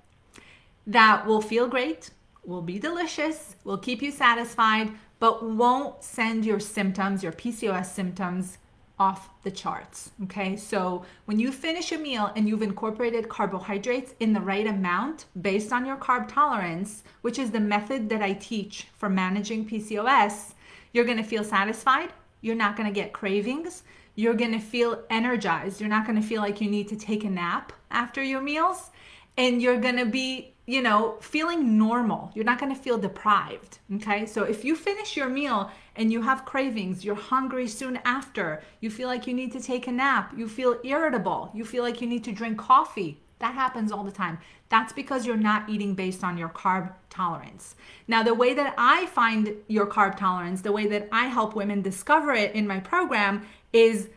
that 0.88 1.26
will 1.26 1.42
feel 1.42 1.68
great, 1.68 2.12
will 2.46 2.62
be 2.62 2.80
delicious, 2.80 3.56
will 3.66 3.78
keep 3.78 4.02
you 4.02 4.12
satisfied, 4.12 4.92
but 5.20 5.44
won't 5.44 6.04
send 6.04 6.46
your 6.46 6.60
symptoms, 6.60 7.24
your 7.24 7.34
PCOS 7.34 7.88
symptoms, 7.88 8.58
off 8.98 9.30
the 9.44 9.52
charts. 9.52 10.12
Okay, 10.24 10.56
so 10.56 11.06
when 11.26 11.40
you 11.40 11.52
finish 11.52 11.92
a 11.92 11.98
meal 11.98 12.32
and 12.36 12.48
you've 12.48 12.62
incorporated 12.62 13.30
carbohydrates 13.30 14.14
in 14.20 14.34
the 14.34 14.40
right 14.40 14.68
amount 14.68 15.26
based 15.42 15.74
on 15.74 15.86
your 15.86 15.98
carb 15.98 16.28
tolerance, 16.28 17.04
which 17.22 17.38
is 17.38 17.52
the 17.52 17.60
method 17.60 18.10
that 18.10 18.22
I 18.22 18.34
teach 18.34 18.88
for 18.96 19.10
managing 19.10 19.66
PCOS, 19.66 20.54
you're 20.94 21.06
gonna 21.06 21.24
feel 21.24 21.44
satisfied, 21.44 22.14
you're 22.42 22.56
not 22.56 22.78
gonna 22.78 22.92
get 22.92 23.12
cravings, 23.12 23.84
you're 24.16 24.34
gonna 24.34 24.62
feel 24.62 25.04
energized, 25.10 25.82
you're 25.82 25.90
not 25.90 26.08
gonna 26.08 26.22
feel 26.22 26.42
like 26.42 26.62
you 26.62 26.70
need 26.70 26.88
to 26.88 26.96
take 26.96 27.26
a 27.26 27.30
nap 27.30 27.74
after 27.92 28.24
your 28.24 28.42
meals, 28.42 28.92
and 29.38 29.62
you're 29.62 29.80
gonna 29.80 30.06
be 30.06 30.55
you 30.66 30.82
know, 30.82 31.18
feeling 31.22 31.78
normal. 31.78 32.32
You're 32.34 32.46
not 32.46 32.60
going 32.60 32.74
to 32.74 32.82
feel 32.82 32.98
deprived. 32.98 33.80
Okay. 33.96 34.26
So 34.26 34.44
if 34.44 34.66
you 34.66 34.76
finish 34.76 35.16
your 35.16 35.30
meal 35.30 35.72
and 35.96 36.12
you 36.12 36.22
have 36.22 36.46
cravings, 36.46 37.06
you're 37.06 37.16
hungry 37.16 37.68
soon 37.68 38.00
after, 38.04 38.64
you 38.82 38.90
feel 38.90 39.08
like 39.08 39.28
you 39.28 39.34
need 39.34 39.52
to 39.52 39.62
take 39.62 39.88
a 39.88 39.92
nap, 39.92 40.34
you 40.36 40.48
feel 40.48 40.80
irritable, 40.84 41.52
you 41.54 41.64
feel 41.66 41.84
like 41.84 42.02
you 42.02 42.08
need 42.08 42.24
to 42.24 42.32
drink 42.32 42.58
coffee. 42.58 43.22
That 43.40 43.54
happens 43.54 43.92
all 43.92 44.04
the 44.04 44.12
time. 44.12 44.40
That's 44.70 44.94
because 44.94 45.26
you're 45.26 45.38
not 45.38 45.70
eating 45.70 45.94
based 45.94 46.24
on 46.24 46.38
your 46.38 46.50
carb 46.50 46.92
tolerance. 47.10 47.76
Now, 48.08 48.24
the 48.24 48.34
way 48.34 48.54
that 48.54 48.74
I 48.78 49.06
find 49.08 49.54
your 49.68 49.86
carb 49.86 50.18
tolerance, 50.18 50.62
the 50.62 50.72
way 50.72 50.88
that 50.88 51.10
I 51.12 51.26
help 51.26 51.56
women 51.56 51.82
discover 51.82 52.34
it 52.34 52.56
in 52.56 52.66
my 52.66 52.80
program 52.80 53.46
is 53.74 54.10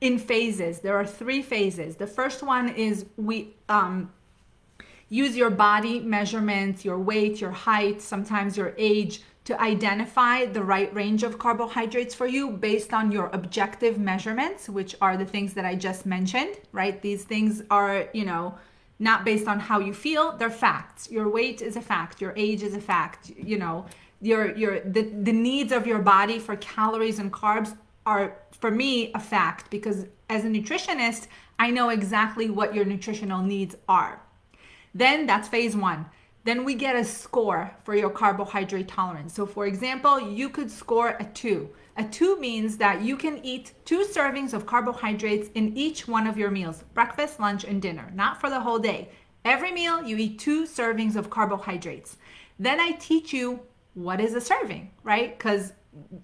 in 0.00 0.18
phases. 0.18 0.80
There 0.80 0.96
are 0.96 1.06
three 1.06 1.40
phases. 1.40 1.96
The 1.96 2.06
first 2.06 2.42
one 2.42 2.68
is 2.68 3.06
we 3.16 3.54
um, 3.68 4.12
use 5.08 5.36
your 5.36 5.50
body 5.50 6.00
measurements, 6.00 6.84
your 6.84 6.98
weight, 6.98 7.40
your 7.40 7.52
height, 7.52 8.02
sometimes 8.02 8.56
your 8.56 8.74
age 8.76 9.22
to 9.44 9.60
identify 9.60 10.44
the 10.44 10.62
right 10.62 10.92
range 10.92 11.22
of 11.22 11.38
carbohydrates 11.38 12.14
for 12.14 12.26
you 12.26 12.50
based 12.50 12.92
on 12.92 13.12
your 13.12 13.30
objective 13.32 13.96
measurements, 13.96 14.68
which 14.68 14.96
are 15.00 15.16
the 15.16 15.24
things 15.24 15.54
that 15.54 15.64
I 15.64 15.76
just 15.76 16.04
mentioned, 16.04 16.56
right? 16.72 17.00
These 17.00 17.22
things 17.24 17.62
are, 17.70 18.08
you 18.12 18.24
know, 18.24 18.58
not 18.98 19.24
based 19.24 19.46
on 19.46 19.60
how 19.60 19.78
you 19.78 19.94
feel, 19.94 20.36
they're 20.36 20.50
facts. 20.50 21.10
Your 21.10 21.28
weight 21.28 21.62
is 21.62 21.76
a 21.76 21.80
fact, 21.80 22.20
your 22.20 22.32
age 22.36 22.62
is 22.62 22.74
a 22.74 22.80
fact, 22.80 23.30
you 23.30 23.58
know, 23.58 23.86
your 24.20 24.56
your 24.56 24.80
the, 24.80 25.02
the 25.02 25.32
needs 25.32 25.72
of 25.72 25.86
your 25.86 25.98
body 25.98 26.38
for 26.38 26.56
calories 26.56 27.18
and 27.18 27.32
carbs 27.32 27.76
are 28.06 28.36
for 28.50 28.70
me 28.70 29.12
a 29.12 29.20
fact 29.20 29.70
because 29.70 30.06
as 30.28 30.44
a 30.44 30.48
nutritionist, 30.48 31.28
I 31.58 31.70
know 31.70 31.90
exactly 31.90 32.50
what 32.50 32.74
your 32.74 32.84
nutritional 32.84 33.42
needs 33.42 33.76
are. 33.88 34.20
Then 34.96 35.26
that's 35.26 35.46
phase 35.46 35.76
one. 35.76 36.06
Then 36.44 36.64
we 36.64 36.74
get 36.74 36.96
a 36.96 37.04
score 37.04 37.70
for 37.84 37.94
your 37.94 38.08
carbohydrate 38.08 38.88
tolerance. 38.88 39.34
So, 39.34 39.44
for 39.44 39.66
example, 39.66 40.18
you 40.18 40.48
could 40.48 40.70
score 40.70 41.16
a 41.20 41.24
two. 41.24 41.68
A 41.98 42.04
two 42.04 42.40
means 42.40 42.78
that 42.78 43.02
you 43.02 43.16
can 43.18 43.44
eat 43.44 43.74
two 43.84 44.04
servings 44.04 44.54
of 44.54 44.64
carbohydrates 44.64 45.50
in 45.54 45.76
each 45.76 46.08
one 46.08 46.26
of 46.26 46.38
your 46.38 46.50
meals 46.50 46.82
breakfast, 46.94 47.38
lunch, 47.40 47.64
and 47.64 47.82
dinner, 47.82 48.10
not 48.14 48.40
for 48.40 48.48
the 48.48 48.60
whole 48.60 48.78
day. 48.78 49.10
Every 49.44 49.70
meal, 49.70 50.02
you 50.02 50.16
eat 50.16 50.38
two 50.38 50.64
servings 50.64 51.14
of 51.14 51.28
carbohydrates. 51.28 52.16
Then 52.58 52.80
I 52.80 52.92
teach 52.92 53.34
you 53.34 53.60
what 53.92 54.18
is 54.18 54.34
a 54.34 54.40
serving, 54.40 54.92
right? 55.02 55.36
Because 55.36 55.74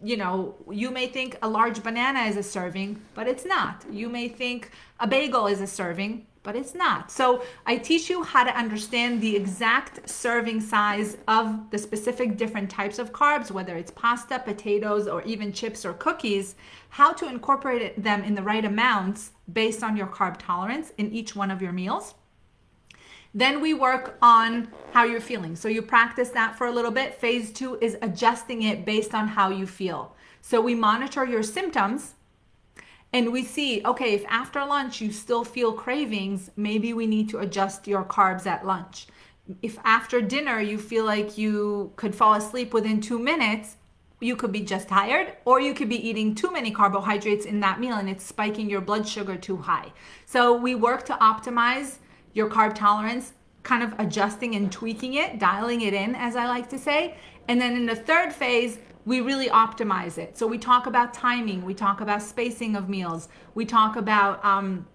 you 0.02 0.16
know, 0.16 0.54
you 0.70 0.90
may 0.90 1.08
think 1.08 1.36
a 1.42 1.48
large 1.48 1.82
banana 1.82 2.20
is 2.20 2.36
a 2.36 2.42
serving, 2.42 3.00
but 3.14 3.26
it's 3.26 3.44
not. 3.44 3.84
You 3.90 4.08
may 4.08 4.28
think 4.28 4.70
a 5.00 5.06
bagel 5.06 5.46
is 5.46 5.60
a 5.60 5.66
serving, 5.66 6.26
but 6.42 6.56
it's 6.56 6.74
not. 6.74 7.10
So 7.10 7.42
I 7.66 7.76
teach 7.76 8.10
you 8.10 8.22
how 8.22 8.44
to 8.44 8.56
understand 8.56 9.20
the 9.20 9.36
exact 9.36 10.08
serving 10.08 10.60
size 10.60 11.16
of 11.28 11.70
the 11.70 11.78
specific 11.78 12.36
different 12.36 12.70
types 12.70 12.98
of 12.98 13.12
carbs, 13.12 13.50
whether 13.50 13.76
it's 13.76 13.90
pasta, 13.92 14.40
potatoes, 14.44 15.06
or 15.06 15.22
even 15.22 15.52
chips 15.52 15.84
or 15.84 15.92
cookies, 15.94 16.56
how 16.88 17.12
to 17.12 17.28
incorporate 17.28 18.02
them 18.02 18.24
in 18.24 18.34
the 18.34 18.42
right 18.42 18.64
amounts 18.64 19.30
based 19.52 19.82
on 19.82 19.96
your 19.96 20.08
carb 20.08 20.36
tolerance 20.38 20.92
in 20.98 21.12
each 21.12 21.36
one 21.36 21.50
of 21.50 21.62
your 21.62 21.72
meals. 21.72 22.14
Then 23.34 23.62
we 23.62 23.72
work 23.72 24.18
on 24.20 24.68
how 24.92 25.04
you're 25.04 25.20
feeling. 25.20 25.56
So 25.56 25.68
you 25.68 25.80
practice 25.80 26.28
that 26.30 26.56
for 26.58 26.66
a 26.66 26.72
little 26.72 26.90
bit. 26.90 27.14
Phase 27.14 27.50
two 27.50 27.78
is 27.80 27.96
adjusting 28.02 28.62
it 28.62 28.84
based 28.84 29.14
on 29.14 29.26
how 29.28 29.48
you 29.48 29.66
feel. 29.66 30.14
So 30.42 30.60
we 30.60 30.74
monitor 30.74 31.24
your 31.24 31.42
symptoms 31.42 32.14
and 33.12 33.30
we 33.32 33.44
see 33.44 33.82
okay 33.84 34.14
if 34.14 34.24
after 34.28 34.64
lunch 34.64 35.00
you 35.00 35.12
still 35.12 35.44
feel 35.44 35.72
cravings 35.72 36.50
maybe 36.56 36.92
we 36.92 37.06
need 37.06 37.28
to 37.28 37.38
adjust 37.38 37.86
your 37.86 38.04
carbs 38.04 38.46
at 38.46 38.66
lunch. 38.66 39.06
If 39.60 39.78
after 39.84 40.20
dinner 40.20 40.60
you 40.60 40.78
feel 40.78 41.04
like 41.04 41.36
you 41.36 41.92
could 41.96 42.14
fall 42.14 42.34
asleep 42.34 42.72
within 42.72 43.00
two 43.00 43.18
minutes 43.18 43.76
you 44.20 44.36
could 44.36 44.52
be 44.52 44.60
just 44.60 44.88
tired 44.88 45.36
or 45.44 45.60
you 45.60 45.74
could 45.74 45.88
be 45.88 46.08
eating 46.08 46.34
too 46.34 46.50
many 46.52 46.70
carbohydrates 46.70 47.44
in 47.44 47.58
that 47.60 47.80
meal 47.80 47.96
and 47.96 48.08
it's 48.08 48.24
spiking 48.24 48.70
your 48.70 48.80
blood 48.80 49.06
sugar 49.06 49.36
too 49.36 49.56
high. 49.56 49.92
So 50.26 50.56
we 50.56 50.76
work 50.76 51.04
to 51.06 51.14
optimize 51.14 51.96
your 52.32 52.48
carb 52.48 52.74
tolerance 52.74 53.32
kind 53.64 53.82
of 53.82 53.98
adjusting 53.98 54.54
and 54.54 54.72
tweaking 54.72 55.14
it 55.14 55.38
dialing 55.38 55.82
it 55.82 55.94
in 55.94 56.14
as 56.14 56.36
i 56.36 56.46
like 56.46 56.68
to 56.70 56.78
say. 56.78 57.16
And 57.48 57.60
then 57.60 57.74
in 57.76 57.86
the 57.86 57.96
third 57.96 58.32
phase 58.32 58.78
we 59.04 59.20
really 59.20 59.48
optimize 59.48 60.18
it. 60.18 60.38
So 60.38 60.46
we 60.46 60.58
talk 60.58 60.86
about 60.86 61.12
timing, 61.12 61.64
we 61.64 61.74
talk 61.74 62.00
about 62.00 62.22
spacing 62.22 62.76
of 62.76 62.88
meals, 62.88 63.28
we 63.54 63.64
talk 63.64 63.96
about 63.96 64.44
um, 64.44 64.86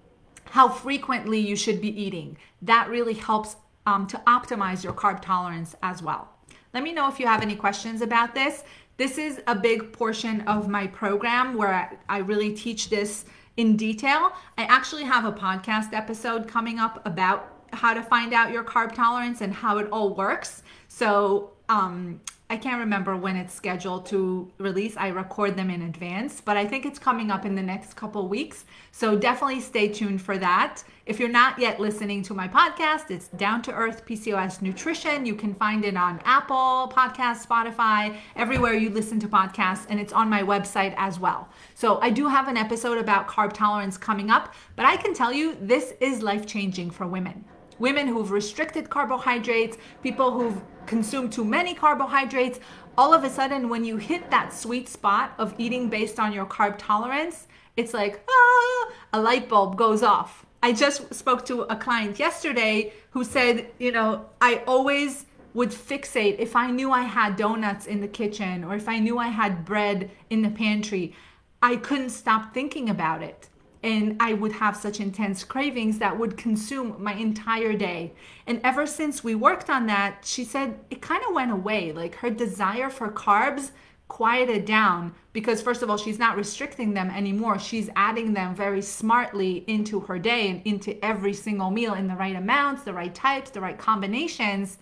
how 0.45 0.70
frequently 0.70 1.39
you 1.39 1.55
should 1.55 1.82
be 1.82 2.01
eating. 2.01 2.38
That 2.62 2.89
really 2.89 3.14
helps 3.14 3.55
um, 3.86 4.08
to 4.08 4.18
optimize 4.28 4.84
your 4.84 4.93
carb 4.93 5.22
tolerance 5.22 5.76
as 5.84 6.01
well. 6.01 6.30
Let 6.74 6.84
me 6.84 6.93
know 6.93 7.08
if 7.08 7.20
you 7.20 7.28
have 7.28 7.41
any 7.41 7.55
questions 7.55 8.01
about 8.01 8.36
this. 8.36 8.64
This 8.97 9.18
is 9.18 9.41
a 9.47 9.55
big 9.55 9.93
portion 9.93 10.41
of 10.41 10.68
my 10.68 10.88
program 10.88 11.55
where 11.55 11.74
I, 11.74 11.97
I 12.10 12.18
really 12.20 12.53
teach 12.53 12.89
this 12.89 13.26
in 13.58 13.76
detail. 13.76 14.34
I 14.58 14.64
actually 14.64 15.03
have 15.03 15.26
a 15.26 15.32
podcast 15.32 15.93
episode 15.93 16.47
coming 16.47 16.80
up 16.80 17.05
about 17.05 17.66
how 17.74 17.93
to 17.93 18.01
find 18.01 18.34
out 18.34 18.51
your 18.51 18.64
carb 18.64 18.93
tolerance 18.93 19.41
and 19.41 19.53
how 19.53 19.78
it 19.78 19.88
all 19.91 20.16
works. 20.16 20.64
So 20.88 21.51
um, 21.70 22.22
I 22.50 22.56
can't 22.56 22.80
remember 22.80 23.18
when 23.18 23.36
it's 23.36 23.54
scheduled 23.54 24.06
to 24.06 24.50
release. 24.58 24.95
I 24.95 25.10
record 25.10 25.58
them 25.58 25.70
in 25.70 25.82
advance, 25.82 26.39
but 26.39 26.56
I 26.56 26.66
think 26.66 26.86
it's 26.86 26.98
coming 26.98 27.30
up 27.30 27.45
in 27.45 27.56
the 27.56 27.62
next 27.62 27.95
couple 27.95 28.26
weeks. 28.30 28.64
So 28.93 29.18
definitely 29.18 29.60
stay 29.60 29.89
tuned 29.89 30.22
for 30.22 30.38
that. 30.38 30.82
If 31.06 31.20
you're 31.20 31.28
not 31.28 31.60
yet 31.60 31.78
listening 31.78 32.24
to 32.24 32.34
my 32.34 32.48
podcast, 32.48 33.12
it's 33.12 33.28
Down 33.28 33.62
to 33.64 33.74
Earth 33.74 34.06
PCOS 34.06 34.62
Nutrition. 34.62 35.26
You 35.26 35.36
can 35.36 35.54
find 35.54 35.84
it 35.84 35.98
on 35.98 36.22
Apple 36.24 36.89
Podcast, 36.95 37.45
Spotify, 37.45 38.16
everywhere 38.38 38.76
you 38.76 38.91
listen 38.91 39.20
to 39.20 39.28
podcasts, 39.28 39.86
and 39.89 40.00
it's 40.00 40.14
on 40.14 40.30
my 40.30 40.41
website 40.41 40.93
as 40.95 41.20
well. 41.20 41.50
So 41.76 42.00
I 42.00 42.10
do 42.10 42.30
have 42.30 42.48
an 42.48 42.56
episode 42.56 42.98
about 42.98 43.28
carb 43.28 43.52
tolerance 43.52 43.98
coming 43.98 44.30
up, 44.30 44.54
but 44.78 44.86
I 44.86 44.95
can 44.95 45.14
tell 45.14 45.34
you 45.34 45.58
this 45.60 45.95
is 46.00 46.22
life 46.22 46.45
changing 46.45 46.91
for 46.91 47.08
women 47.08 47.43
women 47.80 48.08
who've 48.08 48.32
restricted 48.32 48.89
carbohydrates, 48.89 49.78
people 50.02 50.32
who've 50.32 50.60
consumed 50.88 51.32
too 51.32 51.46
many 51.46 51.74
carbohydrates, 51.74 52.60
all 52.98 53.14
of 53.14 53.24
a 53.24 53.30
sudden, 53.30 53.70
when 53.70 53.86
you 53.86 53.98
hit 53.98 54.32
that 54.32 54.54
sweet 54.54 54.90
spot 54.90 55.34
of 55.38 55.54
eating 55.58 55.90
based 55.90 56.20
on 56.20 56.34
your 56.34 56.46
carb 56.46 56.76
tolerance, 56.78 57.48
it's 57.76 57.94
like, 57.94 58.22
ah, 58.28 58.92
a 59.14 59.22
light 59.22 59.48
bulb 59.48 59.78
goes 59.78 60.02
off. 60.02 60.46
I 60.64 60.74
just 60.74 61.14
spoke 61.14 61.46
to 61.46 61.62
a 61.62 61.76
client 61.76 62.18
yesterday 62.18 62.94
who 63.12 63.24
said, 63.24 63.68
you 63.78 63.92
know, 63.92 64.26
I 64.42 64.64
always 64.66 65.28
would 65.54 65.70
fixate 65.70 66.40
if 66.40 66.56
I 66.56 66.72
knew 66.72 66.92
I 66.92 67.04
had 67.04 67.36
donuts 67.36 67.86
in 67.86 68.02
the 68.02 68.08
kitchen 68.08 68.64
or 68.64 68.76
if 68.76 68.90
I 68.90 68.98
knew 68.98 69.20
I 69.20 69.28
had 69.28 69.66
bread 69.66 70.10
in 70.30 70.42
the 70.42 70.50
pantry. 70.50 71.16
I 71.62 71.76
couldn't 71.76 72.10
stop 72.10 72.54
thinking 72.54 72.90
about 72.90 73.22
it 73.22 73.47
and 73.84 74.18
I 74.20 74.34
would 74.34 74.54
have 74.54 74.76
such 74.76 75.00
intense 75.00 75.44
cravings 75.44 76.00
that 76.00 76.18
would 76.18 76.38
consume 76.38 76.96
my 77.00 77.14
entire 77.14 77.74
day. 77.74 78.14
And 78.46 78.60
ever 78.64 78.88
since 78.88 79.24
we 79.24 79.36
worked 79.36 79.70
on 79.70 79.86
that, 79.88 80.26
she 80.26 80.44
said 80.44 80.80
it 80.90 81.02
kind 81.02 81.24
of 81.28 81.34
went 81.34 81.52
away. 81.52 81.92
Like 81.92 82.16
her 82.16 82.30
desire 82.30 82.90
for 82.90 83.12
carbs 83.12 83.72
quieted 84.08 84.66
down 84.66 85.14
because, 85.34 85.62
first 85.62 85.84
of 85.84 85.90
all, 85.90 85.98
she's 85.98 86.18
not 86.18 86.38
restricting 86.38 86.94
them 86.94 87.10
anymore. 87.12 87.60
She's 87.60 87.90
adding 87.96 88.34
them 88.34 88.56
very 88.56 88.82
smartly 88.82 89.64
into 89.68 90.00
her 90.02 90.18
day 90.18 90.50
and 90.50 90.62
into 90.66 91.04
every 91.04 91.34
single 91.34 91.70
meal 91.70 91.94
in 91.94 92.08
the 92.08 92.16
right 92.16 92.36
amounts, 92.36 92.84
the 92.84 92.94
right 92.94 93.14
types, 93.14 93.50
the 93.50 93.62
right 93.62 93.78
combinations. 93.78 94.78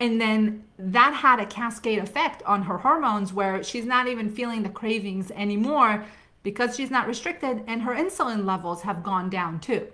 And 0.00 0.20
then 0.20 0.64
that 0.78 1.14
had 1.14 1.38
a 1.38 1.46
cascade 1.46 2.00
effect 2.00 2.42
on 2.44 2.62
her 2.62 2.78
hormones 2.78 3.32
where 3.32 3.62
she's 3.62 3.84
not 3.84 4.08
even 4.08 4.30
feeling 4.30 4.62
the 4.62 4.68
cravings 4.68 5.30
anymore 5.30 6.04
because 6.42 6.76
she's 6.76 6.90
not 6.90 7.06
restricted 7.06 7.62
and 7.66 7.82
her 7.82 7.94
insulin 7.94 8.44
levels 8.44 8.82
have 8.82 9.02
gone 9.02 9.30
down 9.30 9.60
too. 9.60 9.88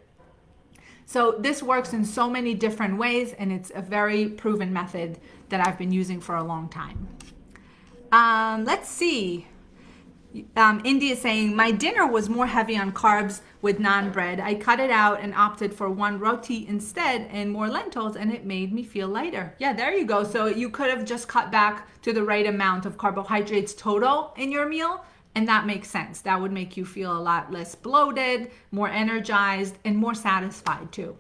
So 1.07 1.37
this 1.39 1.63
works 1.63 1.93
in 1.93 2.05
so 2.05 2.29
many 2.29 2.55
different 2.55 2.99
ways 2.99 3.33
and 3.39 3.51
it's 3.51 3.73
a 3.75 3.81
very 3.81 4.29
proven 4.29 4.73
method 4.73 5.19
that 5.49 5.67
I've 5.67 5.79
been 5.79 5.93
using 5.93 6.21
for 6.21 6.37
a 6.37 6.43
long 6.43 6.69
time. 6.69 7.09
Um, 8.13 8.65
let's 8.65 8.89
see. 8.89 9.47
Um, 10.57 10.83
India 10.85 11.15
is 11.15 11.21
saying, 11.21 11.57
My 11.57 11.71
dinner 11.71 12.07
was 12.07 12.29
more 12.29 12.47
heavy 12.47 12.77
on 12.77 12.93
carbs 12.93 13.41
with 13.63 13.79
naan 13.79 14.13
bread. 14.13 14.41
I 14.41 14.55
cut 14.55 14.79
it 14.79 14.91
out 14.91 15.21
and 15.21 15.35
opted 15.35 15.73
for 15.73 15.89
one 15.89 16.19
roti 16.19 16.67
instead 16.69 17.29
and 17.31 17.51
more 17.51 17.69
lentils, 17.69 18.15
and 18.15 18.31
it 18.31 18.45
made 18.45 18.73
me 18.73 18.83
feel 18.83 19.09
lighter. 19.09 19.55
Yeah, 19.59 19.73
there 19.73 19.97
you 19.97 20.05
go. 20.05 20.25
So 20.25 20.47
you 20.47 20.69
could 20.69 20.91
have 20.91 21.05
just 21.05 21.29
cut 21.29 21.51
back 21.51 21.89
to 22.03 22.13
the 22.13 22.23
right 22.23 22.47
amount 22.47 22.85
of 22.85 22.99
carbohydrates 22.99 23.75
total 23.75 24.35
in 24.37 24.53
your 24.53 24.69
meal 24.69 25.05
And 25.39 25.47
that 25.47 25.67
makes 25.67 25.89
sense. 25.89 26.21
That 26.23 26.41
would 26.41 26.51
make 26.51 26.77
you 26.77 26.85
feel 26.85 27.17
a 27.17 27.23
lot 27.23 27.53
less 27.53 27.77
bloated, 27.77 28.51
more 28.73 28.89
energized, 28.89 29.79
and 29.85 29.97
more 29.97 30.13
satisfied 30.13 30.91
too. 30.91 31.17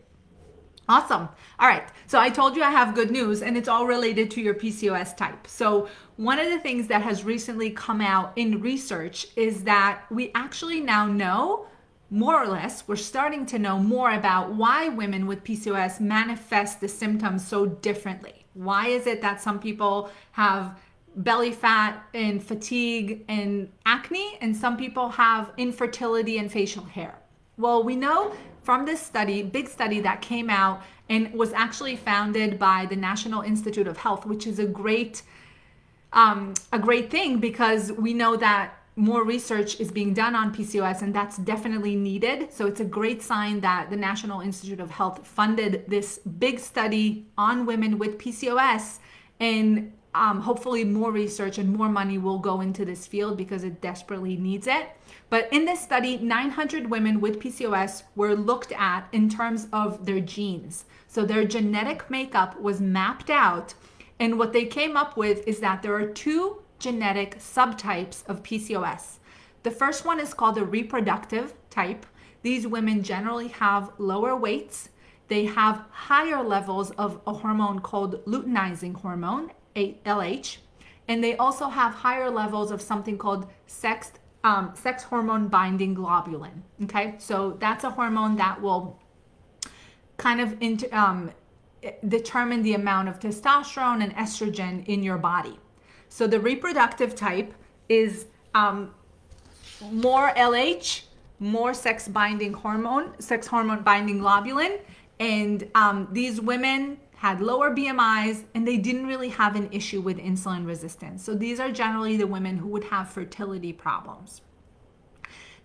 Awesome. 0.88 1.28
All 1.60 1.68
right. 1.68 1.88
So 2.08 2.18
I 2.18 2.28
told 2.28 2.56
you 2.56 2.64
I 2.64 2.70
have 2.72 2.96
good 2.96 3.12
news, 3.12 3.42
and 3.42 3.56
it's 3.56 3.68
all 3.68 3.86
related 3.86 4.28
to 4.32 4.40
your 4.40 4.54
PCOS 4.54 5.16
type. 5.16 5.46
So, 5.46 5.88
one 6.16 6.40
of 6.40 6.50
the 6.50 6.58
things 6.58 6.88
that 6.88 7.02
has 7.02 7.22
recently 7.22 7.70
come 7.70 8.00
out 8.00 8.32
in 8.34 8.60
research 8.60 9.28
is 9.36 9.62
that 9.62 10.02
we 10.10 10.32
actually 10.34 10.80
now 10.80 11.06
know 11.06 11.68
more 12.10 12.42
or 12.42 12.48
less, 12.48 12.88
we're 12.88 12.96
starting 12.96 13.46
to 13.46 13.58
know 13.60 13.78
more 13.78 14.10
about 14.10 14.52
why 14.52 14.88
women 14.88 15.28
with 15.28 15.44
PCOS 15.44 16.00
manifest 16.00 16.80
the 16.80 16.88
symptoms 16.88 17.46
so 17.46 17.66
differently. 17.66 18.46
Why 18.54 18.88
is 18.88 19.06
it 19.06 19.22
that 19.22 19.40
some 19.40 19.60
people 19.60 20.10
have 20.32 20.76
belly 21.18 21.52
fat 21.52 22.02
and 22.14 22.42
fatigue 22.42 23.24
and 23.28 23.70
acne, 23.86 24.38
and 24.40 24.56
some 24.56 24.76
people 24.76 25.08
have 25.10 25.52
infertility 25.56 26.38
and 26.38 26.50
facial 26.50 26.84
hair? 26.84 27.18
Well, 27.56 27.82
we 27.82 27.96
know 27.96 28.34
from 28.62 28.84
this 28.84 29.00
study, 29.00 29.42
big 29.42 29.68
study 29.68 30.00
that 30.00 30.20
came 30.20 30.48
out 30.50 30.82
and 31.08 31.32
was 31.32 31.52
actually 31.52 31.96
founded 31.96 32.58
by 32.58 32.86
the 32.86 32.96
National 32.96 33.42
Institute 33.42 33.88
of 33.88 33.96
Health, 33.96 34.26
which 34.26 34.46
is 34.46 34.58
a 34.58 34.66
great 34.66 35.22
um, 36.12 36.54
a 36.72 36.78
great 36.78 37.10
thing 37.10 37.38
because 37.38 37.92
we 37.92 38.14
know 38.14 38.34
that 38.36 38.74
more 38.96 39.24
research 39.24 39.78
is 39.78 39.92
being 39.92 40.12
done 40.12 40.34
on 40.34 40.54
PCOS, 40.54 41.02
and 41.02 41.14
that's 41.14 41.36
definitely 41.38 41.94
needed. 41.94 42.52
So 42.52 42.66
it's 42.66 42.80
a 42.80 42.84
great 42.84 43.22
sign 43.22 43.60
that 43.60 43.90
the 43.90 43.96
National 43.96 44.40
Institute 44.40 44.80
of 44.80 44.90
Health 44.90 45.26
funded 45.26 45.84
this 45.86 46.18
big 46.18 46.58
study 46.58 47.26
on 47.36 47.66
women 47.66 47.98
with 47.98 48.18
PCOS, 48.18 48.98
and 49.38 49.92
um, 50.18 50.40
hopefully 50.40 50.84
more 50.84 51.12
research 51.12 51.58
and 51.58 51.72
more 51.74 51.88
money 51.88 52.18
will 52.18 52.38
go 52.38 52.60
into 52.60 52.84
this 52.84 53.06
field 53.06 53.36
because 53.36 53.62
it 53.62 53.80
desperately 53.80 54.36
needs 54.36 54.66
it. 54.66 54.90
But 55.30 55.48
in 55.52 55.64
this 55.64 55.80
study, 55.80 56.16
900 56.16 56.90
women 56.90 57.20
with 57.20 57.38
PCOS 57.38 58.02
were 58.16 58.34
looked 58.34 58.72
at 58.72 59.08
in 59.12 59.28
terms 59.28 59.68
of 59.72 60.06
their 60.06 60.20
genes. 60.20 60.84
So 61.06 61.24
their 61.24 61.44
genetic 61.44 62.10
makeup 62.10 62.60
was 62.60 62.80
mapped 62.80 63.30
out. 63.30 63.74
And 64.18 64.38
what 64.38 64.52
they 64.52 64.64
came 64.64 64.96
up 64.96 65.16
with 65.16 65.46
is 65.46 65.60
that 65.60 65.82
there 65.82 65.94
are 65.94 66.06
two 66.06 66.62
genetic 66.78 67.38
subtypes 67.38 68.26
of 68.26 68.42
PCOS. 68.42 69.18
The 69.62 69.70
first 69.70 70.04
one 70.04 70.20
is 70.20 70.34
called 70.34 70.56
the 70.56 70.64
reproductive 70.64 71.54
type. 71.70 72.06
These 72.42 72.66
women 72.66 73.02
generally 73.02 73.48
have 73.48 73.92
lower 73.98 74.34
weights. 74.34 74.90
They 75.28 75.44
have 75.44 75.84
higher 75.90 76.42
levels 76.42 76.90
of 76.92 77.20
a 77.26 77.34
hormone 77.34 77.80
called 77.80 78.24
luteinizing 78.24 78.94
hormone, 78.94 79.50
LH, 80.04 80.58
and 81.08 81.22
they 81.24 81.36
also 81.36 81.68
have 81.68 81.92
higher 81.94 82.30
levels 82.30 82.70
of 82.70 82.80
something 82.80 83.18
called 83.18 83.48
sex 83.66 84.12
um, 84.44 84.72
sex 84.74 85.02
hormone 85.02 85.48
binding 85.48 85.96
globulin. 85.96 86.62
Okay, 86.84 87.14
so 87.18 87.56
that's 87.58 87.84
a 87.84 87.90
hormone 87.90 88.36
that 88.36 88.60
will 88.60 89.00
kind 90.16 90.40
of 90.40 90.56
inter, 90.60 90.88
um, 90.92 91.30
determine 92.06 92.62
the 92.62 92.74
amount 92.74 93.08
of 93.08 93.18
testosterone 93.18 94.02
and 94.02 94.14
estrogen 94.14 94.86
in 94.86 95.02
your 95.02 95.18
body. 95.18 95.58
So 96.08 96.26
the 96.26 96.40
reproductive 96.40 97.14
type 97.14 97.52
is 97.88 98.26
um, 98.54 98.94
more 99.92 100.30
LH, 100.30 101.02
more 101.38 101.74
sex 101.74 102.08
binding 102.08 102.52
hormone, 102.52 103.20
sex 103.20 103.46
hormone 103.46 103.82
binding 103.82 104.18
globulin. 104.20 104.80
And 105.20 105.68
um, 105.74 106.08
these 106.12 106.40
women 106.40 106.98
had 107.18 107.40
lower 107.40 107.74
BMIs 107.74 108.44
and 108.54 108.66
they 108.66 108.76
didn't 108.76 109.08
really 109.08 109.28
have 109.28 109.56
an 109.56 109.68
issue 109.72 110.00
with 110.00 110.18
insulin 110.18 110.64
resistance. 110.64 111.24
So 111.24 111.34
these 111.34 111.58
are 111.58 111.68
generally 111.68 112.16
the 112.16 112.28
women 112.28 112.58
who 112.58 112.68
would 112.68 112.84
have 112.84 113.10
fertility 113.10 113.72
problems. 113.72 114.40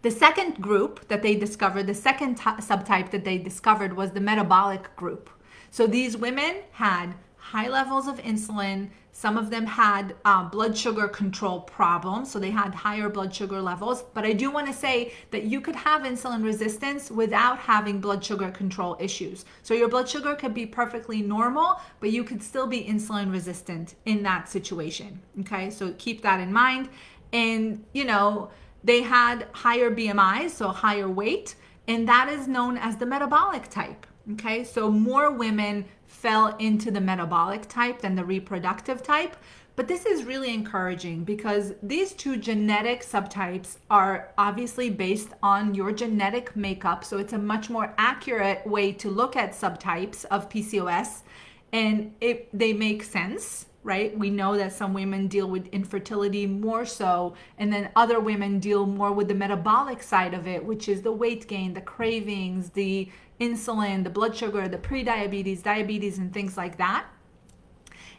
The 0.02 0.10
second 0.10 0.60
group 0.60 1.08
that 1.10 1.22
they 1.22 1.36
discovered, 1.36 1.86
the 1.86 1.94
second 1.94 2.38
t- 2.38 2.44
subtype 2.44 3.12
that 3.12 3.24
they 3.24 3.38
discovered 3.38 3.96
was 3.96 4.12
the 4.12 4.20
metabolic 4.20 4.96
group. 4.96 5.30
So 5.70 5.86
these 5.86 6.18
women 6.18 6.56
had 6.72 7.14
high 7.38 7.68
levels 7.68 8.08
of 8.08 8.18
insulin, 8.18 8.90
some 9.16 9.38
of 9.38 9.52
them 9.52 9.68
had 9.68 10.16
uh, 10.26 10.44
blood 10.50 10.76
sugar 10.76 11.08
control 11.08 11.62
problems, 11.62 12.32
so 12.32 12.40
they 12.40 12.50
had 12.50 12.74
higher 12.74 13.10
blood 13.10 13.34
sugar 13.34 13.62
levels. 13.62 14.04
But 14.16 14.26
I 14.26 14.34
do 14.34 14.50
want 14.50 14.66
to 14.68 14.74
say 14.74 15.14
that 15.30 15.44
you 15.44 15.62
could 15.62 15.76
have 15.76 16.02
insulin 16.02 16.44
resistance 16.44 17.12
without 17.12 17.60
having 17.60 18.02
blood 18.02 18.26
sugar 18.26 18.50
control 18.50 18.98
issues. 19.00 19.46
So 19.62 19.76
your 19.76 19.88
blood 19.88 20.10
sugar 20.10 20.34
could 20.34 20.56
be 20.56 20.66
perfectly 20.66 21.22
normal, 21.22 21.80
but 22.00 22.12
you 22.12 22.24
could 22.24 22.42
still 22.42 22.66
be 22.66 22.84
insulin 22.84 23.32
resistant 23.32 23.94
in 24.06 24.24
that 24.24 24.50
situation. 24.50 25.22
Okay, 25.42 25.70
so 25.70 25.94
keep 26.00 26.24
that 26.24 26.40
in 26.40 26.52
mind. 26.52 26.90
And, 27.32 27.86
you 27.94 28.06
know, 28.06 28.50
they 28.84 29.04
had 29.04 29.48
higher 29.52 29.92
BMIs, 29.92 30.50
so 30.50 30.70
higher 30.70 31.08
weight, 31.08 31.56
and 31.88 32.10
that 32.10 32.30
is 32.30 32.48
known 32.48 32.78
as 32.78 32.98
the 32.98 33.06
metabolic 33.06 33.70
type. 33.70 34.08
Okay, 34.32 34.64
so 34.64 34.90
more 34.90 35.32
women 35.32 35.86
fell 36.08 36.56
into 36.58 36.92
the 36.92 37.02
metabolic 37.02 37.68
type 37.68 38.00
than 38.00 38.16
the 38.16 38.24
reproductive 38.24 39.04
type. 39.04 39.36
But 39.76 39.88
this 39.88 40.06
is 40.06 40.24
really 40.24 40.54
encouraging 40.54 41.24
because 41.24 41.74
these 41.82 42.14
two 42.14 42.38
genetic 42.38 43.04
subtypes 43.04 43.78
are 43.90 44.32
obviously 44.38 44.90
based 44.92 45.30
on 45.42 45.74
your 45.74 45.92
genetic 45.92 46.56
makeup. 46.56 47.04
So 47.04 47.18
it's 47.18 47.34
a 47.34 47.40
much 47.40 47.72
more 47.72 47.94
accurate 47.98 48.66
way 48.68 48.92
to 48.94 49.10
look 49.10 49.36
at 49.36 49.52
subtypes 49.52 50.26
of 50.26 50.48
PCOS 50.48 51.22
and 51.72 52.14
it, 52.22 52.48
they 52.54 52.72
make 52.72 53.04
sense 53.04 53.66
right? 53.84 54.18
We 54.18 54.30
know 54.30 54.58
that 54.58 54.74
some 54.74 54.94
women 54.94 55.28
deal 55.28 55.50
with 55.50 55.68
infertility 55.68 56.48
more 56.48 56.86
so, 56.86 57.36
and 57.58 57.72
then 57.72 57.90
other 57.96 58.20
women 58.20 58.60
deal 58.60 58.86
more 58.86 59.12
with 59.12 59.28
the 59.28 59.36
metabolic 59.36 60.02
side 60.02 60.34
of 60.34 60.48
it, 60.48 60.64
which 60.64 60.88
is 60.88 61.02
the 61.02 61.12
weight 61.12 61.48
gain, 61.48 61.74
the 61.74 61.82
cravings, 61.82 62.70
the 62.70 63.10
insulin, 63.40 64.04
the 64.04 64.10
blood 64.10 64.36
sugar, 64.36 64.68
the 64.68 64.78
prediabetes, 64.78 65.64
diabetes, 65.64 66.18
and 66.18 66.34
things 66.34 66.56
like 66.58 66.78
that. 66.78 67.06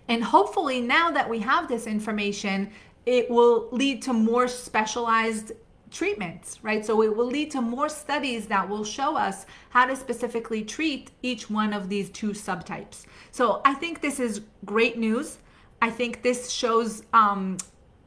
And 0.08 0.22
hopefully, 0.22 0.80
now 0.80 1.10
that 1.10 1.28
we 1.28 1.38
have 1.40 1.66
this 1.66 1.86
information, 1.86 2.70
it 3.06 3.30
will 3.30 3.68
lead 3.72 4.02
to 4.02 4.12
more 4.12 4.48
specialized 4.48 5.52
treatments, 5.90 6.58
right? 6.62 6.84
So 6.84 7.02
it 7.02 7.16
will 7.16 7.26
lead 7.26 7.50
to 7.52 7.62
more 7.62 7.88
studies 7.88 8.46
that 8.48 8.68
will 8.68 8.84
show 8.84 9.16
us 9.16 9.46
how 9.70 9.86
to 9.86 9.94
specifically 9.94 10.62
treat 10.62 11.12
each 11.22 11.48
one 11.48 11.72
of 11.72 11.88
these 11.88 12.10
two 12.10 12.30
subtypes. 12.30 13.06
So 13.30 13.62
I 13.64 13.74
think 13.74 14.00
this 14.00 14.18
is 14.20 14.42
great 14.64 14.98
news. 14.98 15.38
I 15.84 15.90
think 15.90 16.22
this 16.22 16.50
shows 16.50 17.02
um, 17.12 17.58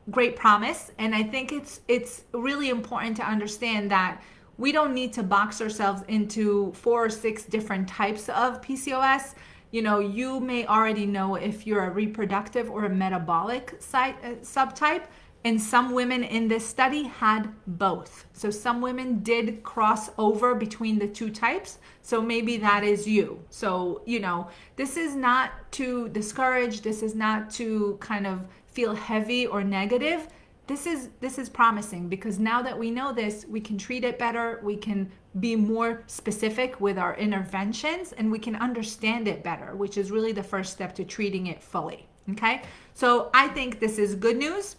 great 0.09 0.35
promise, 0.35 0.91
and 0.97 1.13
I 1.13 1.21
think 1.21 1.51
it's 1.51 1.81
it's 1.87 2.23
really 2.33 2.69
important 2.69 3.15
to 3.17 3.23
understand 3.23 3.91
that 3.91 4.19
we 4.57 4.71
don't 4.71 4.95
need 4.95 5.13
to 5.13 5.21
box 5.21 5.61
ourselves 5.61 6.01
into 6.07 6.71
four 6.73 7.05
or 7.05 7.09
six 7.11 7.43
different 7.43 7.87
types 7.87 8.29
of 8.29 8.61
PCOS. 8.61 9.35
You 9.69 9.83
know, 9.83 9.99
you 9.99 10.39
may 10.39 10.65
already 10.65 11.05
know 11.05 11.35
if 11.35 11.67
you're 11.67 11.85
a 11.85 11.91
reproductive 11.91 12.67
or 12.67 12.85
a 12.85 12.89
metabolic 12.89 13.75
site, 13.77 14.15
uh, 14.23 14.29
subtype. 14.41 15.03
And 15.47 15.61
some 15.61 15.93
women 15.93 16.25
in 16.25 16.49
this 16.49 16.67
study 16.67 17.03
had 17.03 17.47
both. 17.65 18.25
So 18.33 18.49
some 18.49 18.81
women 18.81 19.19
did 19.19 19.63
cross 19.63 20.09
over 20.17 20.53
between 20.53 20.99
the 20.99 21.07
two 21.07 21.29
types. 21.29 21.77
So 22.01 22.21
maybe 22.21 22.57
that 22.57 22.83
is 22.83 23.07
you. 23.07 23.39
So, 23.49 24.01
you 24.05 24.19
know, 24.19 24.49
this 24.75 24.97
is 24.97 25.15
not 25.15 25.51
to 25.71 26.09
discourage, 26.09 26.81
this 26.81 27.01
is 27.01 27.15
not 27.15 27.49
to 27.51 27.95
kind 28.01 28.27
of 28.27 28.45
feel 28.65 28.93
heavy 28.93 29.47
or 29.47 29.63
negative 29.63 30.27
this 30.67 30.85
is 30.85 31.07
this 31.21 31.37
is 31.39 31.47
promising 31.47 32.09
because 32.09 32.39
now 32.39 32.61
that 32.61 32.77
we 32.77 32.91
know 32.91 33.13
this 33.13 33.45
we 33.47 33.61
can 33.61 33.77
treat 33.77 34.03
it 34.03 34.19
better 34.19 34.59
we 34.61 34.75
can 34.75 35.09
be 35.39 35.55
more 35.55 36.03
specific 36.07 36.81
with 36.81 36.97
our 36.97 37.15
interventions 37.15 38.11
and 38.11 38.29
we 38.29 38.37
can 38.37 38.55
understand 38.57 39.29
it 39.29 39.41
better 39.43 39.77
which 39.77 39.97
is 39.97 40.11
really 40.11 40.33
the 40.33 40.43
first 40.43 40.73
step 40.73 40.93
to 40.93 41.05
treating 41.05 41.47
it 41.47 41.63
fully 41.63 42.05
okay 42.29 42.61
so 42.93 43.29
i 43.33 43.47
think 43.47 43.79
this 43.79 43.97
is 43.97 44.13
good 44.13 44.35
news 44.35 44.75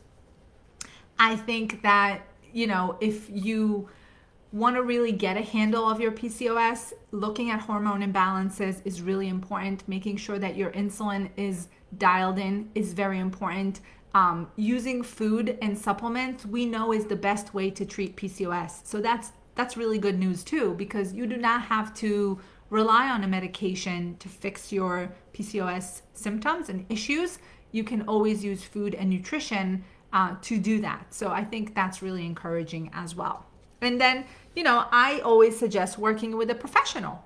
i 1.18 1.36
think 1.36 1.82
that 1.82 2.22
you 2.52 2.66
know 2.66 2.96
if 3.00 3.28
you 3.30 3.88
want 4.50 4.76
to 4.76 4.82
really 4.82 5.12
get 5.12 5.36
a 5.36 5.42
handle 5.42 5.86
of 5.90 6.00
your 6.00 6.10
PCOS, 6.10 6.94
looking 7.10 7.50
at 7.50 7.60
hormone 7.60 8.00
imbalances 8.00 8.80
is 8.86 9.02
really 9.02 9.28
important. 9.28 9.86
Making 9.86 10.16
sure 10.16 10.38
that 10.38 10.56
your 10.56 10.70
insulin 10.70 11.28
is 11.36 11.68
dialed 11.98 12.38
in 12.38 12.70
is 12.74 12.94
very 12.94 13.18
important 13.18 13.82
um, 14.14 14.50
using 14.56 15.02
food 15.02 15.58
and 15.60 15.76
supplements 15.76 16.46
we 16.46 16.64
know 16.66 16.92
is 16.92 17.06
the 17.06 17.16
best 17.16 17.54
way 17.54 17.70
to 17.70 17.84
treat 17.84 18.16
PCOS. 18.16 18.86
So 18.86 19.00
that's 19.00 19.32
that's 19.54 19.76
really 19.76 19.98
good 19.98 20.18
news 20.18 20.44
too 20.44 20.74
because 20.74 21.12
you 21.12 21.26
do 21.26 21.36
not 21.36 21.62
have 21.62 21.92
to 21.96 22.38
rely 22.70 23.08
on 23.08 23.24
a 23.24 23.28
medication 23.28 24.16
to 24.18 24.28
fix 24.28 24.72
your 24.72 25.12
PCOS 25.34 26.02
symptoms 26.14 26.68
and 26.68 26.86
issues. 26.88 27.38
You 27.72 27.84
can 27.84 28.02
always 28.02 28.44
use 28.44 28.62
food 28.62 28.94
and 28.94 29.10
nutrition 29.10 29.84
uh, 30.12 30.36
to 30.42 30.58
do 30.58 30.80
that. 30.80 31.12
So 31.12 31.30
I 31.30 31.44
think 31.44 31.74
that's 31.74 32.02
really 32.02 32.24
encouraging 32.24 32.90
as 32.94 33.14
well. 33.14 33.46
And 33.80 34.00
then, 34.00 34.24
you 34.56 34.62
know, 34.62 34.86
I 34.90 35.20
always 35.20 35.58
suggest 35.58 35.98
working 35.98 36.36
with 36.36 36.50
a 36.50 36.54
professional, 36.54 37.24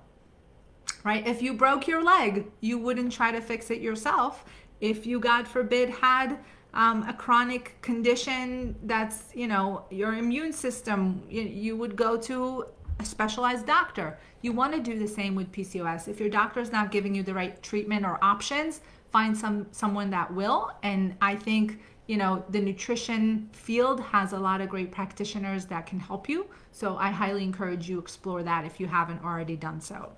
right? 1.03 1.25
If 1.25 1.41
you 1.41 1.53
broke 1.53 1.87
your 1.87 2.03
leg, 2.03 2.45
you 2.61 2.77
wouldn't 2.77 3.11
try 3.11 3.31
to 3.31 3.41
fix 3.41 3.71
it 3.71 3.81
yourself. 3.81 4.45
If 4.81 5.05
you, 5.05 5.19
God 5.19 5.47
forbid, 5.47 5.89
had 5.89 6.37
um, 6.73 7.03
a 7.07 7.13
chronic 7.13 7.81
condition 7.81 8.75
that's, 8.83 9.29
you 9.33 9.47
know, 9.47 9.85
your 9.89 10.15
immune 10.15 10.53
system, 10.53 11.23
you, 11.29 11.41
you 11.41 11.77
would 11.77 11.95
go 11.95 12.17
to 12.17 12.65
a 12.99 13.05
specialized 13.05 13.65
doctor. 13.65 14.19
You 14.41 14.51
want 14.51 14.73
to 14.73 14.79
do 14.79 14.99
the 14.99 15.07
same 15.07 15.35
with 15.35 15.51
PCOS. 15.51 16.07
If 16.07 16.19
your 16.19 16.29
doctor 16.29 16.59
is 16.59 16.71
not 16.71 16.91
giving 16.91 17.15
you 17.15 17.23
the 17.23 17.33
right 17.33 17.61
treatment 17.63 18.05
or 18.05 18.19
options, 18.23 18.81
find 19.11 19.37
some 19.37 19.67
someone 19.71 20.09
that 20.09 20.33
will. 20.33 20.71
And 20.83 21.15
I 21.21 21.35
think 21.35 21.79
you 22.07 22.17
know 22.17 22.43
the 22.49 22.59
nutrition 22.59 23.49
field 23.53 24.01
has 24.01 24.33
a 24.33 24.39
lot 24.39 24.61
of 24.61 24.69
great 24.69 24.91
practitioners 24.91 25.65
that 25.67 25.85
can 25.85 25.99
help 25.99 26.27
you. 26.27 26.47
So 26.71 26.97
I 26.97 27.11
highly 27.11 27.43
encourage 27.43 27.89
you 27.89 27.99
explore 27.99 28.43
that 28.43 28.65
if 28.65 28.79
you 28.79 28.87
haven't 28.87 29.23
already 29.23 29.55
done 29.55 29.79
so. 29.81 30.11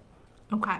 Okay. 0.51 0.79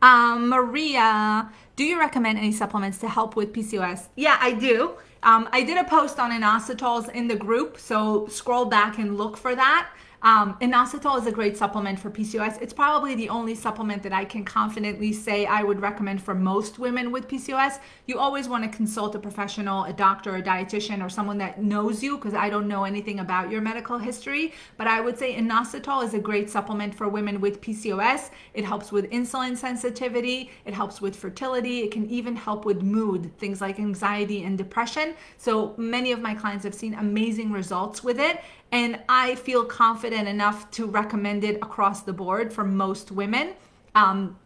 Um, 0.00 0.48
Maria, 0.48 1.50
do 1.74 1.84
you 1.84 1.98
recommend 1.98 2.38
any 2.38 2.52
supplements 2.52 2.98
to 2.98 3.08
help 3.08 3.34
with 3.34 3.52
PCOS? 3.52 4.08
Yeah, 4.14 4.38
I 4.40 4.52
do. 4.52 4.94
Um, 5.22 5.48
I 5.52 5.62
did 5.62 5.78
a 5.78 5.84
post 5.84 6.18
on 6.18 6.30
inositols 6.30 7.08
in 7.10 7.28
the 7.28 7.36
group, 7.36 7.78
so 7.78 8.26
scroll 8.28 8.66
back 8.66 8.98
and 8.98 9.16
look 9.16 9.36
for 9.36 9.54
that. 9.54 9.88
Um, 10.20 10.56
inositol 10.60 11.16
is 11.18 11.26
a 11.26 11.32
great 11.32 11.56
supplement 11.56 12.00
for 12.00 12.10
PCOS. 12.10 12.60
It's 12.60 12.72
probably 12.72 13.14
the 13.14 13.28
only 13.28 13.54
supplement 13.54 14.02
that 14.02 14.12
I 14.12 14.24
can 14.24 14.44
confidently 14.44 15.12
say 15.12 15.46
I 15.46 15.62
would 15.62 15.80
recommend 15.80 16.20
for 16.20 16.34
most 16.34 16.80
women 16.80 17.12
with 17.12 17.28
PCOS. 17.28 17.78
You 18.06 18.18
always 18.18 18.48
want 18.48 18.64
to 18.64 18.76
consult 18.76 19.14
a 19.14 19.20
professional, 19.20 19.84
a 19.84 19.92
doctor, 19.92 20.34
a 20.34 20.42
dietitian, 20.42 21.04
or 21.04 21.08
someone 21.08 21.38
that 21.38 21.62
knows 21.62 22.02
you 22.02 22.16
because 22.16 22.34
I 22.34 22.50
don't 22.50 22.66
know 22.66 22.82
anything 22.82 23.20
about 23.20 23.48
your 23.48 23.60
medical 23.60 23.96
history. 23.96 24.54
But 24.76 24.88
I 24.88 25.00
would 25.00 25.16
say 25.16 25.36
inositol 25.36 26.02
is 26.02 26.14
a 26.14 26.18
great 26.18 26.50
supplement 26.50 26.96
for 26.96 27.08
women 27.08 27.40
with 27.40 27.60
PCOS. 27.60 28.30
It 28.54 28.64
helps 28.64 28.90
with 28.90 29.08
insulin 29.10 29.56
sensitivity, 29.56 30.50
it 30.64 30.74
helps 30.74 31.00
with 31.00 31.14
fertility, 31.14 31.80
it 31.80 31.92
can 31.92 32.10
even 32.10 32.34
help 32.34 32.64
with 32.64 32.82
mood, 32.82 33.30
things 33.38 33.60
like 33.60 33.78
anxiety 33.78 34.42
and 34.42 34.58
depression. 34.58 35.07
So 35.36 35.74
many 35.76 36.12
of 36.12 36.20
my 36.20 36.34
clients 36.34 36.64
have 36.64 36.74
seen 36.74 36.94
amazing 36.94 37.52
results 37.52 38.02
with 38.02 38.18
it 38.18 38.40
and 38.72 39.00
I 39.08 39.34
feel 39.36 39.64
confident 39.64 40.28
enough 40.28 40.70
to 40.72 40.86
recommend 40.86 41.44
it 41.44 41.56
across 41.56 42.02
the 42.02 42.12
board 42.12 42.52
for 42.52 42.64
most 42.64 43.10
women. 43.10 43.54
Um, 43.94 44.38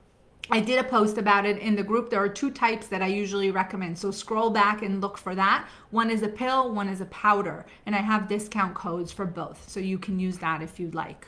I 0.50 0.60
did 0.60 0.78
a 0.78 0.84
post 0.84 1.18
about 1.18 1.46
it 1.46 1.58
in 1.58 1.76
the 1.76 1.82
group. 1.82 2.10
There 2.10 2.20
are 2.20 2.28
two 2.28 2.50
types 2.50 2.88
that 2.88 3.00
I 3.00 3.06
usually 3.06 3.50
recommend. 3.50 3.98
So 3.98 4.10
scroll 4.10 4.50
back 4.50 4.82
and 4.82 5.00
look 5.00 5.16
for 5.16 5.34
that. 5.34 5.68
One 5.90 6.10
is 6.10 6.22
a 6.22 6.28
pill, 6.28 6.72
one 6.72 6.88
is 6.88 7.00
a 7.00 7.06
powder. 7.06 7.64
And 7.86 7.94
I 7.94 8.00
have 8.00 8.28
discount 8.28 8.74
codes 8.74 9.12
for 9.12 9.24
both. 9.24 9.68
So 9.68 9.80
you 9.80 9.98
can 9.98 10.18
use 10.18 10.38
that 10.38 10.60
if 10.60 10.80
you'd 10.80 10.94
like. 10.94 11.26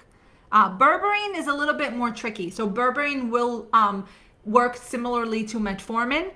Uh, 0.52 0.76
berberine 0.76 1.36
is 1.36 1.46
a 1.46 1.54
little 1.54 1.74
bit 1.74 1.96
more 1.96 2.10
tricky. 2.10 2.50
So 2.50 2.68
berberine 2.68 3.30
will 3.30 3.68
um, 3.72 4.06
work 4.44 4.76
similarly 4.76 5.44
to 5.44 5.58
metformin 5.58 6.32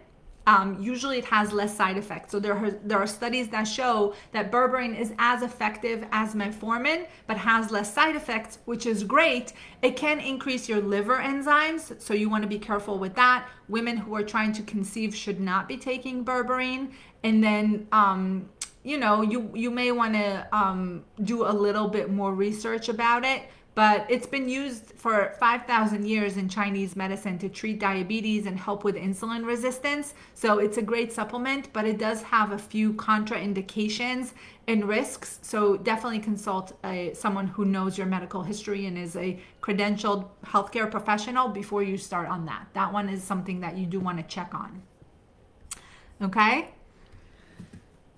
um, 0.49 0.78
usually 0.80 1.18
it 1.18 1.26
has 1.26 1.53
less 1.53 1.76
side 1.76 1.99
effects. 1.99 2.32
So 2.32 2.40
there 2.40 2.55
are, 2.55 2.70
there 2.70 2.99
are 2.99 3.07
studies 3.07 3.49
that 3.49 3.64
show 3.64 4.14
that 4.32 4.51
berberine 4.51 4.99
is 4.99 5.12
as 5.18 5.42
effective 5.42 6.07
as 6.11 6.34
metformin, 6.34 7.07
but 7.26 7.36
has 7.36 7.70
less 7.70 7.92
side 7.92 8.16
effects, 8.16 8.59
which 8.64 8.86
is 8.86 9.05
great. 9.05 9.53
It 9.82 9.94
can 9.96 10.20
increase 10.20 10.66
your 10.66 10.80
liver 10.80 11.18
enzymes, 11.18 12.01
so 12.01 12.14
you 12.14 12.30
want 12.30 12.44
to 12.44 12.49
be 12.49 12.59
careful 12.59 12.99
with 12.99 13.14
that. 13.16 13.46
Women 13.68 13.99
who 13.99 14.14
are 14.14 14.22
trying 14.22 14.55
to 14.55 14.62
conceive 14.62 15.14
should 15.14 15.38
not 15.38 15.68
be 15.68 15.76
taking 15.76 16.24
berberine. 16.24 16.92
And 17.22 17.44
then, 17.44 17.86
um, 17.92 18.49
you 18.84 18.96
know, 18.96 19.20
you 19.20 19.51
you 19.55 19.70
may 19.70 19.92
want 19.92 20.14
to 20.14 20.49
um, 20.51 21.05
do 21.24 21.44
a 21.44 21.53
little 21.53 21.88
bit 21.88 22.11
more 22.11 22.32
research 22.32 22.88
about 22.88 23.22
it 23.22 23.42
but 23.79 24.05
it's 24.09 24.26
been 24.26 24.49
used 24.49 24.93
for 24.97 25.37
5,000 25.39 26.05
years 26.05 26.37
in 26.37 26.49
Chinese 26.49 26.97
medicine 26.97 27.39
to 27.39 27.49
treat 27.49 27.79
diabetes 27.79 28.47
and 28.47 28.59
help 28.59 28.83
with 28.83 28.97
insulin 28.97 29.47
resistance. 29.47 30.14
So 30.35 30.59
it's 30.59 30.79
a 30.79 30.83
great 30.83 31.12
supplement, 31.12 31.72
but 31.72 31.85
it 31.85 31.97
does 31.97 32.22
have 32.22 32.51
a 32.51 32.59
few 32.59 32.93
contraindications 32.95 34.33
and 34.66 34.89
risks. 34.89 35.39
So 35.43 35.76
definitely 35.76 36.18
consult 36.18 36.76
a, 36.83 37.14
someone 37.14 37.47
who 37.47 37.64
knows 37.64 37.97
your 37.97 38.09
medical 38.09 38.43
history 38.43 38.87
and 38.87 38.99
is 38.99 39.14
a 39.14 39.39
credentialed 39.62 40.26
healthcare 40.45 40.91
professional 40.91 41.47
before 41.47 41.85
you 41.85 41.97
start 41.97 42.29
on 42.29 42.47
that. 42.47 42.66
That 42.72 42.93
one 42.93 43.09
is 43.09 43.22
something 43.22 43.61
that 43.61 43.79
you 43.79 43.87
do 43.87 44.01
want 44.01 44.18
to 44.18 44.24
check 44.24 44.55
on. 44.55 44.83
Okay? 46.20 46.70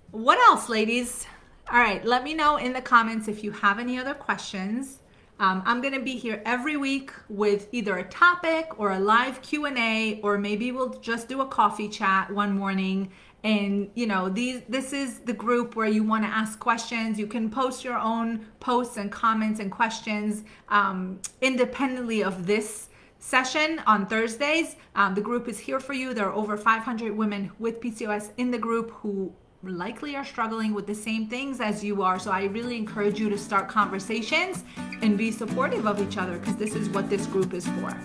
What 0.09 0.39
else, 0.39 0.69
ladies? 0.69 1.27
All 1.71 1.77
right, 1.77 2.03
let 2.03 2.23
me 2.23 2.33
know 2.33 2.57
in 2.57 2.73
the 2.73 2.81
comments 2.81 3.27
if 3.27 3.43
you 3.43 3.51
have 3.51 3.77
any 3.77 3.99
other 3.99 4.15
questions. 4.15 5.00
Um, 5.41 5.63
I'm 5.65 5.81
going 5.81 5.95
to 5.95 5.99
be 5.99 6.17
here 6.17 6.39
every 6.45 6.77
week 6.77 7.11
with 7.27 7.67
either 7.71 7.97
a 7.97 8.03
topic 8.03 8.79
or 8.79 8.91
a 8.91 8.99
live 8.99 9.41
Q&A 9.41 10.19
or 10.21 10.37
maybe 10.37 10.71
we'll 10.71 10.99
just 10.99 11.27
do 11.27 11.41
a 11.41 11.47
coffee 11.47 11.89
chat 11.89 12.29
one 12.29 12.55
morning. 12.55 13.11
And 13.43 13.89
you 13.95 14.05
know 14.05 14.29
these 14.29 14.61
this 14.69 14.93
is 14.93 15.17
the 15.21 15.33
group 15.33 15.75
where 15.75 15.87
you 15.87 16.03
want 16.03 16.25
to 16.25 16.29
ask 16.29 16.59
questions. 16.59 17.17
You 17.17 17.25
can 17.25 17.49
post 17.49 17.83
your 17.83 17.97
own 17.97 18.45
posts 18.59 18.97
and 18.97 19.11
comments 19.11 19.59
and 19.59 19.71
questions 19.71 20.43
um, 20.69 21.19
independently 21.41 22.23
of 22.23 22.45
this 22.45 22.89
session 23.17 23.81
on 23.87 24.05
thursdays. 24.05 24.75
Um, 24.93 25.15
the 25.15 25.21
group 25.21 25.47
is 25.47 25.57
here 25.57 25.79
for 25.79 25.93
you. 25.93 26.13
There 26.13 26.27
are 26.27 26.33
over 26.33 26.55
500 26.55 27.17
women 27.17 27.51
with 27.57 27.81
pcos 27.81 28.29
in 28.37 28.51
the 28.51 28.59
group 28.59 28.91
who 28.91 29.33
likely 29.63 30.15
are 30.15 30.25
struggling 30.25 30.73
with 30.73 30.87
the 30.87 30.95
same 30.95 31.27
things 31.27 31.61
as 31.61 31.83
you 31.83 32.01
are. 32.01 32.19
So 32.19 32.31
I 32.31 32.45
really 32.45 32.77
encourage 32.77 33.19
you 33.19 33.29
to 33.29 33.37
start 33.37 33.67
conversations 33.67 34.63
and 35.01 35.17
be 35.17 35.31
supportive 35.31 35.85
of 35.85 36.01
each 36.01 36.17
other 36.17 36.37
because 36.37 36.55
this 36.55 36.75
is 36.75 36.89
what 36.89 37.09
this 37.09 37.25
group 37.27 37.53
is 37.53 37.67
for. 37.67 37.95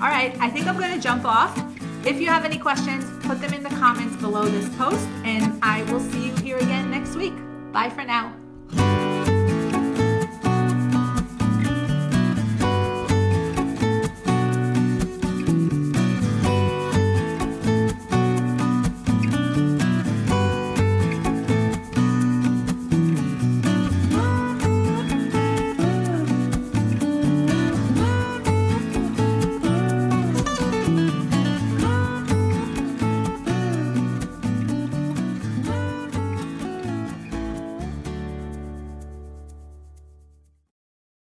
All 0.00 0.08
right, 0.08 0.36
I 0.40 0.48
think 0.48 0.66
I'm 0.66 0.78
going 0.78 0.94
to 0.94 1.00
jump 1.00 1.24
off. 1.24 1.56
If 2.06 2.20
you 2.20 2.28
have 2.28 2.44
any 2.44 2.58
questions, 2.58 3.04
put 3.26 3.40
them 3.40 3.52
in 3.52 3.62
the 3.62 3.70
comments 3.70 4.16
below 4.16 4.44
this 4.44 4.68
post, 4.76 5.06
and 5.24 5.58
I 5.62 5.82
will 5.92 6.00
see 6.00 6.26
you 6.26 6.36
here 6.36 6.56
again 6.56 6.90
next 6.90 7.16
week. 7.16 7.34
Bye 7.72 7.90
for 7.90 8.04
now. 8.04 8.47